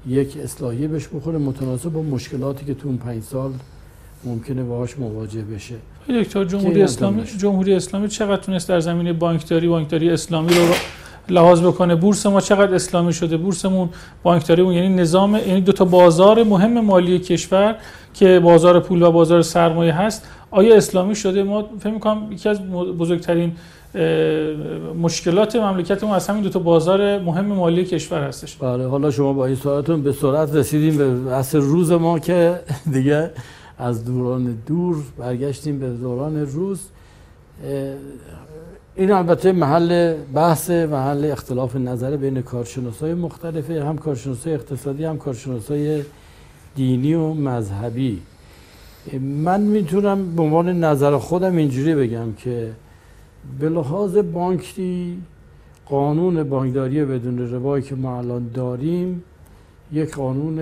یک 0.09 0.37
اصلاحیه 0.45 0.89
بهش 0.89 1.09
بخوره 1.15 1.39
متناسب 1.39 1.89
با 1.89 2.03
مشکلاتی 2.03 2.65
که 2.65 2.75
تو 2.75 2.89
اون 2.89 2.97
پنج 2.97 3.23
سال 3.23 3.53
ممکنه 4.25 4.63
باهاش 4.63 4.99
مواجه 4.99 5.43
بشه. 5.43 5.75
دکتر 6.09 6.45
جمهوری 6.45 6.83
اسلامی 6.83 7.25
جمهوری 7.25 7.75
اسلامی 7.75 8.09
چقدر 8.09 8.43
تونست 8.43 8.69
در 8.69 8.81
زمینه 8.81 9.13
بانکداری 9.13 9.69
بانکداری 9.69 10.11
اسلامی 10.11 10.55
رو 10.55 10.75
لحاظ 11.29 11.61
بکنه؟ 11.61 11.95
بورس 11.95 12.27
ما 12.27 12.41
چقدر 12.41 12.75
اسلامی 12.75 13.13
شده؟ 13.13 13.37
بورسمون 13.37 13.89
بانکداری 14.23 14.63
یعنی 14.75 14.89
نظام 14.89 15.37
یعنی 15.37 15.61
دو 15.61 15.73
تا 15.73 15.85
بازار 15.85 16.43
مهم 16.43 16.85
مالی 16.85 17.19
کشور 17.19 17.77
که 18.15 18.41
بازار 18.41 18.81
پول 18.81 19.03
و 19.03 19.11
بازار 19.11 19.43
سرمایه 19.43 19.93
هست 19.93 20.29
آیا 20.51 20.77
اسلامی 20.77 21.15
شده؟ 21.15 21.43
ما 21.43 21.71
فکر 21.81 21.93
می‌کنم 21.93 22.33
یکی 22.33 22.49
از 22.49 22.63
بزرگترین 22.71 23.53
مشکلات 25.03 25.57
مملکت 25.57 26.05
ما 26.05 26.15
از 26.15 26.29
همین 26.29 26.43
دو 26.43 26.49
تا 26.49 26.59
بازار 26.59 27.19
مهم 27.19 27.47
مالی 27.47 27.85
کشور 27.85 28.23
هستش. 28.23 28.57
بله 28.57 28.87
حالا 28.87 29.11
شما 29.11 29.33
با 29.33 29.47
این 29.47 29.57
سوالتون 29.57 30.03
به 30.03 30.13
سرعت 30.13 30.55
رسیدیم 30.55 30.99
به 30.99 31.33
اصل 31.35 31.61
روز 31.61 31.93
ما 31.93 32.19
که 32.19 32.61
دیگه 32.93 33.31
از 33.79 34.05
دوران 34.05 34.59
دور 34.67 34.97
برگشتیم 35.19 35.79
به 35.79 35.89
دوران 35.89 36.47
روز. 36.47 36.81
این 38.97 39.13
البته 39.13 39.53
محل 39.53 40.15
بحث 40.35 40.71
محل 40.71 41.31
اختلاف 41.33 41.77
نظر 41.77 42.17
بین 42.17 42.43
کارشناسای 42.43 43.15
مختلفه 43.15 43.85
هم 43.85 43.99
کارشناسای 43.99 44.55
اقتصادی 44.55 45.05
هم 45.05 45.19
کارشناسای 45.19 46.03
دینی 46.75 47.15
و 47.15 47.35
مذهبی. 47.35 48.23
من 49.21 49.61
می‌تونم 49.61 50.37
به 50.37 50.43
عنوان 50.43 50.85
نظر 50.85 51.19
خودم 51.19 51.57
اینجوری 51.57 51.95
بگم 51.95 52.33
که 52.33 52.73
به 53.59 53.69
لحاظ 53.69 54.17
بانکی 54.17 55.23
قانون 55.87 56.43
بانکداری 56.43 57.05
بدون 57.05 57.53
ربایی 57.55 57.85
که 57.85 57.95
ما 57.95 58.19
الان 58.19 58.51
داریم 58.55 59.23
یک 59.93 60.15
قانون 60.15 60.59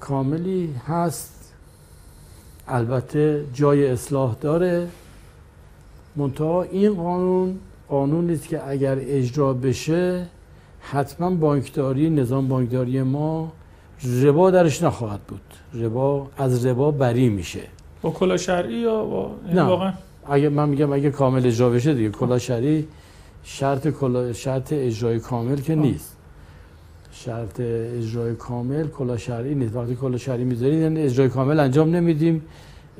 کاملی 0.00 0.74
هست. 0.86 1.52
البته 2.68 3.44
جای 3.54 3.86
اصلاح 3.86 4.36
داره. 4.40 4.88
منتها 6.16 6.62
این 6.62 6.94
قانون 6.94 7.58
قانونی 7.88 8.32
است 8.32 8.48
که 8.48 8.68
اگر 8.68 8.98
اجرا 9.00 9.52
بشه 9.52 10.26
حتما 10.90 11.30
بانکداری 11.30 12.10
نظام 12.10 12.48
بانکداری 12.48 13.02
ما 13.02 13.52
ربا 14.22 14.50
درش 14.50 14.82
نخواهد 14.82 15.20
بود. 15.20 15.40
ربا 15.74 16.26
از 16.36 16.66
ربا 16.66 16.90
بری 16.90 17.28
میشه. 17.28 17.60
با 18.02 18.10
کلا 18.10 18.36
شرعی 18.36 18.74
یا 18.74 19.04
با 19.04 19.30
نه. 19.54 19.62
واقعا؟ 19.62 19.92
اگه 20.28 20.48
من 20.48 20.68
میگم 20.68 20.92
اگه 20.92 21.10
کامل 21.10 21.46
اجرا 21.46 21.70
بشه 21.70 21.94
دیگه. 21.94 22.10
کلا 22.10 22.38
شرعی 22.38 22.86
شرط 23.44 23.88
کلا 23.88 24.32
شرط 24.32 24.72
اجرای 24.72 25.20
کامل 25.20 25.56
که 25.56 25.74
نیست. 25.74 26.16
شرط 27.12 27.60
اجرای 27.98 28.34
کامل 28.34 28.88
کلا 28.88 29.16
شرعی 29.16 29.54
نیست. 29.54 29.76
وقتی 29.76 29.96
کلا 29.96 30.16
شرعی 30.16 30.44
می‌ذارید 30.44 30.80
یعنی 30.80 31.00
اجرای 31.00 31.28
کامل 31.28 31.60
انجام 31.60 31.96
نمیدیم 31.96 32.42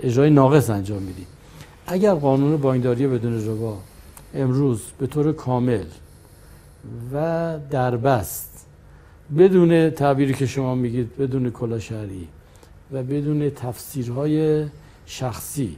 اجرای 0.02 0.30
ناقص 0.30 0.70
انجام 0.70 1.02
میدیم. 1.02 1.26
اگر 1.86 2.14
قانون 2.14 2.56
بانکداری 2.56 3.06
بدون 3.06 3.48
ربا 3.48 3.78
امروز 4.34 4.82
به 4.98 5.06
طور 5.06 5.32
کامل 5.32 5.84
و 7.12 7.58
دربست. 7.70 8.66
بدون 9.38 9.90
تعبیری 9.90 10.34
که 10.34 10.46
شما 10.46 10.74
میگید 10.74 11.16
بدون 11.16 11.50
کلا 11.50 11.78
شرعی 11.78 12.28
و 12.92 13.02
بدون 13.02 13.50
تفسیرهای 13.50 14.66
شخصی 15.06 15.76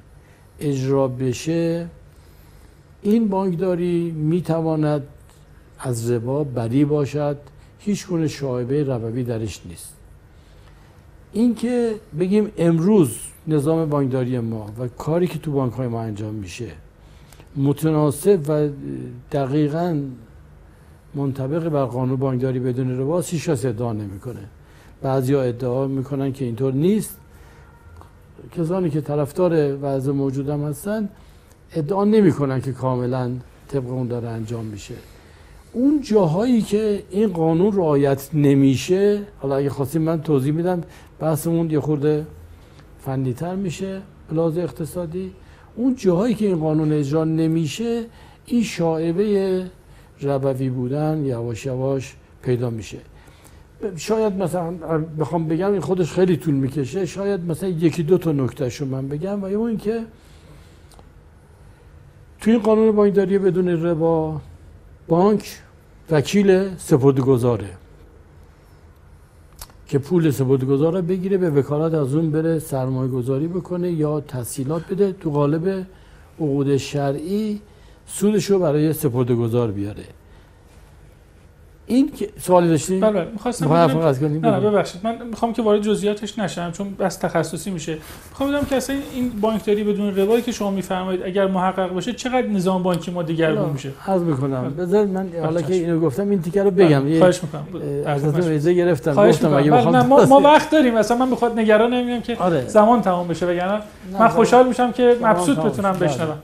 اجرا 0.61 1.09
بشه 1.09 1.87
این 3.03 3.29
بانکداری 3.29 4.11
می‌تواند 4.11 5.03
از 5.79 6.11
ربا 6.11 6.45
بری 6.45 6.85
باشد. 6.85 7.37
هیچ 7.79 8.07
گونه 8.07 8.29
شایبه 8.29 8.85
ربوی 8.85 9.25
درش 9.25 9.61
نیست. 9.67 9.95
اینکه 11.33 11.95
بگیم 12.19 12.53
امروز 12.59 13.19
نظام 13.47 13.89
بانکداری 13.89 14.39
ما 14.39 14.67
و 14.79 14.89
کاری 14.89 15.27
که 15.27 15.39
تو 15.39 15.53
بانک 15.53 15.73
های 15.73 15.89
ما 15.89 16.03
انجام 16.03 16.35
میشه 16.35 16.71
متناسب 17.57 18.41
و 18.49 18.69
دقیقا 19.33 20.01
منطبق 21.19 21.69
بر 21.69 21.85
قانون 21.85 22.16
بانکداری 22.16 22.59
بدون 22.59 23.01
ربا 23.01 23.23
کس 23.23 23.64
ادعا 23.64 23.93
نمی‌کنه. 23.93 24.45
بعضیا 25.03 25.43
ادعا 25.43 25.87
می‌کنن 25.87 26.33
که 26.33 26.45
اینطور 26.45 26.73
نیست. 26.73 27.19
کسانی 28.57 28.91
که 28.91 29.01
طرفدار 29.01 29.79
وضع 29.83 30.12
موجودم 30.12 30.64
هستن 30.64 31.09
ادعا 31.75 32.05
نمی‌کنن 32.05 32.61
که 32.61 32.73
کاملا 32.73 33.31
طبق 33.69 33.91
اون 33.91 34.09
داره 34.09 34.29
انجام 34.29 34.64
میشه. 34.64 34.95
اون 35.73 36.01
جاهایی 36.03 36.62
که 36.62 37.03
این 37.11 37.29
قانون 37.29 37.73
رعایت 37.73 38.31
نمیشه 38.35 39.23
حالا 39.41 39.57
اگه 39.57 39.71
خواستیم 39.71 40.03
من 40.03 40.23
توضیح 40.23 40.53
میدم 40.53 40.81
بحثمون 41.21 41.71
یه 41.71 41.81
خورده 41.81 42.27
فنیتر 43.05 43.55
میشه 43.55 44.01
پلاز 44.31 44.59
اقتصادی. 44.59 45.33
اون 45.77 45.95
جاهایی 45.95 46.35
که 46.35 46.47
این 46.47 46.59
قانون 46.59 46.93
اجرا 46.93 47.25
نمیشه 47.25 48.05
این 48.47 48.62
شاعبه 48.62 49.25
ربوی 50.23 50.71
بودن 50.71 51.25
یواش 51.25 51.66
یواش 51.66 52.16
پیدا 52.43 52.71
میشه. 52.71 52.99
شاید 53.97 54.33
مثلا 54.33 54.73
بخوام 55.19 55.49
بگم 55.49 55.73
این 55.73 55.81
خودش 55.81 56.12
خیلی 56.12 56.37
طول 56.37 56.55
می‌کشه 56.55 57.07
شاید 57.07 57.41
مثلا 57.41 57.69
یکی 57.69 58.03
دو 58.03 58.19
تا 58.19 58.33
نکته 58.33 58.85
من 58.85 59.09
بگم 59.09 59.43
و 59.43 59.45
اون 59.45 59.77
که 59.77 60.05
توی 62.41 62.53
این 62.53 62.62
قانون 62.62 62.93
بانکداری 62.93 63.39
بدون 63.39 63.69
ربا 63.69 64.41
بانک 65.09 65.59
وکیل 66.11 66.77
سپرد 66.77 67.21
گذاره 67.21 67.71
که 69.89 69.99
پول 69.99 70.31
سپردگذار 70.31 70.93
رو 70.93 71.03
بگیره 71.03 71.39
به 71.39 71.51
وکالت 71.51 71.95
از 71.95 72.14
اون 72.14 72.31
بره 72.31 72.59
سرمایه 72.59 73.11
گذاری 73.11 73.47
بکنه 73.47 73.93
یا 73.93 74.21
تسهیلات 74.21 74.83
بده. 74.91 75.12
تو 75.12 75.31
قالب 75.31 75.87
عقود 76.41 76.77
شرعی 76.77 77.61
سودش 78.09 78.45
رو 78.45 78.59
برای 78.59 78.93
سپردگذار 78.93 79.71
بیاره 79.71 80.05
این 81.87 82.13
که 82.13 82.29
سوالی 82.41 82.69
داشتی؟ 82.69 83.01
بله 83.01 83.13
بله 83.13 83.29
می‌خواستم؟ 83.33 83.73
نه 83.73 84.39
نه. 84.39 84.61
ببخشید 84.61 85.01
من 85.05 85.27
می‌خوام 85.31 85.53
که 85.53 85.63
وارد 85.63 85.83
جزئیاتش 85.83 86.39
نشم 86.39 86.73
چون 86.73 86.95
بس 86.95 87.17
تخصصی 87.17 87.71
میشه 87.71 87.99
می‌خوام 88.31 88.49
بدونم 88.49 88.65
که 88.65 88.77
اصلا 88.77 88.97
این 89.15 89.31
بانکداری 89.41 89.85
بدون 89.85 90.17
روایی 90.17 90.43
که 90.43 90.53
شما 90.53 90.71
میفرمایید 90.71 91.23
اگر 91.23 91.47
محقق 91.47 91.97
بشه 91.97 92.13
چقدر 92.13 92.47
نظام 92.47 92.83
بانکی 92.83 93.11
ما 93.11 93.23
دیگرگون 93.23 93.71
میشه 93.71 93.91
عرض 94.07 94.23
می‌کنم 94.23 94.75
بذار 94.79 95.07
من 95.07 95.29
حالا 95.43 95.61
چشم. 95.61 95.69
که 95.69 95.75
اینو 95.75 96.01
گفتم 96.01 96.31
این 96.31 96.43
تیکه 96.43 96.63
رو 96.63 96.71
بگم 96.71 97.01
بله، 97.01 97.11
یه 97.11 97.19
خواهش 97.19 97.41
می‌کنم 97.43 97.67
ازتون 98.07 98.43
اجازه 98.43 98.75
گرفتم 98.75 99.13
خواهش 99.13 99.35
گفتم 99.35 99.55
اگه 99.55 99.71
بله، 99.71 99.81
بخوام 99.81 100.07
ما, 100.07 100.25
ما 100.25 100.41
وقت 100.41 100.71
داریم 100.71 100.97
اصلا 100.97 101.17
من 101.17 101.31
بخواد 101.31 101.59
نگران 101.59 101.95
نمی‌دونم 101.95 102.21
که 102.21 102.37
آره. 102.37 102.67
زمان 102.67 103.03
تمام 103.03 103.29
بشه 103.29 103.47
وگرنه 103.47 103.73
نه، 104.13 104.21
من 104.21 104.29
خوشحال 104.29 104.69
میشم 104.69 104.93
که 104.93 105.17
مبسوط 105.23 105.59
بتونم. 105.59 105.93
بله. 105.93 106.09
بشنوم 106.09 106.39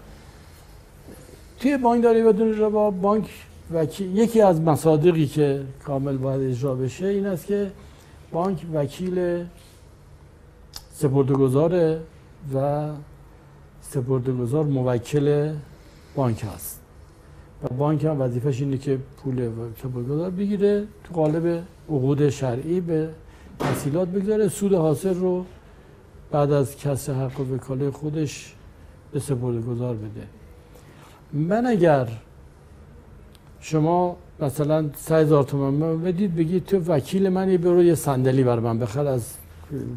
توی 1.65 1.77
بانکداری 1.77 2.23
بدون 2.23 2.59
ربا 2.59 2.91
بانک 2.91 3.29
وکیل 3.73 4.17
یکی 4.17 4.41
از 4.41 4.61
مصادیقی 4.61 5.27
که 5.27 5.63
کامل 5.85 6.17
باید 6.17 6.41
اجرا 6.41 6.75
بشه 6.75 7.07
این 7.07 7.27
است 7.27 7.47
که 7.47 7.71
بانک 8.33 8.67
وکیل 8.75 9.45
سپردگذاره 10.93 12.01
و 12.55 12.89
سپردگذار 13.81 14.65
موکل 14.65 15.55
بانک 16.15 16.45
هست. 16.55 16.81
و 17.63 17.75
بانک 17.75 18.05
هم 18.05 18.21
وظیفش 18.21 18.61
اینه 18.61 18.79
که 18.79 18.99
پول 19.17 19.51
سپردگذار 19.83 20.31
بگیره 20.31 20.85
تو 21.05 21.15
قالب 21.15 21.63
عقود 21.89 22.29
شرعی 22.29 22.81
به 22.81 23.09
تسهیلات 23.59 24.09
بگذاره 24.09 24.49
سود 24.49 24.75
حاصل 24.75 25.15
رو 25.15 25.45
بعد 26.31 26.53
از 26.53 26.77
کسر 26.77 27.13
حق 27.13 27.41
و 27.41 27.55
وکاله 27.55 27.91
خودش 27.91 28.55
به 29.13 29.21
سپردگذار 29.21 29.95
بده. 29.95 30.44
من 31.35 31.67
اگر 31.67 32.09
شما 33.61 34.17
مثلا 34.41 34.91
3000 34.97 35.45
تومان 35.45 35.75
من 35.75 36.03
بدید 36.03 36.37
بگید 36.37 36.65
تو 36.65 36.79
وکیل 36.79 37.29
منی 37.29 37.59
برو 37.59 37.83
یه 37.83 37.95
صندلی 37.95 38.45
بر 38.45 38.59
من 38.59 38.79
بخر 38.79 39.07
از 39.07 39.35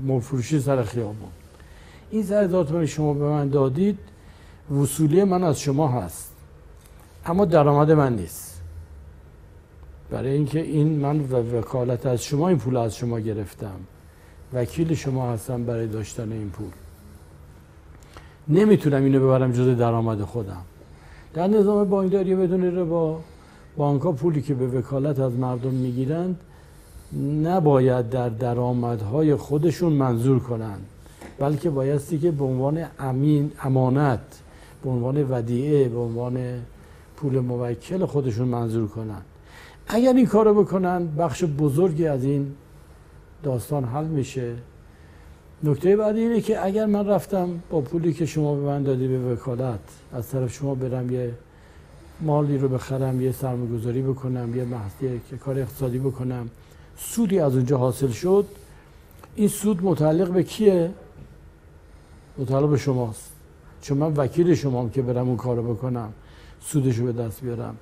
مرفروشی 0.07 0.59
سر 0.59 0.83
خیابون. 0.83 1.29
این 2.11 2.23
3000 2.23 2.65
تومان 2.65 2.85
شما 2.85 3.13
به 3.13 3.25
من 3.25 3.49
دادید 3.49 3.99
وصولی 4.81 5.23
من 5.23 5.43
از 5.43 5.59
شما 5.59 5.88
هست. 5.88 6.33
اما 7.25 7.45
درآمد 7.45 7.91
من 7.91 8.15
نیست. 8.15 8.61
برای 10.11 10.31
اینکه 10.31 10.61
این 10.61 10.99
من 10.99 11.19
و 11.19 11.57
وکالت 11.57 12.05
از 12.05 12.23
شما 12.23 12.47
این 12.47 12.57
پول 12.57 12.77
از 12.77 12.95
شما 12.95 13.19
گرفتم. 13.19 13.79
وکیل 14.53 14.93
شما 14.93 15.31
هستم 15.31 15.63
برای 15.63 15.88
داشتن 15.88 16.31
این 16.31 16.49
پول. 16.49 16.67
نمی‌تونم 18.47 19.03
اینو 19.03 19.19
ببرم 19.19 19.51
جز 19.51 19.77
درآمد 19.77 20.21
خودم. 20.21 20.61
در 21.34 21.47
نظام 21.47 21.89
بانکداری 21.89 22.36
بدون 22.36 22.63
ربا 22.63 23.19
بانک 23.78 24.01
ها 24.01 24.11
پولی 24.11 24.41
که 24.41 24.53
به 24.53 24.67
وکالت 24.67 25.19
از 25.19 25.34
مردم 25.34 25.73
می‌گیرند 25.73 26.39
نباید 27.43 28.09
در 28.09 28.30
درآمدهای 28.30 29.36
خودشون 29.36 29.93
منظور 29.93 30.39
کنند 30.39 30.86
بلکه 31.39 31.69
بایستی 31.69 32.19
که 32.19 32.32
به 32.32 32.43
عنوان 32.43 32.86
امین 32.99 33.51
امانت 33.63 34.19
به 34.84 34.89
عنوان 34.89 35.32
ودیعه 35.32 35.89
به 35.89 35.99
عنوان 35.99 36.61
پول 37.15 37.39
موکل 37.39 38.05
خودشون 38.05 38.47
منظور 38.47 38.88
کنند. 38.88 39.25
اگر 39.88 40.13
این 40.13 40.25
کارو 40.25 40.63
بکنن 40.63 41.07
بخش 41.17 41.43
بزرگی 41.43 42.07
از 42.07 42.23
این 42.23 42.51
داستان 43.43 43.84
حل 43.84 44.05
میشه. 44.05 44.55
نکته 45.64 45.97
بعدی 45.97 46.20
اینه 46.20 46.41
که 46.41 46.66
اگر 46.66 46.86
من 46.86 47.08
رفتم 47.08 47.49
با 47.70 47.82
پولی 47.82 48.14
که 48.14 48.26
شما 48.26 48.55
به 48.55 48.62
من 48.62 48.84
دادی 48.84 49.08
به 49.08 49.34
وکالت 49.34 49.80
از 50.14 50.30
طرف 50.30 50.53
شما 50.53 50.76
برم 50.76 51.12
یه 51.12 51.32
مالی 52.22 52.58
رو 52.58 52.68
بخرم 52.68 53.22
یه 53.22 53.32
سرمایه‌گذاری 53.32 54.01
بکنم 54.01 54.55
یه 54.55 54.66
محضی 54.66 55.22
که 55.30 55.38
کار 55.38 55.60
اقتصادی 55.60 55.99
بکنم 55.99 56.49
سودی 56.97 57.39
از 57.39 57.55
اونجا 57.55 57.78
حاصل 57.78 58.08
شد 58.08 58.45
این 59.36 59.47
سود 59.47 59.84
متعلق 59.84 60.32
به 60.32 60.43
کیه؟ 60.43 60.89
متعلق 62.38 62.70
به 62.70 62.78
شماست. 62.78 63.32
چون 63.82 63.97
من 63.97 64.14
وکیل 64.14 64.55
شمام 64.55 64.89
که 64.89 65.01
برم 65.01 65.28
اون 65.28 65.38
کارو 65.38 65.74
بکنم 65.74 66.14
سودش 66.62 66.97
رو 66.97 67.05
به 67.05 67.12
دست 67.12 67.41
بیارم. 67.41 67.76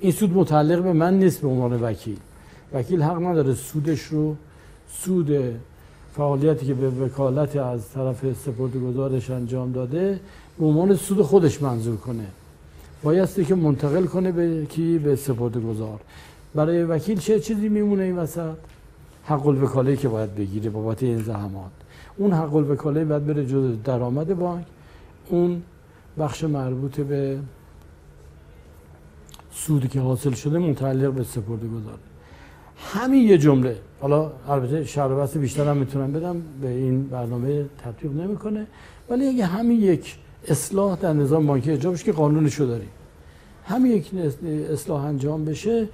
این 0.00 0.12
سود 0.12 0.32
متعلق 0.36 0.82
به 0.82 0.92
من 0.92 1.18
نیست 1.18 1.40
به 1.40 1.48
عنوان 1.48 1.82
وکیل. 1.82 2.18
وکیل 2.72 3.02
حق 3.02 3.22
نداره 3.22 3.54
سودش 3.54 4.02
رو 4.02 4.36
سود 4.88 5.30
فعالیتی 6.16 6.66
که 6.66 6.74
به 6.74 6.90
وکالت 6.90 7.56
از 7.56 7.88
طرف 7.88 8.36
سپردگزارش 8.36 9.30
انجام 9.30 9.72
داده 9.72 10.20
به 10.58 10.66
عنوان 10.66 10.96
سود 10.96 11.22
خودش 11.22 11.62
منظور 11.62 11.96
کنه. 11.96 12.26
بایستی 13.02 13.44
که 13.44 13.54
منتقل 13.54 14.04
کنه 14.04 14.32
به 14.32 14.66
کی؟ 14.66 14.98
به 14.98 15.16
سپردگزار. 15.16 16.00
برای 16.54 16.82
وکیل 16.82 17.18
چه 17.18 17.40
چیزی 17.40 17.68
میمونه 17.68 18.02
این 18.02 18.18
وسط؟ 18.18 18.54
حق 19.24 19.46
الوکاله 19.46 19.96
که 19.96 20.08
باید 20.08 20.34
بگیره 20.34 20.70
بابت 20.70 21.02
این 21.02 21.22
زحمات. 21.22 21.70
اون 22.16 22.32
حق 22.32 22.54
الوکاله 22.54 23.04
باید 23.04 23.26
بره 23.26 23.46
جز 23.46 23.82
درآمد 23.84 24.38
بانک. 24.38 24.66
اون 25.28 25.62
بخش 26.18 26.44
مربوط 26.44 27.00
به 27.00 27.38
سودی 29.52 29.88
که 29.88 30.00
حاصل 30.00 30.32
شده 30.32 30.58
متعلق 30.58 31.12
به 31.12 31.24
سپردگزار. 31.24 31.98
همین 32.82 33.28
یه 33.28 33.38
جمله. 33.38 33.76
حالا 34.00 34.32
البته 34.48 34.84
شهر 34.84 35.08
بحث 35.08 35.36
بیشتر 35.36 35.68
هم 35.68 35.76
می‌تونم 35.76 36.12
بدم 36.12 36.42
به 36.62 36.68
این 36.68 37.02
برنامه 37.02 37.64
تطبیق 37.78 38.12
نمی‌کنه. 38.12 38.66
ولی 39.10 39.28
اگه 39.28 39.46
همین 39.46 39.80
یک 39.80 40.16
اصلاح 40.48 40.98
در 40.98 41.12
نظام 41.12 41.46
بانکی 41.46 41.70
اجرا 41.70 41.90
بشه 41.90 42.04
که 42.04 42.12
قانونشو 42.12 42.64
داریم. 42.64 42.88
همین 43.64 43.92
یک 43.92 44.10
اصلاح 44.72 45.04
انجام 45.04 45.44
بشه 45.44 45.88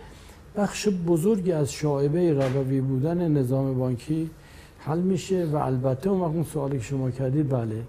بخش 0.57 0.89
بزرگی 0.89 1.53
از 1.53 1.73
شاعبه 1.73 2.33
ربوی 2.33 2.81
بودن 2.81 3.33
نظام 3.33 3.79
بانکی 3.79 4.31
حل 4.79 4.99
میشه 4.99 5.45
و 5.45 5.57
البته 5.57 6.11
اون 6.11 6.23
اون 6.23 6.45
سوالی 6.45 6.79
که 6.79 6.85
شما 6.85 7.11
کردید 7.11 7.49
بله 7.49 7.83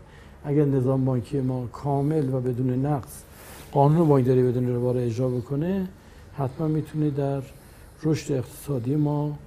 اگر 0.45 0.65
نظام 0.65 1.05
بانکی 1.05 1.41
ما 1.41 1.67
کامل 1.71 2.33
و 2.33 2.39
بدون 2.39 2.85
نقص 2.85 3.23
قانون 3.71 4.07
بانکداری 4.07 4.43
بدون 4.43 4.67
رو 4.67 4.87
اجرا 4.87 5.29
بکنه 5.29 5.87
حتما 6.37 6.67
می‌تونه 6.67 7.09
در 7.09 7.41
رشد 8.03 8.33
اقتصادی 8.33 8.95
ما 8.95 9.37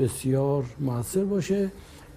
بسیار 0.00 0.64
موثر 0.80 1.24
باشه. 1.24 1.70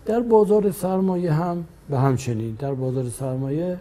در 0.06 0.20
بازار 0.20 0.72
سرمایه 0.72 1.34
هم 1.34 1.66
به 1.90 2.00
همچنین 2.00 2.56
در 2.60 2.74
بازار 2.74 3.10
سرمایه 3.10 3.80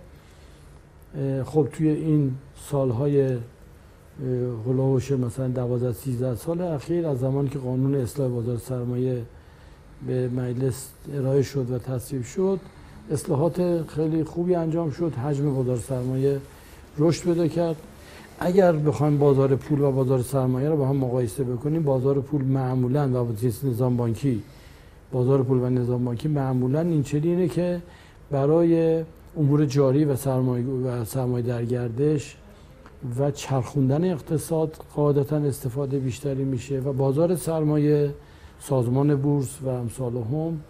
خب 1.44 1.68
توی 1.72 1.88
این 1.88 2.34
سالهای 2.70 3.36
هلوش 4.66 5.10
مثلا 5.10 5.48
12 5.48 5.92
13 5.92 6.34
سال 6.34 6.60
اخیر 6.60 7.06
از 7.06 7.20
زمانی 7.20 7.48
که 7.48 7.58
قانون 7.58 7.94
اصلاح 7.94 8.28
بازار 8.28 8.56
سرمایه 8.56 9.22
به 10.06 10.28
مجلس 10.28 10.88
ارائه 11.14 11.42
شد 11.42 11.70
و 11.70 11.78
تصویب 11.78 12.24
شد 12.24 12.60
اصلاحات 13.10 13.86
خیلی 13.86 14.24
خوبی 14.24 14.54
انجام 14.54 14.90
شد. 14.90 15.14
حجم 15.14 15.54
بازار 15.54 15.76
سرمایه 15.76 16.40
رشد 16.98 17.24
پیدا 17.24 17.48
کرد. 17.48 17.76
اگر 18.42 18.72
بخوایم 18.72 19.18
بازار 19.18 19.56
پول 19.56 19.80
و 19.80 19.92
بازار 19.92 20.22
سرمایه 20.22 20.68
رو 20.68 20.76
با 20.76 20.88
هم 20.88 20.96
مقایسه 20.96 21.44
بکنیم 21.44 21.82
بازار 21.82 22.20
پول 22.20 22.44
معمولا 22.44 23.24
و 23.24 23.28
نظام 23.64 23.96
بانکی 23.96 24.42
بازار 25.12 25.42
پول 25.42 25.58
و 25.58 25.70
نظام 25.70 26.04
بانکی 26.04 26.28
معمولا 26.28 26.80
این 26.80 27.02
چنینه 27.02 27.48
که 27.48 27.82
برای 28.30 29.04
امور 29.36 29.64
جاری 29.64 30.04
و 30.04 30.16
سرمایه 30.16 30.64
و 30.66 31.04
سرمایه 31.04 31.46
در 31.46 31.64
گردش 31.64 32.36
و 33.18 33.30
چرخوندن 33.30 34.10
اقتصاد 34.10 34.76
قاعدتا 34.94 35.36
استفاده 35.36 35.98
بیشتری 35.98 36.44
میشه 36.44 36.80
و 36.80 36.92
بازار 36.92 37.36
سرمایه 37.36 38.14
سازمان 38.60 39.16
بورس 39.16 39.62
و 39.62 39.68
امثال 39.68 40.16
هم 40.16 40.60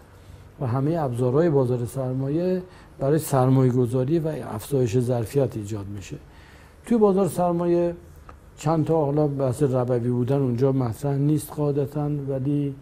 و 0.61 0.67
همه 0.67 0.95
ابزارهای 0.99 1.49
بازار 1.49 1.85
سرمایه 1.85 2.61
برای 2.99 3.19
سرمایه 3.19 3.71
گذاری 3.71 4.19
و 4.19 4.27
افزایش 4.27 4.99
ظرفیت 4.99 5.57
ایجاد 5.57 5.85
میشه. 5.87 6.17
توی 6.85 6.97
بازار 6.97 7.27
سرمایه 7.27 7.95
چند 8.57 8.85
تا 8.85 9.05
حالا 9.05 9.27
بحث 9.27 9.63
ربوی 9.63 10.09
بودن 10.09 10.37
اونجا 10.37 10.71
مطرح 10.71 11.17
نیست 11.17 11.53
قاعدتا 11.53 12.09
ولی 12.29 12.75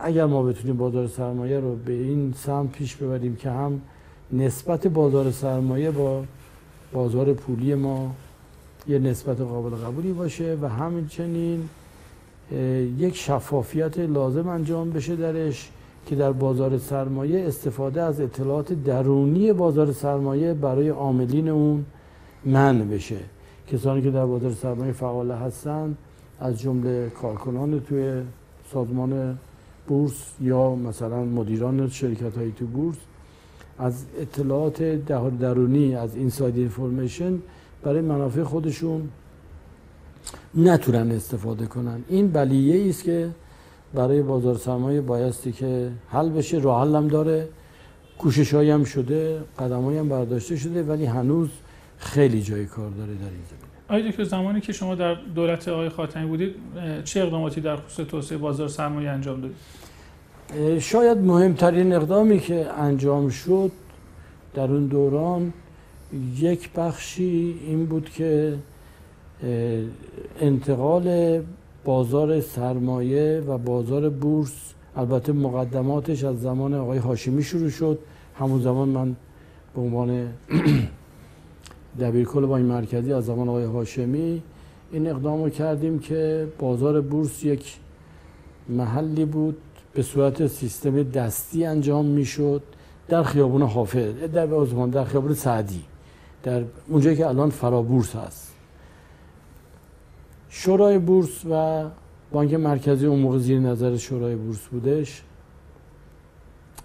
اگر 0.00 0.26
ما 0.26 0.42
بتونیم 0.42 0.76
بازار 0.76 1.06
سرمایه 1.06 1.60
رو 1.60 1.76
به 1.76 1.92
این 1.92 2.34
سمت 2.36 2.72
پیش 2.72 2.96
ببریم 2.96 3.36
که 3.36 3.50
هم 3.50 3.80
نسبت 4.32 4.86
بازار 4.86 5.30
سرمایه 5.30 5.90
با 5.90 6.24
بازار 6.92 7.32
پولی 7.32 7.74
ما 7.74 8.10
یه 8.88 8.98
نسبت 8.98 9.40
قابل 9.40 9.76
قبولی 9.76 10.12
باشه 10.12 10.58
و 10.62 10.68
همچنین 10.68 11.68
یک 12.98 13.16
شفافیت 13.16 13.98
لازم 13.98 14.48
انجام 14.48 14.90
بشه 14.90 15.16
درش 15.16 15.70
که 16.06 16.16
در 16.16 16.32
بازار 16.32 16.78
سرمایه 16.78 17.48
استفاده 17.48 18.02
از 18.02 18.20
اطلاعات 18.20 18.72
درونی 18.72 19.52
بازار 19.52 19.92
سرمایه 19.92 20.54
برای 20.54 20.88
عاملین 20.88 21.48
اون 21.48 21.84
منع 22.44 22.84
بشه. 22.84 23.20
کسانی 23.72 24.02
که 24.02 24.10
در 24.10 24.26
بازار 24.26 24.52
سرمایه 24.52 24.92
فعال 24.92 25.30
هستند 25.30 25.96
از 26.40 26.58
جمله 26.58 27.10
کارکنان 27.10 27.80
توی 27.80 28.22
سازمان 28.72 29.38
بورس 29.88 30.32
یا 30.40 30.74
مثلا 30.74 31.24
مدیران 31.24 31.88
شرکت 31.88 32.36
های 32.36 32.52
تو 32.52 32.66
بورس 32.66 32.96
از 33.78 34.04
اطلاعات 34.20 34.82
درونی 35.40 35.94
از 35.94 36.16
اینساید 36.16 36.56
اینفورمیشن 36.56 37.38
برای 37.82 38.00
منافع 38.00 38.42
خودشون 38.42 39.08
نتونن 40.54 41.10
استفاده 41.10 41.66
کنن. 41.66 42.04
این 42.08 42.28
بلیه 42.28 42.88
است 42.88 43.04
که 43.04 43.30
برای 43.94 44.22
بازار 44.22 44.56
سرمایه 44.56 45.00
بایستی 45.00 45.52
که 45.52 45.90
حل 46.08 46.28
بشه 46.28 46.58
راه 46.58 46.80
حلم 46.80 47.08
داره. 47.08 47.48
کوشش 48.18 48.54
هم 48.54 48.84
شده 48.84 49.40
قدم 49.58 49.98
هم 49.98 50.08
برداشته 50.08 50.56
شده 50.56 50.82
ولی 50.82 51.04
هنوز 51.04 51.48
خیلی 51.98 52.42
جای 52.42 52.66
کار 52.66 52.90
داره 52.90 53.06
در 53.06 53.12
این 53.12 53.44
زمینه. 53.50 53.78
آیا 53.88 54.10
دکتر 54.10 54.24
زمانی 54.24 54.60
که 54.60 54.72
شما 54.72 54.94
در 54.94 55.14
دولت 55.14 55.68
آقای 55.68 55.88
خاتمی 55.88 56.26
بودید 56.26 56.54
چه 57.04 57.20
اقداماتی 57.20 57.60
در 57.60 57.76
خصوص 57.76 58.06
توسعه 58.06 58.38
بازار 58.38 58.68
سرمایه 58.68 59.10
انجام 59.10 59.40
دادید؟ 59.40 59.56
شاید 60.80 61.18
مهمترین 61.18 61.92
اقدامی 61.92 62.40
که 62.40 62.72
انجام 62.72 63.28
شد 63.28 63.72
در 64.54 64.62
اون 64.62 64.86
دوران 64.86 65.52
یک 66.38 66.72
بخشی 66.72 67.60
این 67.66 67.86
بود 67.86 68.10
که 68.10 68.54
انتقال 70.40 71.40
بازار 71.84 72.40
سرمایه 72.40 73.42
و 73.46 73.58
بازار 73.58 74.08
بورس 74.08 74.74
البته 74.96 75.32
مقدماتش 75.32 76.24
از 76.24 76.40
زمان 76.40 76.74
آقای 76.74 76.98
هاشمی 76.98 77.42
شروع 77.42 77.70
شد. 77.70 77.98
همون 78.38 78.60
زمان 78.60 78.88
من 78.88 79.16
به 79.74 79.80
عنوان 79.80 80.28
دبیرکل 82.00 82.46
بانک 82.46 82.64
مرکزی 82.64 83.12
از 83.12 83.26
زمان 83.26 83.48
آقای 83.48 83.64
هاشمی 83.64 84.42
این 84.92 85.06
اقدام 85.06 85.42
رو 85.42 85.50
کردیم 85.50 85.98
که 85.98 86.48
بازار 86.58 87.00
بورس 87.00 87.44
یک 87.44 87.76
محلی 88.68 89.24
بود 89.24 89.56
به 89.92 90.02
صورت 90.02 90.46
سیستم 90.46 91.02
دستی 91.02 91.64
انجام 91.64 92.04
می‌شد 92.04 92.62
در 93.08 93.22
خیابون 93.22 93.62
حافظ 93.62 94.14
در 94.14 94.46
در 94.86 95.04
خیابون 95.04 95.34
سعدی 95.34 95.84
در 96.42 96.62
اونجایی 96.88 97.16
که 97.16 97.26
الان 97.26 97.50
فرابورس 97.50 98.16
هست. 98.16 98.54
شورای 100.48 100.98
بورس 100.98 101.46
و 101.50 101.84
بانک 102.32 102.54
مرکزی 102.54 103.06
اون 103.06 103.18
موقع 103.18 103.38
زیر 103.38 103.58
نظر 103.58 103.96
شورای 103.96 104.36
بورس 104.36 104.66
بودش. 104.66 105.22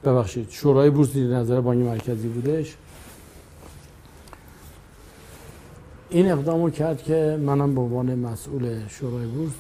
ببخشید 0.05 0.49
شورای 0.49 0.89
بورس 0.89 1.09
زیر 1.09 1.27
نظر 1.27 1.61
بانک 1.61 1.85
مرکزی 1.85 2.27
بودش. 2.27 2.77
این 6.13 6.31
اقدام 6.31 6.63
رو 6.63 6.69
کرد 6.69 7.03
که 7.03 7.39
منم 7.41 7.75
به 7.75 7.81
عنوان 7.81 8.15
مسئول 8.15 8.87
شورای 8.87 9.25
بورس 9.25 9.51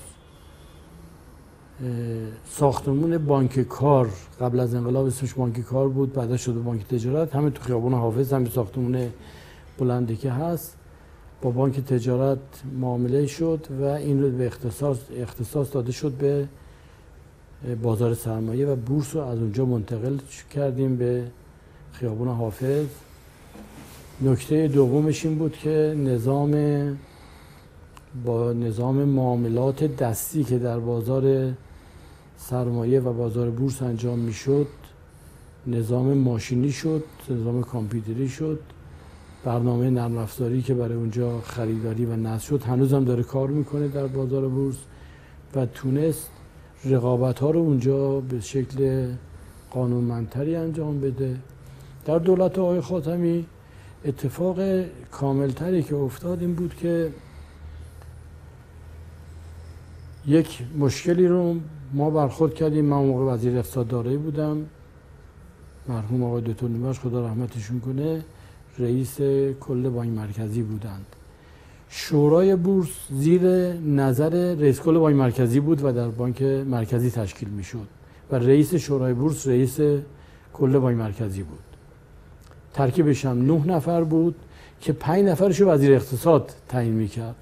ساختمون 2.45 3.17
بانک 3.17 3.59
کار 3.59 4.09
قبل 4.41 4.59
از 4.59 4.75
انقلاب 4.75 5.05
اسمش 5.05 5.33
بانک 5.33 5.59
کار 5.59 5.89
بود 5.89 6.13
بعد 6.13 6.35
شده 6.35 6.59
بانک 6.59 6.87
تجارت. 6.87 7.35
همه 7.35 7.49
تو 7.49 7.63
خیابون 7.63 7.93
حافظ 7.93 8.33
همین 8.33 8.49
ساختمون 8.49 9.09
بلندی 9.77 10.15
که 10.15 10.31
هست 10.31 10.77
با 11.41 11.51
بانک 11.51 11.79
تجارت 11.79 12.39
معامله 12.79 13.27
شد 13.27 13.67
و 13.81 13.83
این 13.83 14.21
رو 14.21 14.29
به 14.29 14.45
اختصاص, 14.45 14.97
اختصاص 15.17 15.73
داده 15.73 15.91
شد 15.91 16.11
به 16.11 16.47
بازار 17.81 18.13
سرمایه 18.13 18.67
و 18.67 18.75
بورس 18.75 19.15
رو 19.15 19.21
از 19.21 19.39
اونجا 19.39 19.65
منتقل 19.65 20.17
کردیم 20.51 20.95
به 20.97 21.23
خیابون 21.91 22.27
حافظ. 22.27 22.87
نکته 24.21 24.67
دومش 24.67 25.25
این 25.25 25.37
بود 25.37 25.53
که 25.53 25.95
نظام 25.97 26.53
با 28.25 28.53
نظام 28.53 28.95
معاملات 28.95 29.83
دستی 29.83 30.43
که 30.43 30.59
در 30.59 30.79
بازار 30.79 31.53
سرمایه 32.37 32.99
و 32.99 33.13
بازار 33.13 33.49
بورس 33.49 33.81
انجام 33.81 34.19
می‌شد 34.19 34.67
نظام 35.67 36.13
ماشینی 36.13 36.71
شد 36.71 37.03
نظام 37.29 37.61
کامپیوتری 37.61 38.29
شد 38.29 38.59
برنامه 39.43 39.89
نرم 39.89 40.17
افزاری 40.17 40.61
که 40.61 40.73
برای 40.73 40.95
اونجا 40.95 41.41
خریداری 41.41 42.05
و 42.05 42.15
نصب 42.15 42.47
شد 42.47 42.63
هنوز 42.63 42.93
هم 42.93 43.03
داره 43.03 43.23
کار 43.23 43.47
می‌کنه 43.47 43.87
در 43.87 44.07
بازار 44.07 44.47
بورس 44.47 44.77
و 45.55 45.65
تونست 45.65 46.29
رقابت 46.85 47.39
ها 47.39 47.51
رو 47.51 47.59
اونجا 47.59 48.19
به 48.19 48.39
شکل 48.39 49.07
قانونمندتری 49.71 50.55
انجام 50.55 50.99
بده. 50.99 51.35
در 52.05 52.19
دولت 52.19 52.59
آقای 52.59 52.81
خاتمی 52.81 53.45
اتفاق 54.05 54.59
کاملتری 55.11 55.83
که 55.83 55.95
افتاد 55.95 56.41
این 56.41 56.53
بود 56.53 56.75
که 56.75 57.11
یک 60.27 60.59
مشکلی 60.79 61.27
رو 61.27 61.55
ما 61.93 62.09
برخورد 62.09 62.53
کردیم. 62.53 62.85
من 62.85 62.97
موقع 62.97 63.33
وزیر 63.33 63.57
اقتصاد 63.57 63.87
دارایی 63.87 64.17
بودم. 64.17 64.65
مرحوم 65.87 66.23
آقای 66.23 66.41
دکتر 66.41 66.67
نیمش 66.67 66.99
خدا 66.99 67.25
رحمتشون 67.25 67.79
کنه 67.79 68.23
رئیس 68.79 69.17
کل 69.59 69.89
بانک 69.89 70.09
مرکزی 70.09 70.61
بودند. 70.61 71.05
شورای 71.89 72.55
بورس 72.55 72.89
زیر 73.09 73.41
نظر 73.73 74.55
رئیس 74.55 74.81
کل 74.81 74.97
بانک 74.97 75.15
مرکزی 75.15 75.59
بود 75.59 75.83
و 75.83 75.91
در 75.91 76.07
بانک 76.07 76.41
مرکزی 76.41 77.11
تشکیل 77.11 77.49
می 77.49 77.63
شد 77.63 77.87
و 78.31 78.35
رئیس 78.35 78.75
شورای 78.75 79.13
بورس 79.13 79.47
رئیس 79.47 79.79
کل 80.53 80.79
بانک 80.79 80.97
مرکزی 80.97 81.43
بود. 81.43 81.72
ترکیبش 82.73 83.25
هم 83.25 83.51
نه 83.51 83.67
نفر 83.67 84.03
بود 84.03 84.35
که 84.81 84.93
پنج 84.93 85.25
نفرش 85.25 85.61
رو 85.61 85.67
وزیر 85.67 85.93
اقتصاد 85.93 86.51
تعیین 86.69 86.93
می‌کرد. 86.93 87.35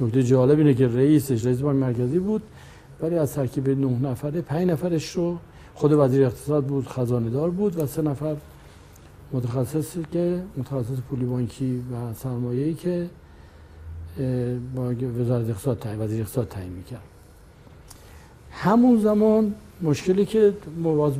نکته 0.00 0.22
جالب 0.22 0.58
اینه 0.58 0.74
که 0.74 0.88
رئیسش 0.88 1.46
رئیس 1.46 1.58
بانک 1.58 1.78
مرکزی 1.78 2.18
بود 2.18 2.42
ولی 3.02 3.18
از 3.18 3.34
ترکیب 3.34 3.68
نه 3.68 4.08
نفره 4.08 4.40
پنج 4.40 4.68
نفرش 4.68 5.10
رو 5.10 5.38
خود 5.74 5.92
وزیر 5.92 6.26
اقتصاد 6.26 6.64
بود 6.64 6.86
خزانه 6.86 7.30
دار 7.30 7.50
بود 7.50 7.78
و 7.78 7.86
سه 7.86 8.02
نفر 8.02 8.36
متخصص 9.32 9.96
که 10.12 10.42
متخصص 10.56 11.00
پولی 11.10 11.24
بانکی 11.24 11.78
و 11.78 12.14
سرمایه‌ای 12.14 12.74
که 12.74 13.06
با 14.74 14.94
وزارت 15.20 15.48
اقتصاد 15.48 15.78
تعیین 15.78 16.00
وزیر 16.00 16.20
اقتصاد 16.20 16.48
تعیین 16.48 16.72
می‌کرد. 16.72 17.02
همون 18.50 19.00
زمان 19.00 19.54
مشکلی 19.82 20.24
که 20.24 20.52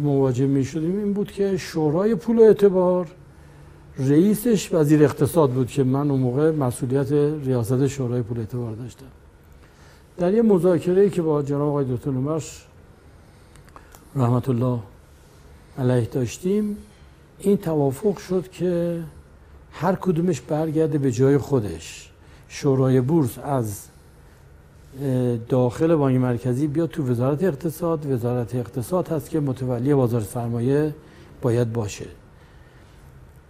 مواجه 0.02 0.46
می 0.46 0.64
شدیم 0.64 0.98
این 0.98 1.12
بود 1.12 1.32
که 1.32 1.56
شورای 1.56 2.14
پول 2.14 2.40
اعتبار 2.40 3.06
رئیسش 4.08 4.74
وزیر 4.74 5.04
اقتصاد 5.04 5.50
بود 5.50 5.66
که 5.66 5.84
من 5.84 6.10
اون 6.10 6.20
موقع 6.20 6.50
مسئولیت 6.50 7.12
ریاست 7.44 7.86
شورای 7.86 8.22
پول 8.22 8.38
اعتبار 8.38 8.74
داشتم. 8.74 9.06
در 10.18 10.34
یه 10.34 10.42
مذاکره 10.42 11.10
که 11.10 11.22
با 11.22 11.42
جناب 11.42 11.68
آقای 11.68 11.84
دکتر 11.84 12.10
نومرش 12.10 12.66
رحمت 14.16 14.48
الله 14.48 14.78
علیه 15.78 16.06
داشتیم 16.06 16.76
این 17.38 17.56
توافق 17.56 18.18
شد 18.18 18.50
که 18.50 19.00
هر 19.72 19.94
کدومش 19.94 20.40
برگرده 20.40 20.98
به 20.98 21.12
جای 21.12 21.38
خودش. 21.38 22.10
شورای 22.48 23.00
بورس 23.00 23.38
از 23.38 23.82
داخل 25.48 25.94
بانک 25.94 26.20
مرکزی 26.20 26.66
بیاد 26.66 26.88
تو 26.88 27.10
وزارت 27.10 27.44
اقتصاد. 27.44 28.12
وزارت 28.12 28.54
اقتصاد 28.54 29.08
هست 29.08 29.30
که 29.30 29.40
متولی 29.40 29.94
بازار 29.94 30.20
سرمایه 30.20 30.94
باید 31.42 31.72
باشه. 31.72 32.06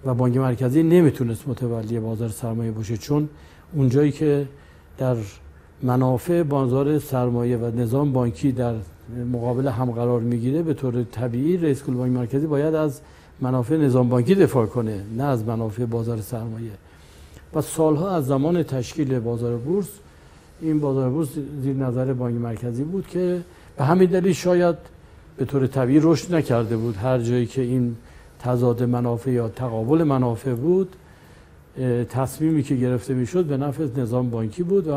و 0.04 0.14
بانک 0.14 0.36
مرکزی 0.36 0.82
نمی‌تونست 0.82 1.48
متولی 1.48 2.00
بازار 2.00 2.28
سرمایه 2.28 2.70
باشه 2.70 2.96
چون 2.96 3.28
اونجایی 3.74 4.12
که 4.12 4.46
در 4.98 5.16
منافع 5.82 6.42
بازار 6.42 6.98
سرمایه 6.98 7.56
و 7.56 7.70
نظام 7.76 8.12
بانکی 8.12 8.52
در 8.52 8.74
مقابل 9.32 9.68
هم 9.68 9.90
قرار 9.90 10.20
می‌گیره 10.20 10.62
به 10.62 10.74
طور 10.74 11.04
طبیعی 11.04 11.56
رئیس 11.56 11.82
کل 11.82 11.92
بانک 11.92 12.12
مرکزی 12.12 12.46
باید 12.46 12.74
از 12.74 13.00
منافع 13.40 13.76
نظام 13.76 14.08
بانکی 14.08 14.34
دفاع 14.34 14.66
کنه 14.66 15.04
نه 15.16 15.24
از 15.24 15.44
منافع 15.44 15.84
بازار 15.84 16.20
سرمایه. 16.20 16.70
و 17.54 17.60
سالها 17.60 18.10
از 18.10 18.26
زمان 18.26 18.62
تشکیل 18.62 19.18
بازار 19.18 19.56
بورس 19.56 19.88
این 20.60 20.80
بازار 20.80 21.10
بورس 21.10 21.28
زیر 21.62 21.76
نظر 21.76 22.12
بانک 22.12 22.34
مرکزی 22.34 22.84
بود 22.84 23.06
که 23.06 23.40
به 23.76 23.84
همین 23.84 24.10
دلیل 24.10 24.32
شاید 24.32 24.76
به 25.36 25.44
طور 25.44 25.66
طبیعی 25.66 26.00
رشد 26.02 26.34
نکرده 26.34 26.76
بود. 26.76 26.96
هر 26.96 27.18
جایی 27.18 27.46
که 27.46 27.62
این 27.62 27.96
تضاد 28.42 28.82
منافع 28.82 29.30
یا 29.30 29.48
تقابل 29.48 30.04
منافع 30.04 30.54
بود 30.54 30.96
تصمیمی 32.08 32.62
که 32.62 32.74
گرفته 32.74 33.14
می‌شد 33.14 33.44
به 33.44 33.56
نفع 33.56 33.86
نظام 33.96 34.30
بانکی 34.30 34.62
بود 34.62 34.88
و 34.88 34.92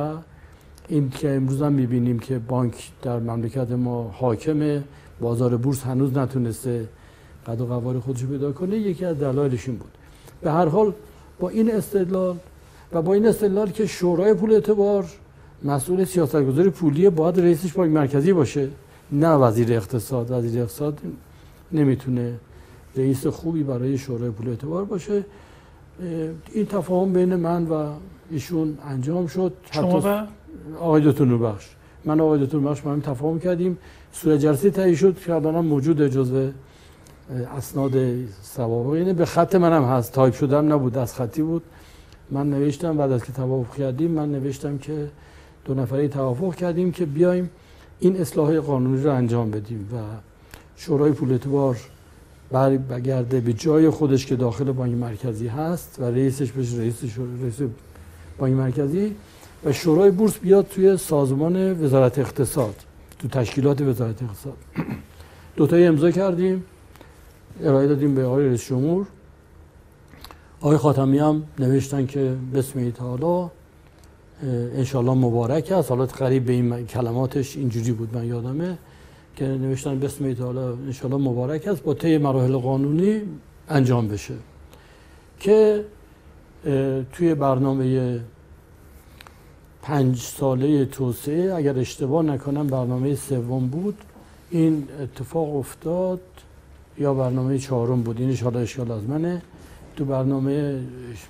این 0.88 1.10
که 1.10 1.36
امروز 1.36 1.62
هم 1.62 1.74
می‌بینیم 1.74 2.20
که 2.20 2.40
بانک 2.40 2.92
در 3.02 3.20
مملکت 3.20 3.72
ما 3.72 4.12
حاکم 4.20 4.84
بازار 5.22 5.58
بورس 5.58 5.84
هنوز 5.84 6.18
نتونسته 6.18 6.88
قد 7.48 7.62
و 7.62 7.66
قوار 7.66 8.00
خودش 8.00 8.26
پیدا 8.26 8.52
کنه 8.52 8.78
یکی 8.78 9.06
از 9.06 9.20
دلایلش 9.20 9.68
این 9.68 9.78
بود. 9.78 9.92
به 10.42 10.52
هر 10.52 10.66
حال 10.66 10.94
با 11.40 11.50
این 11.50 11.72
استدلال 11.72 12.38
و 12.94 13.02
با 13.02 13.14
این 13.14 13.26
استدلال 13.26 13.70
که 13.70 13.86
شورای 13.86 14.34
پول 14.34 14.54
اعتبار 14.54 15.06
مسئول 15.64 16.06
سیاستگذاری 16.06 16.70
پولی 16.70 17.10
باید 17.10 17.40
رئیسش 17.40 17.74
بانک 17.74 17.92
مرکزی 17.92 18.34
باشه 18.34 18.70
نه 19.12 19.30
وزیر 19.30 19.74
اقتصاد. 19.74 20.32
وزیر 20.32 20.62
اقتصاد 20.62 21.00
نمی‌تونه 21.72 22.34
رئیس 22.96 23.28
خوبی 23.28 23.64
برای 23.64 23.98
شورای 23.98 24.30
پول 24.30 24.50
اعتبار 24.50 24.86
باشه. 24.86 25.26
این 26.54 26.66
تفاهم 26.66 27.14
بین 27.14 27.36
من 27.36 27.66
و 27.66 27.90
ایشون 28.32 28.78
انجام 28.90 29.28
شد. 29.28 29.54
شما 29.72 30.02
و؟ 30.06 30.28
آقای 30.80 31.12
دکتر 31.12 31.26
نوربخش. 31.26 31.70
من 32.06 32.20
آقای 32.20 32.46
دکتر 32.46 32.58
بخش 32.60 32.82
با 32.82 32.92
هم 32.92 33.02
تفاهم 33.02 33.40
کردیم. 33.40 33.78
صورت 34.12 34.40
جلسه 34.40 34.70
تهیه 34.70 34.96
شد 34.96 35.20
که 35.20 35.34
الان 35.34 35.66
موجود 35.66 36.08
جزء 36.08 36.50
اسناد 37.58 37.92
سوابق 38.42 38.90
اینه 38.90 39.14
به 39.14 39.26
خط 39.26 39.56
منم 39.56 39.84
هست. 39.84 40.14
تایپ 40.14 40.34
شدم 40.34 40.74
نبود. 40.74 40.98
از 40.98 41.16
خطی 41.16 41.42
بود. 41.42 41.64
من 42.32 42.50
نوشتم. 42.50 42.98
بعد 42.98 43.12
از 43.12 43.24
که 43.24 43.32
توافق 43.32 43.76
کردیم 43.76 44.12
من 44.12 44.32
نوشتم 44.32 44.78
که 44.78 45.10
دو 45.66 45.74
نفره 45.74 46.08
توافق 46.08 46.56
کردیم 46.56 46.92
که 46.92 47.06
بیایم 47.06 47.50
این 48.00 48.22
اصلاح 48.22 48.60
قانونی 48.60 49.04
رو 49.04 49.12
انجام 49.12 49.52
بدیم 49.52 49.90
و 49.94 49.98
شورای 50.76 51.12
پول 51.12 51.32
اعتبار 51.32 51.78
بگرده 52.62 53.40
به 53.40 53.54
جای 53.54 53.90
خودش 53.90 54.26
که 54.26 54.36
داخل 54.36 54.72
بانک 54.72 54.94
مرکزی 54.94 55.48
هست 55.48 55.96
و 56.00 56.04
رئیسش 56.04 56.52
بشه 56.52 56.78
رئیس, 56.78 57.04
رئیس 57.42 57.62
بانک 58.38 58.54
مرکزی 58.54 59.16
و 59.66 59.74
شورای 59.74 60.12
بورس 60.12 60.38
بیاد 60.38 60.68
توی 60.68 60.98
سازمان 60.98 61.84
وزارت 61.84 62.20
اقتصاد 62.20 62.76
تو 63.20 63.28
تشکیلات 63.28 63.82
وزارت 63.82 64.24
اقتصاد. 64.24 64.58
دوتایی 65.58 65.86
امضا 65.86 66.12
کردیم 66.12 66.64
ارائه 67.64 67.88
دادیم 67.88 68.16
به 68.16 68.26
آقای 68.26 68.48
رئیس 68.48 68.66
جمهور. 68.66 69.08
آقای 70.62 70.78
خاتمی 70.78 71.20
هم 71.20 71.44
نوشتن 71.60 72.06
که 72.06 72.36
بسم 72.54 72.90
تعالی 72.90 73.50
انشالله 74.76 75.14
مبارک 75.14 75.72
است. 75.72 75.90
حالا 75.90 76.06
قریب 76.06 76.46
به 76.46 76.54
این 76.54 76.86
کلماتش 76.86 77.58
اینجوری 77.58 77.92
بود 77.92 78.18
من 78.18 78.26
یادمه. 78.26 78.78
که 79.36 79.46
نوشتن 79.46 80.00
بسم 80.00 80.34
تعالی 80.34 80.60
انشالله 80.60 81.18
مبارک 81.18 81.68
است 81.68 81.84
با 81.84 81.94
طی 81.94 82.18
مراحل 82.18 82.58
قانونی 82.58 83.22
انجام 83.70 84.08
بشه. 84.08 84.34
که 85.40 85.86
توی 87.12 87.36
برنامه 87.36 88.20
پنج 89.82 90.18
ساله 90.18 90.86
توسعه 90.86 91.54
اگر 91.54 91.80
اشتباه 91.80 92.24
نکنم 92.26 92.68
برنامه 92.68 93.16
سوم 93.16 93.68
بود. 93.68 93.98
این 94.50 94.88
اتفاق 95.02 95.56
افتاد 95.56 96.22
یا 96.98 97.14
برنامه 97.14 97.58
چهارم 97.58 98.02
بود؟ 98.02 98.22
این 98.22 98.38
حالا 98.38 98.60
اشکال 98.60 98.92
از 98.92 99.04
منه. 99.04 99.42
تو 99.96 100.06
برنامه 100.06 100.80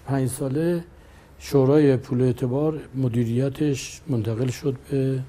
پنج 0.08 0.30
ساله 0.30 0.84
شورای 1.40 1.98
پول 1.98 2.22
اعتبار 2.22 2.80
مدیریتش 2.96 4.02
منتقل 4.08 4.48
شد 4.48 4.76
به 4.92 5.20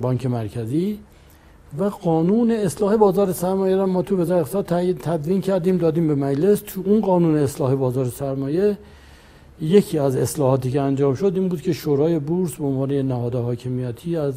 بانک 0.00 0.26
مرکزی. 0.26 0.98
و 1.78 1.84
قانون 1.84 2.50
اصلاح 2.50 2.96
بازار 2.96 3.32
سرمایه 3.32 3.76
را 3.76 3.86
ما 3.86 4.02
تو 4.02 4.16
وزارت 4.16 4.40
اقتصاد 4.40 4.64
تدوین 4.92 5.40
کردیم 5.40 5.76
دادیم 5.76 6.08
به 6.08 6.14
مجلس. 6.14 6.60
تو 6.66 6.82
اون 6.84 7.00
قانون 7.00 7.36
اصلاح 7.36 7.74
بازار 7.74 8.04
سرمایه 8.04 8.78
یکی 9.60 9.98
از 9.98 10.16
اصلاحاتی 10.16 10.70
که 10.70 10.80
انجام 10.80 11.14
شد 11.14 11.32
این 11.34 11.48
بود 11.48 11.62
که 11.62 11.72
شورای 11.72 12.18
بورس 12.18 12.54
به 12.54 12.64
عنوان 12.64 12.92
نهاد 12.92 13.34
حاکمیتی 13.34 14.16
از 14.16 14.34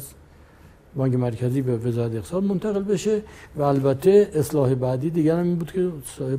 بانک 0.96 1.14
مرکزی 1.14 1.62
به 1.62 1.76
وزارت 1.76 2.14
اقتصاد 2.14 2.44
منتقل 2.44 2.82
بشه 2.82 3.22
و 3.56 3.62
البته 3.62 4.30
اصلاح 4.34 4.74
بعدی 4.74 5.10
دیگر 5.10 5.38
هم 5.38 5.44
این 5.44 5.56
بود 5.56 5.72
که 5.72 5.88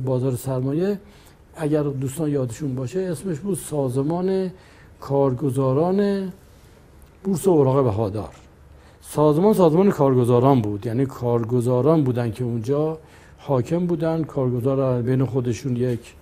بازار 0.04 0.36
سرمایه 0.36 0.98
اگر 1.54 1.82
دوستان 1.82 2.30
یادشون 2.30 2.74
باشه 2.74 3.00
اسمش 3.00 3.38
بود 3.38 3.58
سازمان 3.58 4.50
کارگزاران 5.00 6.32
بورس 7.24 7.48
اوراق 7.48 7.84
بهادار. 7.84 8.49
سازمان 9.12 9.52
سازمان 9.52 9.90
کارگزاران 9.90 10.62
بود. 10.62 10.86
یعنی 10.86 11.06
کارگزاران 11.06 12.04
بودن 12.04 12.30
که 12.30 12.44
اونجا 12.44 12.98
حاکم 13.38 13.86
بودن. 13.86 14.22
کارگزار 14.22 15.02
بین 15.02 15.24
خودشون 15.24 15.76
یک 15.76 16.14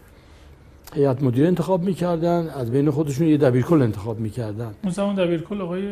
هیئت 0.94 1.22
مدیره 1.22 1.46
انتخاب 1.46 1.82
می‌کردن. 1.82 2.48
از 2.48 2.70
بین 2.70 2.90
خودشون 2.90 3.26
یه 3.26 3.36
دبیرکل 3.36 3.82
انتخاب 3.82 4.20
می‌کردن. 4.20 4.70
اون 4.82 4.92
زمان 4.92 5.14
دبیرکل 5.14 5.60
آقای 5.60 5.82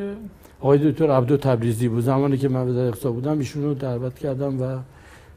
آقای 0.61 0.93
دکتر 0.93 1.11
عبدو 1.11 1.37
تبریزی 1.37 1.89
بود. 1.89 2.03
زمانی 2.03 2.37
که 2.37 2.49
من 2.49 2.69
وزارت 2.69 2.89
اقتصاد 2.89 3.13
بودم 3.13 3.39
ایشون 3.39 3.63
رو 3.65 3.75
دعوت 3.75 4.19
کردم 4.19 4.63
و 4.63 4.79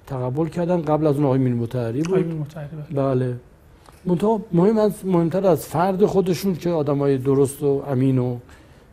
تقبل 0.07 0.47
کردم. 0.47 0.81
قبل 0.81 1.07
از 1.07 1.15
اون 1.15 1.25
آقای 1.25 1.39
مین 1.39 1.53
متحری 1.53 2.01
بود. 2.01 2.47
بله. 2.95 3.35
منتها 4.05 4.41
مهم 4.51 4.77
از 4.77 5.05
مهمتر 5.05 5.47
از 5.47 5.65
فرد 5.65 6.05
خودشون 6.05 6.55
که 6.55 6.69
آدمای 6.69 7.17
درست 7.17 7.63
و 7.63 7.83
امین 7.87 8.17
و 8.17 8.37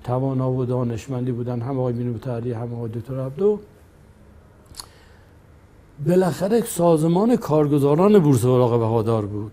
توانا 0.07 0.52
و 0.52 0.64
دانشمندی 0.64 1.32
بودن 1.32 1.61
هم 1.61 1.78
آقای 1.78 1.92
مین 1.92 2.11
متحری 2.11 2.52
هم 2.52 2.74
آقای 2.74 2.90
دکتر 2.90 3.20
عبدو. 3.20 3.59
بالاخره 6.07 6.61
سازمان 6.61 7.36
کارگزاران 7.36 8.18
بورس 8.18 8.44
اوراق 8.44 8.78
بهادار 8.78 9.26
بود. 9.26 9.52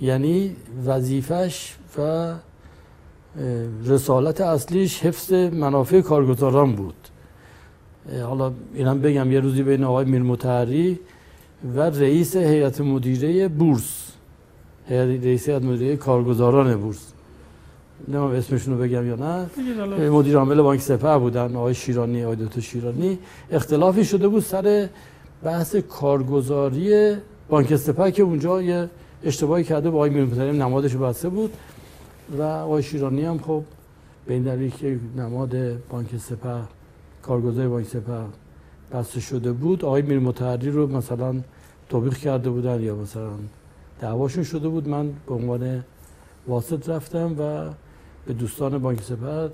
یعنی 0.00 0.56
وظیفش 0.86 1.76
و 1.98 2.34
رسالت 3.86 4.40
اصلیش 4.40 5.00
حفظ 5.00 5.32
منافع 5.32 6.00
کارگزاران 6.00 6.72
بود. 6.72 6.94
حالا 8.22 8.52
اینم 8.74 9.00
بگم 9.00 9.32
یه 9.32 9.40
روزی 9.40 9.62
بین 9.62 9.84
آقای 9.84 10.04
میر 10.04 10.22
متحری 10.22 10.98
و 11.76 11.80
رئیس 11.80 12.36
هیئت 12.36 12.80
مدیره 12.80 13.48
بورس 13.48 14.12
رئیس 14.90 15.48
هیئت 15.48 15.62
مدیره 15.62 15.96
کارگزاران 15.96 16.76
بورس. 16.76 17.11
نه 18.08 18.18
اسمشون 18.18 18.74
رو 18.74 18.80
بگم 18.80 19.06
یا 19.06 19.16
نه. 19.16 20.10
مدیر 20.10 20.36
عامل 20.36 20.62
بانک 20.62 20.80
سپه 20.80 21.18
بودن 21.18 21.56
آقای 21.56 21.74
شیرانی 21.74 22.24
آقای 22.24 22.36
دکتر 22.36 22.60
شیرانی. 22.60 23.18
اختلافی 23.50 24.04
شده 24.04 24.28
بود 24.28 24.42
سر 24.42 24.88
بحث 25.42 25.76
کارگزاری 25.76 27.16
بانک 27.48 27.76
سپه 27.76 28.10
که 28.10 28.22
اونجا 28.22 28.62
یه 28.62 28.90
اشتباهی 29.24 29.64
کرده 29.64 29.90
با 29.90 29.96
آقای 29.96 30.10
میر 30.10 30.52
نمادش 30.52 30.96
بسته 30.96 31.28
بود. 31.28 31.52
و 32.38 32.42
آقای 32.42 32.82
شیرانی 32.82 33.22
هم 33.22 33.38
خب 33.38 33.62
به 34.26 34.34
این 34.34 34.42
دلیل 34.42 34.70
که 34.70 34.98
نماد 35.16 35.56
بانک 35.88 36.16
سپه 36.16 36.60
کارگزار 37.22 37.68
بانک 37.68 37.86
سپه 37.86 38.20
بسته 38.92 39.20
شده 39.20 39.52
بود 39.52 39.84
آقای 39.84 40.02
میر 40.02 40.18
متحری 40.18 40.70
رو 40.70 40.86
مثلا 40.86 41.34
توبیخ 41.88 42.18
کرده 42.18 42.50
بودن 42.50 42.82
یا 42.82 42.96
مثلا 42.96 43.30
دعواشون 44.00 44.44
شده 44.44 44.68
بود. 44.68 44.88
من 44.88 45.10
به 45.26 45.34
عنوان 45.34 45.84
واسط 46.48 46.88
رفتم 46.88 47.36
و 47.38 47.70
به 48.26 48.32
دوستان 48.32 48.78
بانک 48.78 49.02
سپه 49.02 49.50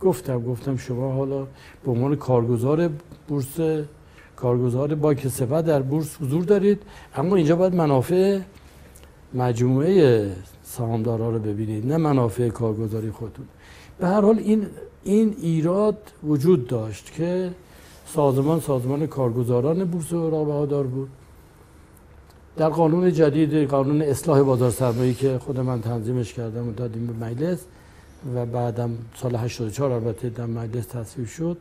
گفتم 0.00 0.42
گفتم 0.42 0.76
شما 0.76 1.12
حالا 1.12 1.46
به 1.84 1.90
عنوان 1.90 2.16
کارگزار 2.16 2.90
بورس 3.28 3.60
کارگزار 4.36 4.94
بانک 4.94 5.28
سپه 5.28 5.62
در 5.62 5.82
بورس 5.82 6.16
حضور 6.22 6.44
دارید 6.44 6.82
اما 7.16 7.36
اینجا 7.36 7.56
باید 7.56 7.74
منافع 7.74 8.40
مجموعه 9.34 10.32
سهامدارا 10.62 11.30
رو 11.30 11.38
ببینید 11.38 11.86
نه 11.86 11.96
منافع 11.96 12.48
کارگزاری 12.48 13.10
خودتون. 13.10 13.46
به 13.98 14.06
هر 14.06 14.20
حال 14.20 14.38
این 14.38 14.66
این 15.04 15.36
ایراد 15.38 15.98
وجود 16.24 16.66
داشت 16.66 17.12
که 17.12 17.50
سازمان 18.06 18.60
سازمان 18.60 19.06
کارگزاران 19.06 19.84
بورس 19.84 20.12
اوراق 20.12 20.46
بهادار 20.46 20.86
بود. 20.86 21.08
در 22.56 22.68
قانون 22.68 23.12
جدید 23.12 23.54
قانون 23.54 24.02
اصلاح 24.02 24.42
بازار 24.42 24.70
سرمایه 24.70 25.14
که 25.14 25.38
خود 25.38 25.60
من 25.60 25.80
تنظیمش 25.80 26.34
کردم 26.34 26.68
و 26.68 26.72
دادیم 26.72 27.06
به 27.06 27.26
مجلس 27.26 27.64
و 28.34 28.46
بعدم 28.46 28.90
سال 29.14 29.36
84 29.36 29.92
البته 29.92 30.28
در 30.28 30.46
مجلس 30.46 30.86
تصویب 30.86 31.26
شد. 31.26 31.56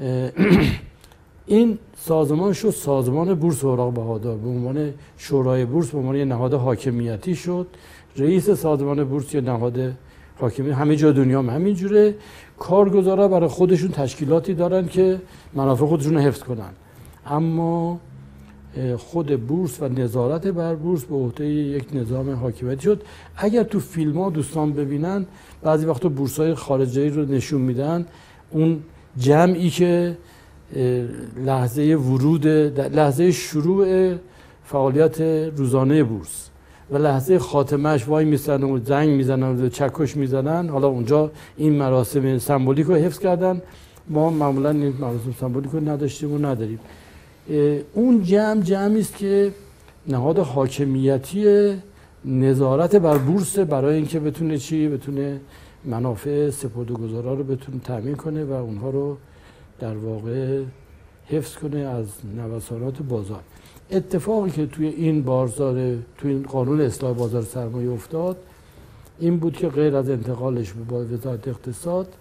این 1.46 1.78
سازمان 1.96 2.52
شد 2.52 2.70
سازمان 2.70 3.34
بورس 3.34 3.64
اوراق 3.64 3.94
بهادار. 3.94 4.36
به 4.36 4.48
عنوان 4.48 4.92
شورای 5.16 5.64
بورس 5.64 5.90
به 5.90 5.98
عنوان 5.98 6.16
نهاد 6.16 6.54
حاکمیتی 6.54 7.34
شد. 7.34 7.66
رئیس 8.16 8.50
سازمان 8.50 9.04
بورس 9.04 9.34
یا 9.34 9.40
نهاد 9.40 9.92
حاکمی 10.38 10.70
همه 10.70 10.96
جا 10.96 11.12
دنیا 11.12 11.38
هم 11.38 11.50
همین 11.50 11.74
جوره. 11.74 12.14
کارگزارا 12.58 13.28
برای 13.28 13.48
خودشون 13.48 13.90
تشکیلاتی 13.90 14.54
دارن 14.54 14.88
که 14.88 15.20
منافع 15.54 15.86
خودشون 15.86 16.14
رو 16.14 16.20
حفظ 16.20 16.42
کنن. 16.42 16.70
اما 17.26 18.00
خود 18.98 19.46
بورس 19.46 19.82
و 19.82 19.88
نظارت 19.88 20.46
بر 20.46 20.74
بورس 20.74 21.04
به 21.04 21.14
عهده 21.14 21.46
یک 21.46 21.84
نظام 21.92 22.30
حاکمیتی 22.30 22.82
شد. 22.82 23.02
اگر 23.36 23.62
تو 23.62 23.80
فیلم 23.80 24.18
ها 24.18 24.30
دوستان 24.30 24.72
ببینن 24.72 25.26
بعضی 25.62 25.86
وقتا 25.86 26.08
بورس 26.08 26.40
های 26.40 26.54
خارجی 26.54 27.08
رو 27.08 27.24
نشون 27.24 27.60
میدن. 27.60 28.06
اون 28.50 28.80
جمعی 29.18 29.70
که 29.70 30.16
لحظه 31.44 31.82
ورود 31.82 32.46
لحظه 32.46 33.32
شروع 33.32 34.14
فعالیت 34.64 35.20
روزانه 35.56 36.04
بورس 36.04 36.50
و 36.90 36.98
لحظه 36.98 37.38
خاتمش 37.38 38.08
وای 38.08 38.24
میسن 38.24 38.62
و 38.62 38.78
زنگ 38.84 39.08
می‌زنن 39.08 39.64
و 39.64 39.68
چکش 39.68 40.16
می‌زنن. 40.16 40.68
حالا 40.68 40.88
اونجا 40.88 41.30
این 41.56 41.72
مراسم 41.72 42.38
سمبولیک 42.38 42.86
رو 42.86 42.94
حفظ 42.94 43.18
کردن. 43.18 43.62
ما 44.08 44.30
معمولا 44.30 44.70
این 44.70 44.94
مراسم 45.00 45.34
سمبولیک 45.40 45.70
رو 45.72 45.88
نداشتیم 45.88 46.32
و 46.32 46.38
نداریم. 46.38 46.78
اون 47.94 48.22
جمع 48.22 48.62
جمعی 48.62 49.00
است 49.00 49.16
که 49.16 49.52
نهاد 50.06 50.38
حاکمیتی 50.38 51.74
نظارت 52.24 52.96
بر 52.96 53.18
بورس 53.18 53.58
برای 53.58 53.96
اینکه 53.96 54.20
بتونه 54.20 54.58
چی؟ 54.58 54.88
بتونه 54.88 55.40
منافع 55.84 56.50
سپرد 56.50 56.90
و 56.90 56.94
گذارا 56.94 57.34
رو 57.34 57.44
بتونه 57.44 57.80
تامین 57.84 58.14
کنه 58.14 58.44
و 58.44 58.52
اونها 58.52 58.90
رو 58.90 59.16
در 59.80 59.96
واقع 59.96 60.62
حفظ 61.26 61.56
کنه 61.56 61.78
از 61.78 62.06
نوسانات 62.36 63.02
بازار. 63.02 63.40
اتفاقی 63.90 64.50
که 64.50 64.66
توی 64.66 64.86
این 64.86 65.22
بازار 65.22 65.96
توی 66.18 66.30
این 66.30 66.42
قانون 66.42 66.80
اصلاح 66.80 67.12
بازار 67.12 67.42
سرمایه 67.42 67.90
افتاد 67.90 68.36
این 69.18 69.38
بود 69.38 69.56
که 69.56 69.68
غیر 69.68 69.96
از 69.96 70.10
انتقالش 70.10 70.72
به 70.72 70.96
وزارت 70.96 71.48
اقتصاد 71.48 72.14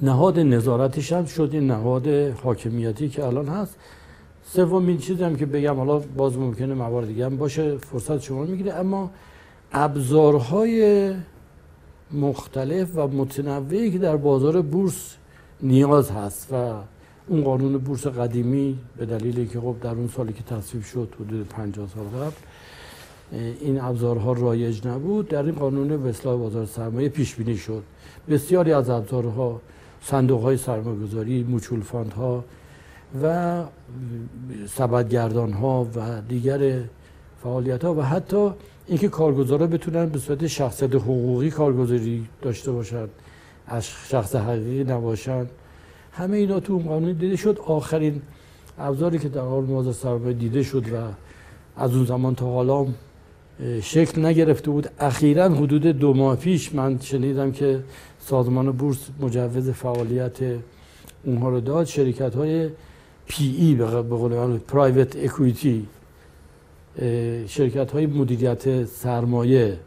نهاد 0.00 0.38
نظارتش 0.38 1.12
هم 1.12 1.24
شد 1.24 1.50
این 1.52 1.66
نهاد 1.66 2.08
حاکمیتی 2.42 3.08
که 3.08 3.24
الان 3.24 3.48
هست. 3.48 3.76
سومین 4.44 4.98
چیزی 4.98 5.24
هم 5.24 5.36
که 5.36 5.46
بگم 5.46 5.76
حالا 5.76 5.98
باز 5.98 6.38
ممکنه 6.38 6.74
موارد 6.74 7.06
دیگه 7.06 7.24
هم 7.24 7.36
باشه 7.36 7.76
فرصت 7.76 8.18
شما 8.18 8.42
می‌گیره. 8.42 8.72
اما 8.72 9.10
ابزارهای 9.72 11.12
مختلف 12.12 12.88
و 12.96 13.08
متنوعی 13.08 13.90
که 13.90 13.98
در 13.98 14.16
بازار 14.16 14.62
بورس 14.62 15.16
نیاز 15.62 16.10
هست 16.10 16.48
و 16.52 16.74
اون 17.26 17.44
قانون 17.44 17.78
بورس 17.78 18.06
قدیمی 18.06 18.78
به 18.96 19.06
دلیلی 19.06 19.46
که 19.46 19.60
خب 19.60 19.76
در 19.82 19.90
اون 19.90 20.08
سالی 20.08 20.32
که 20.32 20.42
تصویب 20.42 20.84
شد 20.84 21.14
حدود 21.20 21.48
50 21.48 21.88
سال 21.88 22.04
قبل 22.04 22.36
این 23.60 23.80
ابزارها 23.80 24.32
رایج 24.32 24.86
نبود. 24.86 25.28
در 25.28 25.42
این 25.42 25.54
قانون 25.54 26.02
به 26.02 26.08
اصلاح 26.08 26.36
بازار 26.36 26.66
سرمایه 26.66 27.08
پیش 27.08 27.34
بینی 27.34 27.56
شد. 27.56 27.82
بسیاری 28.28 28.72
از 28.72 28.90
ابزارها 28.90 29.60
صندوق 30.06 30.42
های 30.42 30.56
سرمایه 30.56 30.98
گذاری 30.98 31.42
موچول 31.42 31.80
فاند 31.80 32.12
ها 32.12 32.44
و 33.22 33.62
سبدگردان 34.66 35.52
ها 35.52 35.86
و 35.96 36.20
دیگر 36.28 36.80
فعالیت 37.42 37.84
ها 37.84 37.94
و 37.94 38.02
حتی 38.02 38.50
اینکه 38.86 39.08
کارگزارا 39.08 39.66
بتونن 39.66 40.06
به 40.08 40.18
صورت 40.18 40.46
شخصیت 40.46 40.94
حقوقی 40.94 41.50
کارگزاری 41.50 42.26
داشته 42.42 42.72
باشند 42.72 43.08
از 43.66 43.86
شخص 43.86 44.36
حقیقی 44.36 44.92
نباشند 44.92 45.50
همه 46.12 46.36
اینا 46.36 46.60
تو 46.60 46.72
اون 46.72 46.82
قانون 46.82 47.12
دیده 47.12 47.36
شد. 47.36 47.58
آخرین 47.66 48.22
ابزاری 48.78 49.18
که 49.18 49.28
در 49.28 49.42
موازه 49.42 49.92
سرمایه 49.92 50.32
دیده 50.32 50.62
شد 50.62 50.92
و 50.92 50.96
از 51.76 51.94
اون 51.94 52.04
زمان 52.04 52.34
تا 52.34 52.46
حالا 52.46 52.86
شکل 53.82 54.26
نگرفته 54.26 54.70
بود. 54.70 54.88
اخیرا 54.98 55.48
حدود 55.48 55.86
دو 55.86 56.14
ماه 56.14 56.36
پیش 56.36 56.74
من 56.74 56.98
شنیدم 57.00 57.52
که 57.52 57.80
سازمان 58.18 58.72
بورس 58.72 59.08
مجوز 59.20 59.70
فعالیت 59.70 60.38
اونها 61.24 61.48
رو 61.48 61.60
داد. 61.60 61.86
شرکت 61.86 62.34
های 62.34 62.68
پی 63.26 63.44
ای 63.58 63.74
به 63.74 63.86
قول 63.86 64.58
پرایوت 64.58 65.16
اکویتی 65.16 65.86
شرکت 67.46 67.90
های 67.92 68.06
مدیریت 68.06 68.84
سرمایه 68.84 69.78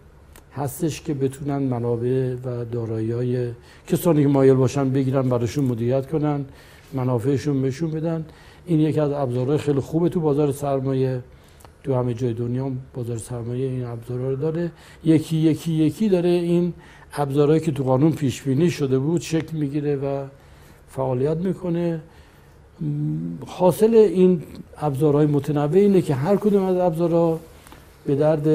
هستش 0.55 1.01
که 1.01 1.13
بتونن 1.13 1.57
منابع 1.57 2.36
و 2.45 2.65
دارایی 2.65 3.11
های 3.11 3.51
کسانی 3.88 4.22
که 4.22 4.28
مایل 4.28 4.53
باشن 4.53 4.89
بگیرن 4.89 5.30
براشون 5.30 5.65
مدیریت 5.65 6.07
کنن 6.07 6.45
منافعشون 6.93 7.61
بهشون 7.61 7.91
بدن. 7.91 8.26
این 8.65 8.80
یکی 8.80 8.99
از 8.99 9.11
ابزارهای 9.11 9.57
خیلی 9.57 9.80
خوبه 9.80 10.09
تو 10.09 10.20
بازار 10.20 10.51
سرمایه. 10.51 11.22
تو 11.88 11.93
همه 11.93 12.13
جای 12.13 12.33
دنیا 12.33 12.71
بازار 12.93 13.17
سرمایه 13.17 13.67
این 13.67 13.85
ابزارها 13.85 14.29
رو 14.29 14.35
داره. 14.35 14.71
یکی 15.03 15.38
یکی 15.38 15.73
یکی 15.73 16.09
داره 16.09 16.29
این 16.29 16.73
ابزارهایی 17.13 17.61
که 17.61 17.71
تو 17.71 17.83
قانون 17.83 18.11
پیش 18.11 18.41
بینی 18.41 18.71
شده 18.71 18.99
بود 18.99 19.21
شکل 19.21 19.57
می‌گیره 19.57 19.95
و 19.95 20.25
فعالیت 20.88 21.38
می‌کنه. 21.38 22.01
حاصل 23.45 23.93
این 23.93 24.43
ابزارهای 24.77 25.25
متنوع 25.25 25.75
اینه 25.75 26.01
که 26.01 26.15
هر 26.15 26.35
کدوم 26.35 26.63
از 26.63 26.77
ابزارها 26.77 27.39
به 28.05 28.15
درد 28.15 28.47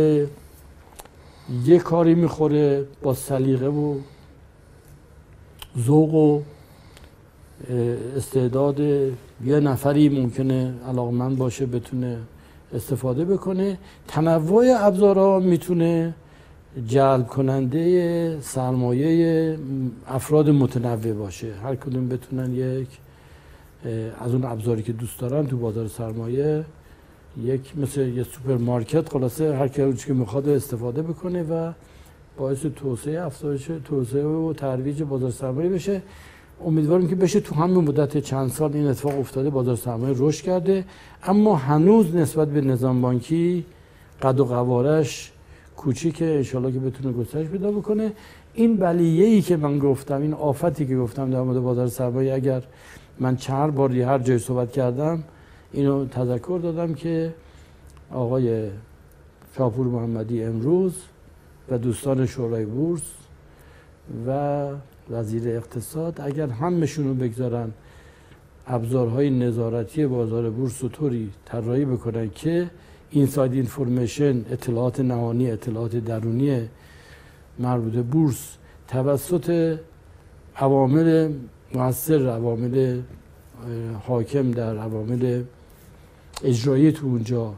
یه 1.64 1.78
کاری 1.78 2.14
می‌خوره 2.14 2.84
با 3.02 3.14
سلیقه 3.14 3.68
و 3.68 3.98
ذوق 5.78 6.14
و 6.14 6.40
استعداد. 8.16 8.80
یه 9.44 9.60
نفری 9.60 10.08
ممکنه 10.08 10.74
علاقمند 10.88 11.38
باشه 11.38 11.66
بتونه 11.66 12.18
استفاده 12.74 13.24
بکنه. 13.24 13.78
تنوع 14.08 14.64
ابزارها 14.76 15.40
می‌تونه 15.40 16.14
جلب 16.86 17.26
کننده 17.26 18.40
سرمایه 18.40 19.58
افراد 20.08 20.50
متنوع 20.50 21.12
باشه. 21.12 21.54
هر 21.64 21.74
کدوم 21.74 22.08
بتونن 22.08 22.54
یک 22.54 22.88
از 24.20 24.34
اون 24.34 24.44
ابزاری 24.44 24.82
که 24.82 24.92
دوست 24.92 25.20
دارن 25.20 25.46
تو 25.46 25.56
بازار 25.56 25.88
سرمایه 25.88 26.64
یک 27.42 27.78
مثل 27.78 28.00
یه 28.00 28.22
سوپرمارکت 28.22 29.08
خلاصه 29.08 29.56
هر 29.56 29.68
کی 29.68 29.92
که 29.92 30.12
می‌خواد 30.12 30.48
استفاده 30.48 31.02
بکنه 31.02 31.42
و 31.42 31.72
باعث 32.38 32.66
توسعه 32.76 33.22
افزایش 33.22 33.70
توسعه 33.84 34.24
و 34.24 34.52
ترویج 34.52 35.02
بازار 35.02 35.30
سرمایه 35.30 35.68
بشه. 35.68 36.02
امیدواریم 36.66 37.08
که 37.08 37.14
بشه 37.14 37.40
تو 37.40 37.54
همین 37.54 37.76
مدت 37.76 38.18
چند 38.18 38.50
سال 38.50 38.72
این 38.74 38.86
اتفاق 38.86 39.18
افتاده 39.18 39.50
بازار 39.50 39.76
سرمایه 39.76 40.14
رشد 40.18 40.44
کرده. 40.44 40.84
اما 41.22 41.56
هنوز 41.56 42.14
نسبت 42.14 42.48
به 42.48 42.60
نظام 42.60 43.00
بانکی 43.00 43.64
قد 44.22 44.40
و 44.40 44.44
قوارش 44.44 45.32
کوچیکه 45.76 46.24
انشالله 46.24 46.72
که 46.72 46.78
بتونه 46.78 47.12
گسترش 47.12 47.46
پیدا 47.46 47.72
بکنه. 47.72 48.12
این 48.54 48.76
بلیه 48.76 49.26
ای 49.26 49.42
که 49.42 49.56
من 49.56 49.78
گفتم 49.78 50.22
این 50.22 50.34
آفتی 50.34 50.86
که 50.86 50.96
گفتم 50.96 51.30
در 51.30 51.42
مورد 51.42 51.60
بازار 51.60 51.86
سرمایه 51.86 52.34
اگر 52.34 52.62
من 53.20 53.36
چند 53.36 53.74
بار 53.74 53.92
هر 53.92 54.18
جای 54.18 54.38
صحبت 54.38 54.72
کردم 54.72 55.24
اینو 55.72 56.06
تذکر 56.06 56.60
دادم 56.62 56.94
که 56.94 57.34
آقای 58.10 58.68
شاپور 59.56 59.86
محمدی 59.86 60.44
امروز 60.44 60.94
و 61.70 61.78
دوستان 61.78 62.26
شورای 62.26 62.64
بورس 62.64 63.02
و 64.26 64.68
وزیر 65.10 65.56
اقتصاد 65.56 66.20
اگر 66.20 66.48
همشون 66.48 67.08
رو 67.08 67.14
بگذارن 67.14 67.72
ابزارهای 68.66 69.30
نظارتی 69.30 70.06
بازار 70.06 70.50
بورس 70.50 70.84
و 70.84 70.88
طوری 70.88 71.30
طراحی 71.44 71.84
بکنن 71.84 72.30
که 72.30 72.70
اینساید 73.10 73.52
اینفورمیشن 73.52 74.44
اطلاعات 74.50 75.00
نهانی 75.00 75.50
اطلاعات 75.50 75.96
درونی 75.96 76.68
مربوط 77.58 78.04
بورس 78.04 78.56
توسط 78.88 79.78
عوامل 80.56 81.32
موثر 81.74 82.28
عوامل 82.28 83.00
حاکم 84.06 84.50
در 84.50 84.78
عوامل 84.78 85.42
اجرایی 86.44 86.92
تو 86.92 87.06
اونجا 87.06 87.54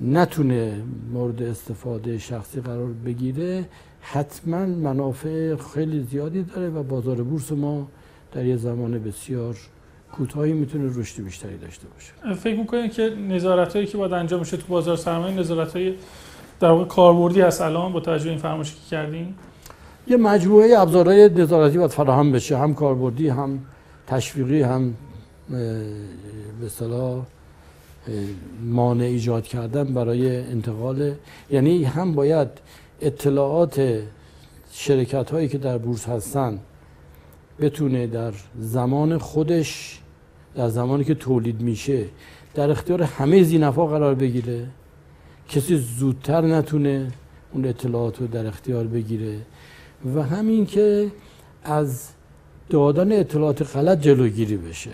نتونه 0.00 0.82
مورد 1.12 1.42
استفاده 1.42 2.18
شخصی 2.18 2.60
قرار 2.60 2.92
بگیره. 3.06 3.64
حتما 4.12 4.66
منافع 4.66 5.56
خیلی 5.56 6.06
زیادی 6.10 6.42
داره 6.42 6.68
و 6.68 6.82
بازار 6.82 7.22
بورس 7.22 7.52
ما 7.52 7.88
در 8.32 8.44
یه 8.44 8.56
زمان 8.56 8.98
بسیار 8.98 9.56
کوتاهی 10.12 10.52
می‌تونه 10.52 10.98
رشد 10.98 11.22
بیشتری 11.22 11.58
داشته 11.58 11.86
باشه. 11.88 12.34
فکر 12.34 12.58
می‌کنید 12.58 12.92
که 12.92 13.10
نظارت 13.28 13.76
هایی 13.76 13.86
که 13.86 13.98
باید 13.98 14.12
انجام 14.12 14.40
میشه 14.40 14.56
تو 14.56 14.64
بازار 14.68 14.96
سرمایه 14.96 15.34
نظارت 15.34 15.76
های 15.76 15.94
در 16.60 16.70
واقع 16.70 16.84
کاربردی 16.84 17.40
هست 17.40 17.60
الان 17.60 17.92
با 17.92 18.00
توجه 18.00 18.30
این 18.30 18.38
فرمایشی 18.38 18.74
که 18.74 18.80
کردین 18.90 19.34
یه 20.06 20.16
مجموعه 20.16 20.78
ابزارهای 20.78 21.28
نظارتی 21.28 21.78
باید 21.78 21.90
فراهم 21.90 22.32
بشه 22.32 22.58
هم 22.58 22.74
کاربردی 22.74 23.28
هم 23.28 23.58
تشویقی 24.06 24.62
هم 24.62 24.94
به 25.50 26.66
اصطلاح 26.66 27.24
مانع 28.64 29.04
ایجاد 29.04 29.44
کردن 29.44 29.84
برای 29.84 30.36
انتقال. 30.36 31.12
یعنی 31.50 31.84
هم 31.84 32.14
باید 32.14 32.48
اطلاعات 33.00 34.02
شرکت 34.72 35.30
هایی 35.30 35.48
که 35.48 35.58
در 35.58 35.78
بورس 35.78 36.08
هستن 36.08 36.58
بتونه 37.60 38.06
در 38.06 38.32
زمان 38.58 39.18
خودش 39.18 40.00
در 40.54 40.68
زمانی 40.68 41.04
که 41.04 41.14
تولید 41.14 41.60
میشه 41.60 42.04
در 42.54 42.70
اختیار 42.70 43.02
همه 43.02 43.42
زینفا 43.42 43.86
قرار 43.86 44.14
بگیره. 44.14 44.66
کسی 45.48 45.76
زودتر 45.76 46.40
نتونه 46.40 47.12
اون 47.52 47.64
اطلاعات 47.64 48.20
رو 48.20 48.26
در 48.26 48.46
اختیار 48.46 48.84
بگیره. 48.84 49.38
و 50.14 50.22
همین 50.22 50.66
که 50.66 51.10
از 51.64 52.08
دادن 52.70 53.20
اطلاعات 53.20 53.76
غلط 53.76 54.00
جلوگیری 54.00 54.56
بشه. 54.56 54.90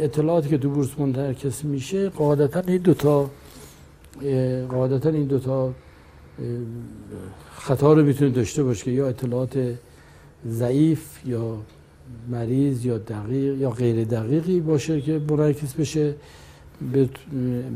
اطلاعاتی 0.00 0.48
که 0.48 0.58
تو 0.58 0.70
بورس 0.70 0.98
منترکس 0.98 1.64
میشه 1.64 2.08
قاعدتا 2.08 2.60
این 2.60 2.76
دوتا 2.76 3.30
قاعدتا 4.68 5.08
این 5.10 5.24
دوتا 5.24 5.74
خطا 7.54 7.92
رو 7.92 8.04
می‌تونه 8.04 8.30
داشته 8.30 8.62
باشه 8.62 8.84
که 8.84 8.90
یا 8.90 9.08
اطلاعات 9.08 9.74
ضعیف 10.48 11.26
یا 11.26 11.56
مریض 12.28 12.84
یا 12.84 12.98
دقیق 12.98 13.60
یا 13.60 13.70
غیر 13.70 14.04
دقیقی 14.04 14.60
باشه 14.60 15.00
که 15.00 15.20
منعکس 15.30 15.74
بشه 15.74 16.14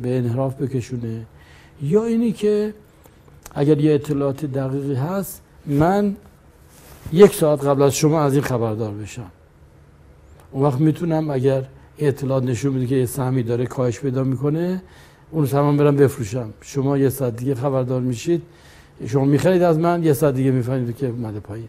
به 0.03 0.19
انحراف 0.19 0.63
بکشونه. 0.63 1.27
یا 1.83 2.05
اینی 2.05 2.33
که 2.33 2.75
اگر 3.55 3.81
یه 3.81 3.95
اطلاعات 3.95 4.45
دقیقی 4.45 4.95
هست 4.95 5.43
من 5.67 6.17
یک 7.13 7.35
ساعت 7.35 7.65
قبل 7.65 7.83
از 7.83 7.95
شما 7.95 8.23
از 8.23 8.33
این 8.33 8.43
خبردار 8.43 8.95
بشم. 8.95 9.31
اون 10.53 10.63
وقت 10.63 10.81
می‌تونم 10.81 11.31
اگر 11.31 11.65
اطلاعات 11.99 12.45
نشون 12.45 12.73
میده 12.73 12.87
که 12.87 12.95
یه 12.95 13.07
سهمی 13.07 13.43
داره 13.43 13.67
کاهش 13.67 14.01
پیدا 14.01 14.25
می‌کنه 14.25 14.83
اون 15.35 15.47
سهام 15.47 15.77
برم 15.77 15.97
بفروشم. 15.97 16.51
شما 16.61 16.99
یه 16.99 17.09
ساعت 17.09 17.37
دیگه 17.37 17.55
خبردار 17.55 18.01
میشید. 18.01 18.43
شما 19.07 19.25
می‌خرید 19.25 19.63
از 19.63 19.79
من 19.79 20.05
یه 20.05 20.13
ساعت 20.13 20.35
دیگه 20.35 20.51
می‌فهمید 20.51 20.97
که 20.97 21.07
اومده 21.07 21.41
پایین. 21.41 21.69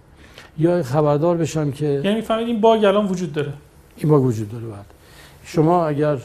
یا 0.57 0.83
خبردار 0.83 1.37
بشم 1.37 1.71
که 1.71 2.01
یعنی 2.03 2.21
فهمید 2.21 2.47
این 2.47 2.61
باگ 2.61 2.85
الان 2.85 3.07
وجود 3.07 3.33
داره. 3.33 3.53
این 3.97 4.11
باگ 4.11 4.23
وجود 4.23 4.51
داره 4.51 4.65
بعد. 4.65 4.85
شما 5.43 5.87
اگر 5.87 6.17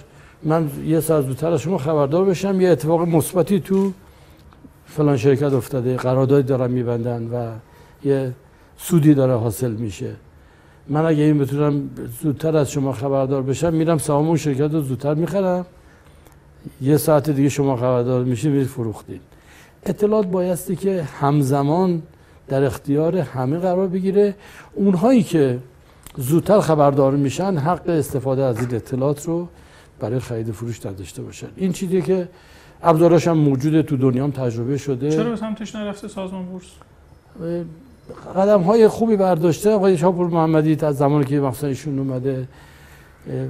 من 0.43 0.71
یه 0.87 1.01
ساعت 1.01 1.27
زودتر 1.27 1.53
از 1.53 1.61
شما 1.61 1.79
خبردار 1.79 2.25
بشم 2.25 2.61
یه 2.61 2.69
اتفاق 2.69 3.09
مثبتی 3.09 3.61
تو 3.61 3.93
فلان 4.87 5.17
شرکت 5.17 5.53
افتاده. 5.53 5.97
قراردادی 5.97 6.49
دارن 6.49 6.71
میبندن 6.71 7.29
و 7.33 7.53
یه 8.09 8.33
سودی 8.77 9.15
داره 9.15 9.35
حاصل 9.35 9.71
میشه. 9.71 10.11
من 10.89 11.07
اگه 11.07 11.23
این 11.23 11.39
بتونم 11.39 11.91
زودتر 12.23 12.57
از 12.57 12.71
شما 12.71 12.93
خبردار 12.93 13.43
بشم 13.43 13.75
میرم 13.75 13.99
سهام 13.99 14.29
اون 14.29 14.37
شرکت 14.37 14.73
رو 14.73 14.81
زودتر 14.81 15.15
می‌خرم. 15.15 15.67
یه 16.81 16.97
ساعت 16.97 17.31
دیگه 17.31 17.49
شما 17.49 17.77
خبردار 17.77 18.25
میشید 18.25 18.53
میرید 18.53 18.67
فروختید 18.67 19.21
اطلاعات 19.87 20.27
بایستی 20.27 20.77
که 20.77 21.03
همزمان 21.03 22.03
در 22.49 22.65
اختیار 22.65 23.17
همه 23.17 23.59
قرار 23.59 23.89
بگیره. 23.89 24.35
اونهایی 24.75 25.23
که 25.23 25.59
زودتر 26.17 26.61
خبردار 26.61 27.17
میشن 27.17 27.57
حق 27.57 27.89
استفاده 27.89 28.43
از 28.43 28.59
این 28.59 28.75
اطلاعات 28.75 29.27
رو 29.27 29.49
برای 30.01 30.19
خرید 30.19 30.51
فروش 30.51 30.79
داشته 30.79 31.23
باشن. 31.23 31.49
این 31.57 31.73
چیزی 31.73 32.03
که 32.03 32.29
ابزاراش 32.83 33.29
هم 33.29 33.39
موجوده 33.39 33.83
تو 33.83 33.97
دنیا 33.97 34.25
هم 34.25 34.31
تجربه 34.31 34.77
شده. 34.77 35.11
چرا 35.11 35.31
به 35.31 35.37
سمتش 35.37 35.75
نرفته 35.75 36.09
سازمان 36.09 36.47
بورس؟ 36.47 36.65
قدم 38.37 38.61
های 38.61 38.89
خوبی 38.89 39.17
برداشته. 39.17 39.71
آقای 39.71 39.99
شاپور 39.99 40.27
محمدی 40.27 40.79
از 40.87 40.97
زمانی 40.97 41.25
که 41.25 41.41
مثلا 41.41 41.69
ایشون 41.69 41.99
اومده 41.99 42.49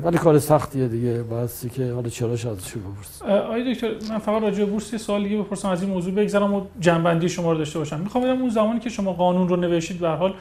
ولی 0.05 0.19
کار 0.19 0.39
سختیه 0.39 0.89
دیگه. 0.89 1.23
باستی 1.23 1.69
که 1.69 1.93
حالا 1.93 2.09
چراش 2.09 2.47
ازش 2.47 2.73
بپرس 2.73 3.23
آقای 3.23 3.75
دکتر 3.75 3.91
من 4.11 4.19
فقط 4.19 4.43
راجع 4.43 4.65
به 4.65 4.71
بورس 4.71 4.93
یه 4.93 4.99
سوال 4.99 5.23
دیگه 5.23 5.39
بپرسم 5.39 5.69
از 5.69 5.83
این 5.83 5.91
موضوع 5.91 6.15
بگذرم 6.15 6.55
و 6.55 6.63
جنبندی 6.81 7.29
شما 7.29 7.53
رو 7.53 7.59
داشته 7.59 7.79
باشم. 7.79 8.01
می‌خوام 8.01 8.25
بدم 8.25 8.41
اون 8.41 8.51
زمانی 8.51 8.81
که 8.81 8.91
شما 8.91 9.13
قانون 9.13 9.49
رو 9.49 9.57
نوشتید 9.57 9.99
به 10.01 10.09
حال 10.09 10.35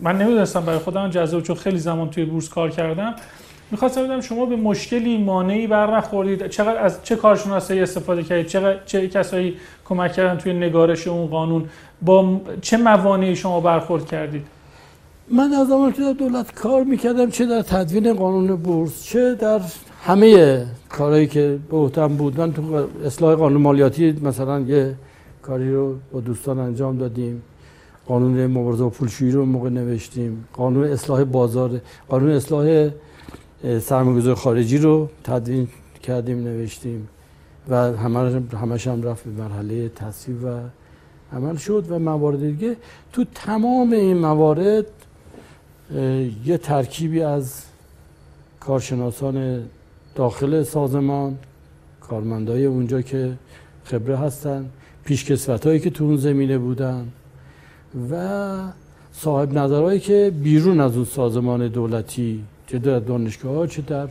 من 0.00 0.18
نمی‌دونستم 0.18 0.60
برای 0.60 0.78
خودم 0.78 1.10
جذاب 1.10 1.42
چون 1.42 1.56
خیلی 1.56 1.78
زمان 1.78 2.10
توی 2.10 2.24
بورس 2.24 2.48
کار 2.48 2.70
کردم. 2.70 3.14
می‌خواستم 3.70 4.04
بدم 4.04 4.20
شما 4.20 4.46
به 4.46 4.56
مشکلی 4.56 5.18
مانعی 5.18 5.66
بر 5.66 5.96
نخوردید. 5.96 6.46
چقدر 6.46 6.78
از 6.78 7.04
چه 7.04 7.16
کارشناسایی 7.16 7.80
استفاده 7.80 8.22
کردید؟ 8.22 8.46
چه 8.46 8.80
چه 8.86 9.08
کسایی 9.08 9.56
کمک 9.84 10.12
کردن 10.12 10.38
توی 10.38 10.52
نگارش 10.52 11.08
اون 11.08 11.26
قانون؟ 11.26 11.68
با 12.02 12.40
چه 12.60 12.76
موانعی 12.76 13.36
شما 13.36 13.60
برخورد 13.60 14.06
کردید؟ 14.06 14.46
من 15.32 15.52
از 15.52 15.68
زمانی 15.68 15.92
که 15.92 16.02
در 16.02 16.12
دولت 16.12 16.54
کار 16.54 16.84
می‌کردم 16.84 17.30
چه 17.30 17.46
در 17.46 17.62
تدوین 17.62 18.12
قانون 18.12 18.56
بورس 18.56 19.02
چه 19.02 19.34
در 19.34 19.60
همه 20.02 20.64
کارهایی 20.88 21.26
که 21.26 21.58
به 21.70 21.76
عهدم 21.76 22.08
بود. 22.08 22.40
من 22.40 22.52
تو 22.52 22.86
اصلاح 23.04 23.34
قانون 23.34 23.62
مالیاتی 23.62 24.12
مثلا 24.12 24.60
یه 24.60 24.94
کاری 25.42 25.72
رو 25.72 25.96
با 26.12 26.20
دوستان 26.20 26.58
انجام 26.58 26.98
دادیم. 26.98 27.42
قانون 28.06 28.46
مبارزه 28.46 28.82
با 28.82 28.90
پولشویی 28.90 29.32
رو 29.32 29.44
موقع 29.44 29.68
نوشتیم. 29.68 30.44
قانون 30.52 30.84
اصلاح 30.84 31.24
بازار 31.24 31.80
قانون 32.08 32.30
اصلاح 32.30 32.90
سرمایه‌گذار 33.80 34.34
خارجی 34.34 34.78
رو 34.78 35.08
تدوین 35.24 35.68
کردیم 36.02 36.38
نوشتیم. 36.38 37.08
و 37.68 37.92
همش 38.56 38.86
هم 38.86 39.02
رفت 39.02 39.24
به 39.24 39.42
مرحله 39.42 39.88
تصویب 39.88 40.44
و 40.44 40.48
عمل 41.36 41.56
شد 41.56 41.84
و 41.88 41.98
موارد 41.98 42.40
دیگه. 42.40 42.76
تو 43.12 43.24
تمام 43.34 43.92
این 43.92 44.18
موارد 44.18 44.86
یه 46.44 46.58
ترکیبی 46.62 47.22
از 47.22 47.62
کارشناسان 48.60 49.62
داخل 50.14 50.62
سازمان 50.62 51.38
کارمندای 52.00 52.64
اونجا 52.64 53.02
که 53.02 53.32
خبره 53.84 54.18
هستن 54.18 54.66
پیشکسوت 55.04 55.66
هایی 55.66 55.80
که 55.80 55.90
تو 55.90 56.04
اون 56.04 56.16
زمینه 56.16 56.58
بودن 56.58 57.08
و 58.10 58.48
صاحب 59.12 59.58
نظرهایی 59.58 60.00
که 60.00 60.32
بیرون 60.42 60.80
از 60.80 60.96
اون 60.96 61.04
سازمان 61.04 61.68
دولتی 61.68 62.44
چه 62.66 62.78
در 62.78 62.98
دانشگاه 62.98 63.54
ها 63.54 63.66
چه 63.66 63.82
در 63.82 64.08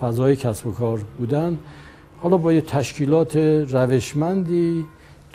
فضای 0.00 0.36
کسب 0.36 0.66
و 0.66 0.72
کار 0.72 1.00
بودن. 1.18 1.58
حالا 2.20 2.36
با 2.36 2.52
یه 2.52 2.60
تشکیلات 2.60 3.36
روشمندی 3.70 4.84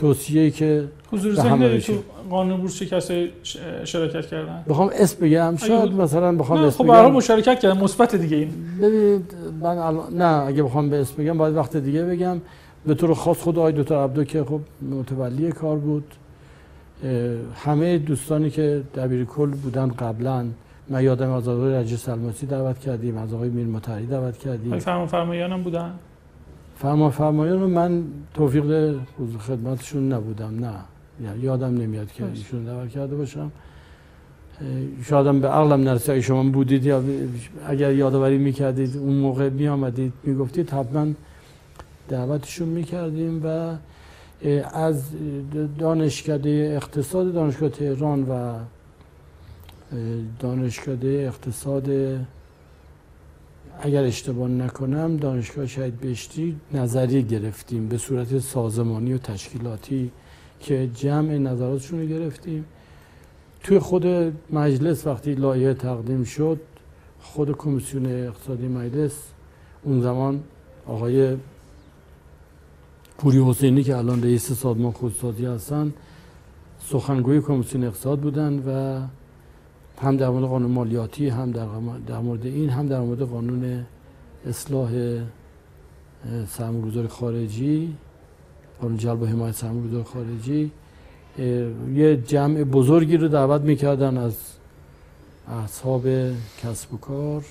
توصیه 0.02 0.52
که 0.52 0.84
حضور 1.12 1.34
ذهنی 1.34 1.80
تو 1.80 1.94
قانون 2.30 2.62
بورس 2.62 2.76
چه 2.80 2.86
کسایی 2.86 3.32
شرکت 3.84 4.26
کردن؟ 4.26 4.64
بخوام 4.70 4.90
اسم 4.94 5.26
بگم 5.26 5.56
شاید 5.58 5.92
مثلا 5.92 6.36
بخوام 6.36 6.60
اسم 6.60 6.78
خب 6.78 6.90
برای 6.90 7.12
مشارکت 7.12 7.60
کردن 7.60 7.82
مثبت 7.82 8.16
دیگه 8.16 8.38
این. 8.38 8.50
ببینید 8.82 9.34
من 9.62 9.78
الان 9.78 10.14
نه 10.14 10.48
اگه 10.48 10.64
بخوام 10.64 10.90
به 10.90 11.02
اسم 11.02 11.24
بگم 11.24 11.38
باید 11.38 11.56
وقت 11.56 11.78
دیگه 11.78 12.04
بگم. 12.04 12.42
به 12.86 12.94
طور 12.94 13.14
خاص 13.14 13.38
خود 13.38 13.60
آقای 13.60 13.74
دکتر 13.74 13.96
عبدو 13.96 14.24
که 14.24 14.44
خب 14.44 14.60
متولی 14.92 15.52
کار 15.52 15.78
بود. 15.78 16.04
همه 17.56 17.98
دوستانی 17.98 18.50
که 18.50 18.82
دبیر 18.96 19.26
کل 19.26 19.50
بودن 19.50 19.88
قبلا. 19.88 20.46
من 20.90 21.04
یادم 21.04 21.32
از 21.32 21.48
آقای 21.48 21.74
رجی 21.74 21.98
سلماسی 21.98 22.46
دعوت 22.46 22.80
کردیم 22.80 23.18
از 23.18 23.34
آقای 23.34 23.50
میر 23.50 23.68
مطهری 23.68 24.06
دعوت 24.06 24.38
کردیم. 24.38 24.80
فرمان 24.80 25.08
فرمایانم 25.08 25.64
بودن؟ 25.64 25.94
فرمان 26.82 27.12
فرمایان 27.12 27.60
رو 27.60 27.68
من 27.68 28.04
توفیق 28.34 28.96
خدمتشون 29.40 30.14
نبودم 30.14 30.66
نه. 30.66 30.74
یادم 31.42 31.78
نمیاد 31.78 32.12
که 32.12 32.26
ایشون 32.26 32.64
دعوت 32.64 32.90
کرده 32.90 33.16
باشم. 33.16 33.52
شایدم 35.04 35.40
به 35.40 35.48
عقلم 35.48 35.84
نرسه 35.84 36.12
اگه 36.12 36.22
شما 36.22 36.44
بودید 36.44 36.86
یا 36.86 37.04
اگر 37.68 37.94
یادآوری 37.94 38.38
می‌کردید 38.38 38.98
اون 38.98 39.14
موقع 39.14 39.50
می 39.50 39.68
آمدید 39.68 40.14
می‌گفتید 40.24 40.70
حتما 40.70 41.08
دعوتشون 42.10 42.68
می‌کردیم 42.68 43.42
و 43.46 43.76
از 44.74 45.04
دانشکده 45.80 46.74
اقتصاد 46.76 47.34
دانشگاه 47.34 47.70
تهران 47.70 48.24
و 48.24 48.54
دانشکده 50.40 51.08
اقتصاد 51.08 51.90
اگر 53.80 54.04
اشتباه 54.04 54.50
نکنم 54.50 55.18
دانشگاه 55.18 55.68
شهید 55.68 56.00
بهشتی 56.00 56.56
نظری 56.74 57.24
گرفتیم 57.24 57.88
به 57.88 57.98
صورت 57.98 58.40
سازمانی 58.40 59.14
و 59.14 59.18
تشکیلاتی 59.18 60.12
که 60.60 60.90
جمع 60.96 61.38
نظراتشون 61.38 62.00
رو 62.00 62.06
گرفتیم. 62.06 62.66
توی 63.64 63.80
خود 63.80 64.06
مجلس 64.50 65.08
وقتی 65.08 65.34
لایه 65.34 65.74
تقدیم 65.74 66.24
شد 66.24 66.60
خود 67.20 67.52
کمیسیون 67.52 68.06
اقتصادی 68.06 68.68
مجلس 68.68 69.14
اون 69.84 70.02
زمان 70.02 70.44
آقای 70.88 71.38
پوری 73.18 73.44
حسینی 73.44 73.84
که 73.84 73.98
الان 73.98 74.24
رئیس 74.24 74.52
سازمان 74.52 74.92
خودسازی 74.92 75.46
هستن 75.46 75.94
سخنگوی 76.80 77.42
کمیسیون 77.42 77.84
اقتصاد 77.84 78.20
بودن 78.20 78.64
و 78.68 79.02
هم 80.02 80.18
در 80.18 80.30
مورد 80.30 80.46
قانون 80.46 80.72
مالیاتی 80.72 81.30
هم 81.30 81.52
در, 81.52 81.66
مورد 82.20 82.46
این 82.46 82.70
هم 82.70 82.88
در 82.88 83.00
مورد 83.00 83.22
قانون 83.22 83.86
اصلاح 84.48 84.92
سرمایه‌گذاری 86.48 87.08
خارجی 87.08 87.96
قانون 88.82 88.98
جلب 88.98 89.22
و 89.22 89.26
حمایت 89.26 89.56
سرمایه‌گذار 89.56 90.04
خارجی. 90.04 90.72
یه 91.94 92.18
جمع 92.18 92.64
بزرگی 92.64 93.18
رو 93.18 93.28
دعوت 93.28 93.62
می‌کردن 93.62 94.18
از 94.18 94.38
اصحاب 95.48 96.08
کسب 96.64 96.94
و 96.94 96.98
کار 96.98 97.46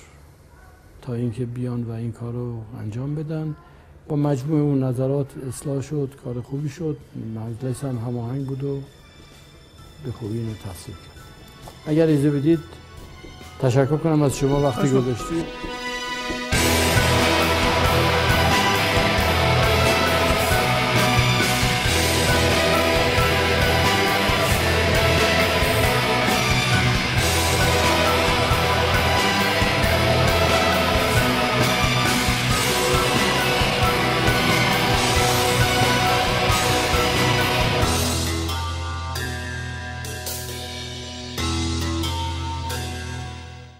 تا 1.01 1.13
اینکه 1.13 1.45
بیان 1.45 1.83
و 1.83 1.91
این 1.91 2.11
کار 2.11 2.33
رو 2.33 2.61
انجام 2.79 3.15
بدن. 3.15 3.55
با 4.07 4.15
مجموع 4.15 4.61
اون 4.61 4.83
نظرات 4.83 5.27
اصلاح 5.47 5.81
شد 5.81 6.09
کار 6.23 6.41
خوبی 6.41 6.69
شد. 6.69 6.97
مجلس 7.35 7.83
هم 7.83 7.97
هماهنگ 7.97 8.45
بود 8.45 8.63
و 8.63 8.79
به 10.05 10.11
خوبی 10.11 10.37
اینو 10.39 10.53
کرد. 10.53 11.10
اگر 11.85 12.05
ایزه 12.05 12.29
بدید 12.29 12.59
تشکر 13.61 13.97
کنم 13.97 14.21
از 14.21 14.37
شما 14.37 14.61
وقتی 14.61 14.89
گذاشتید. 14.89 15.45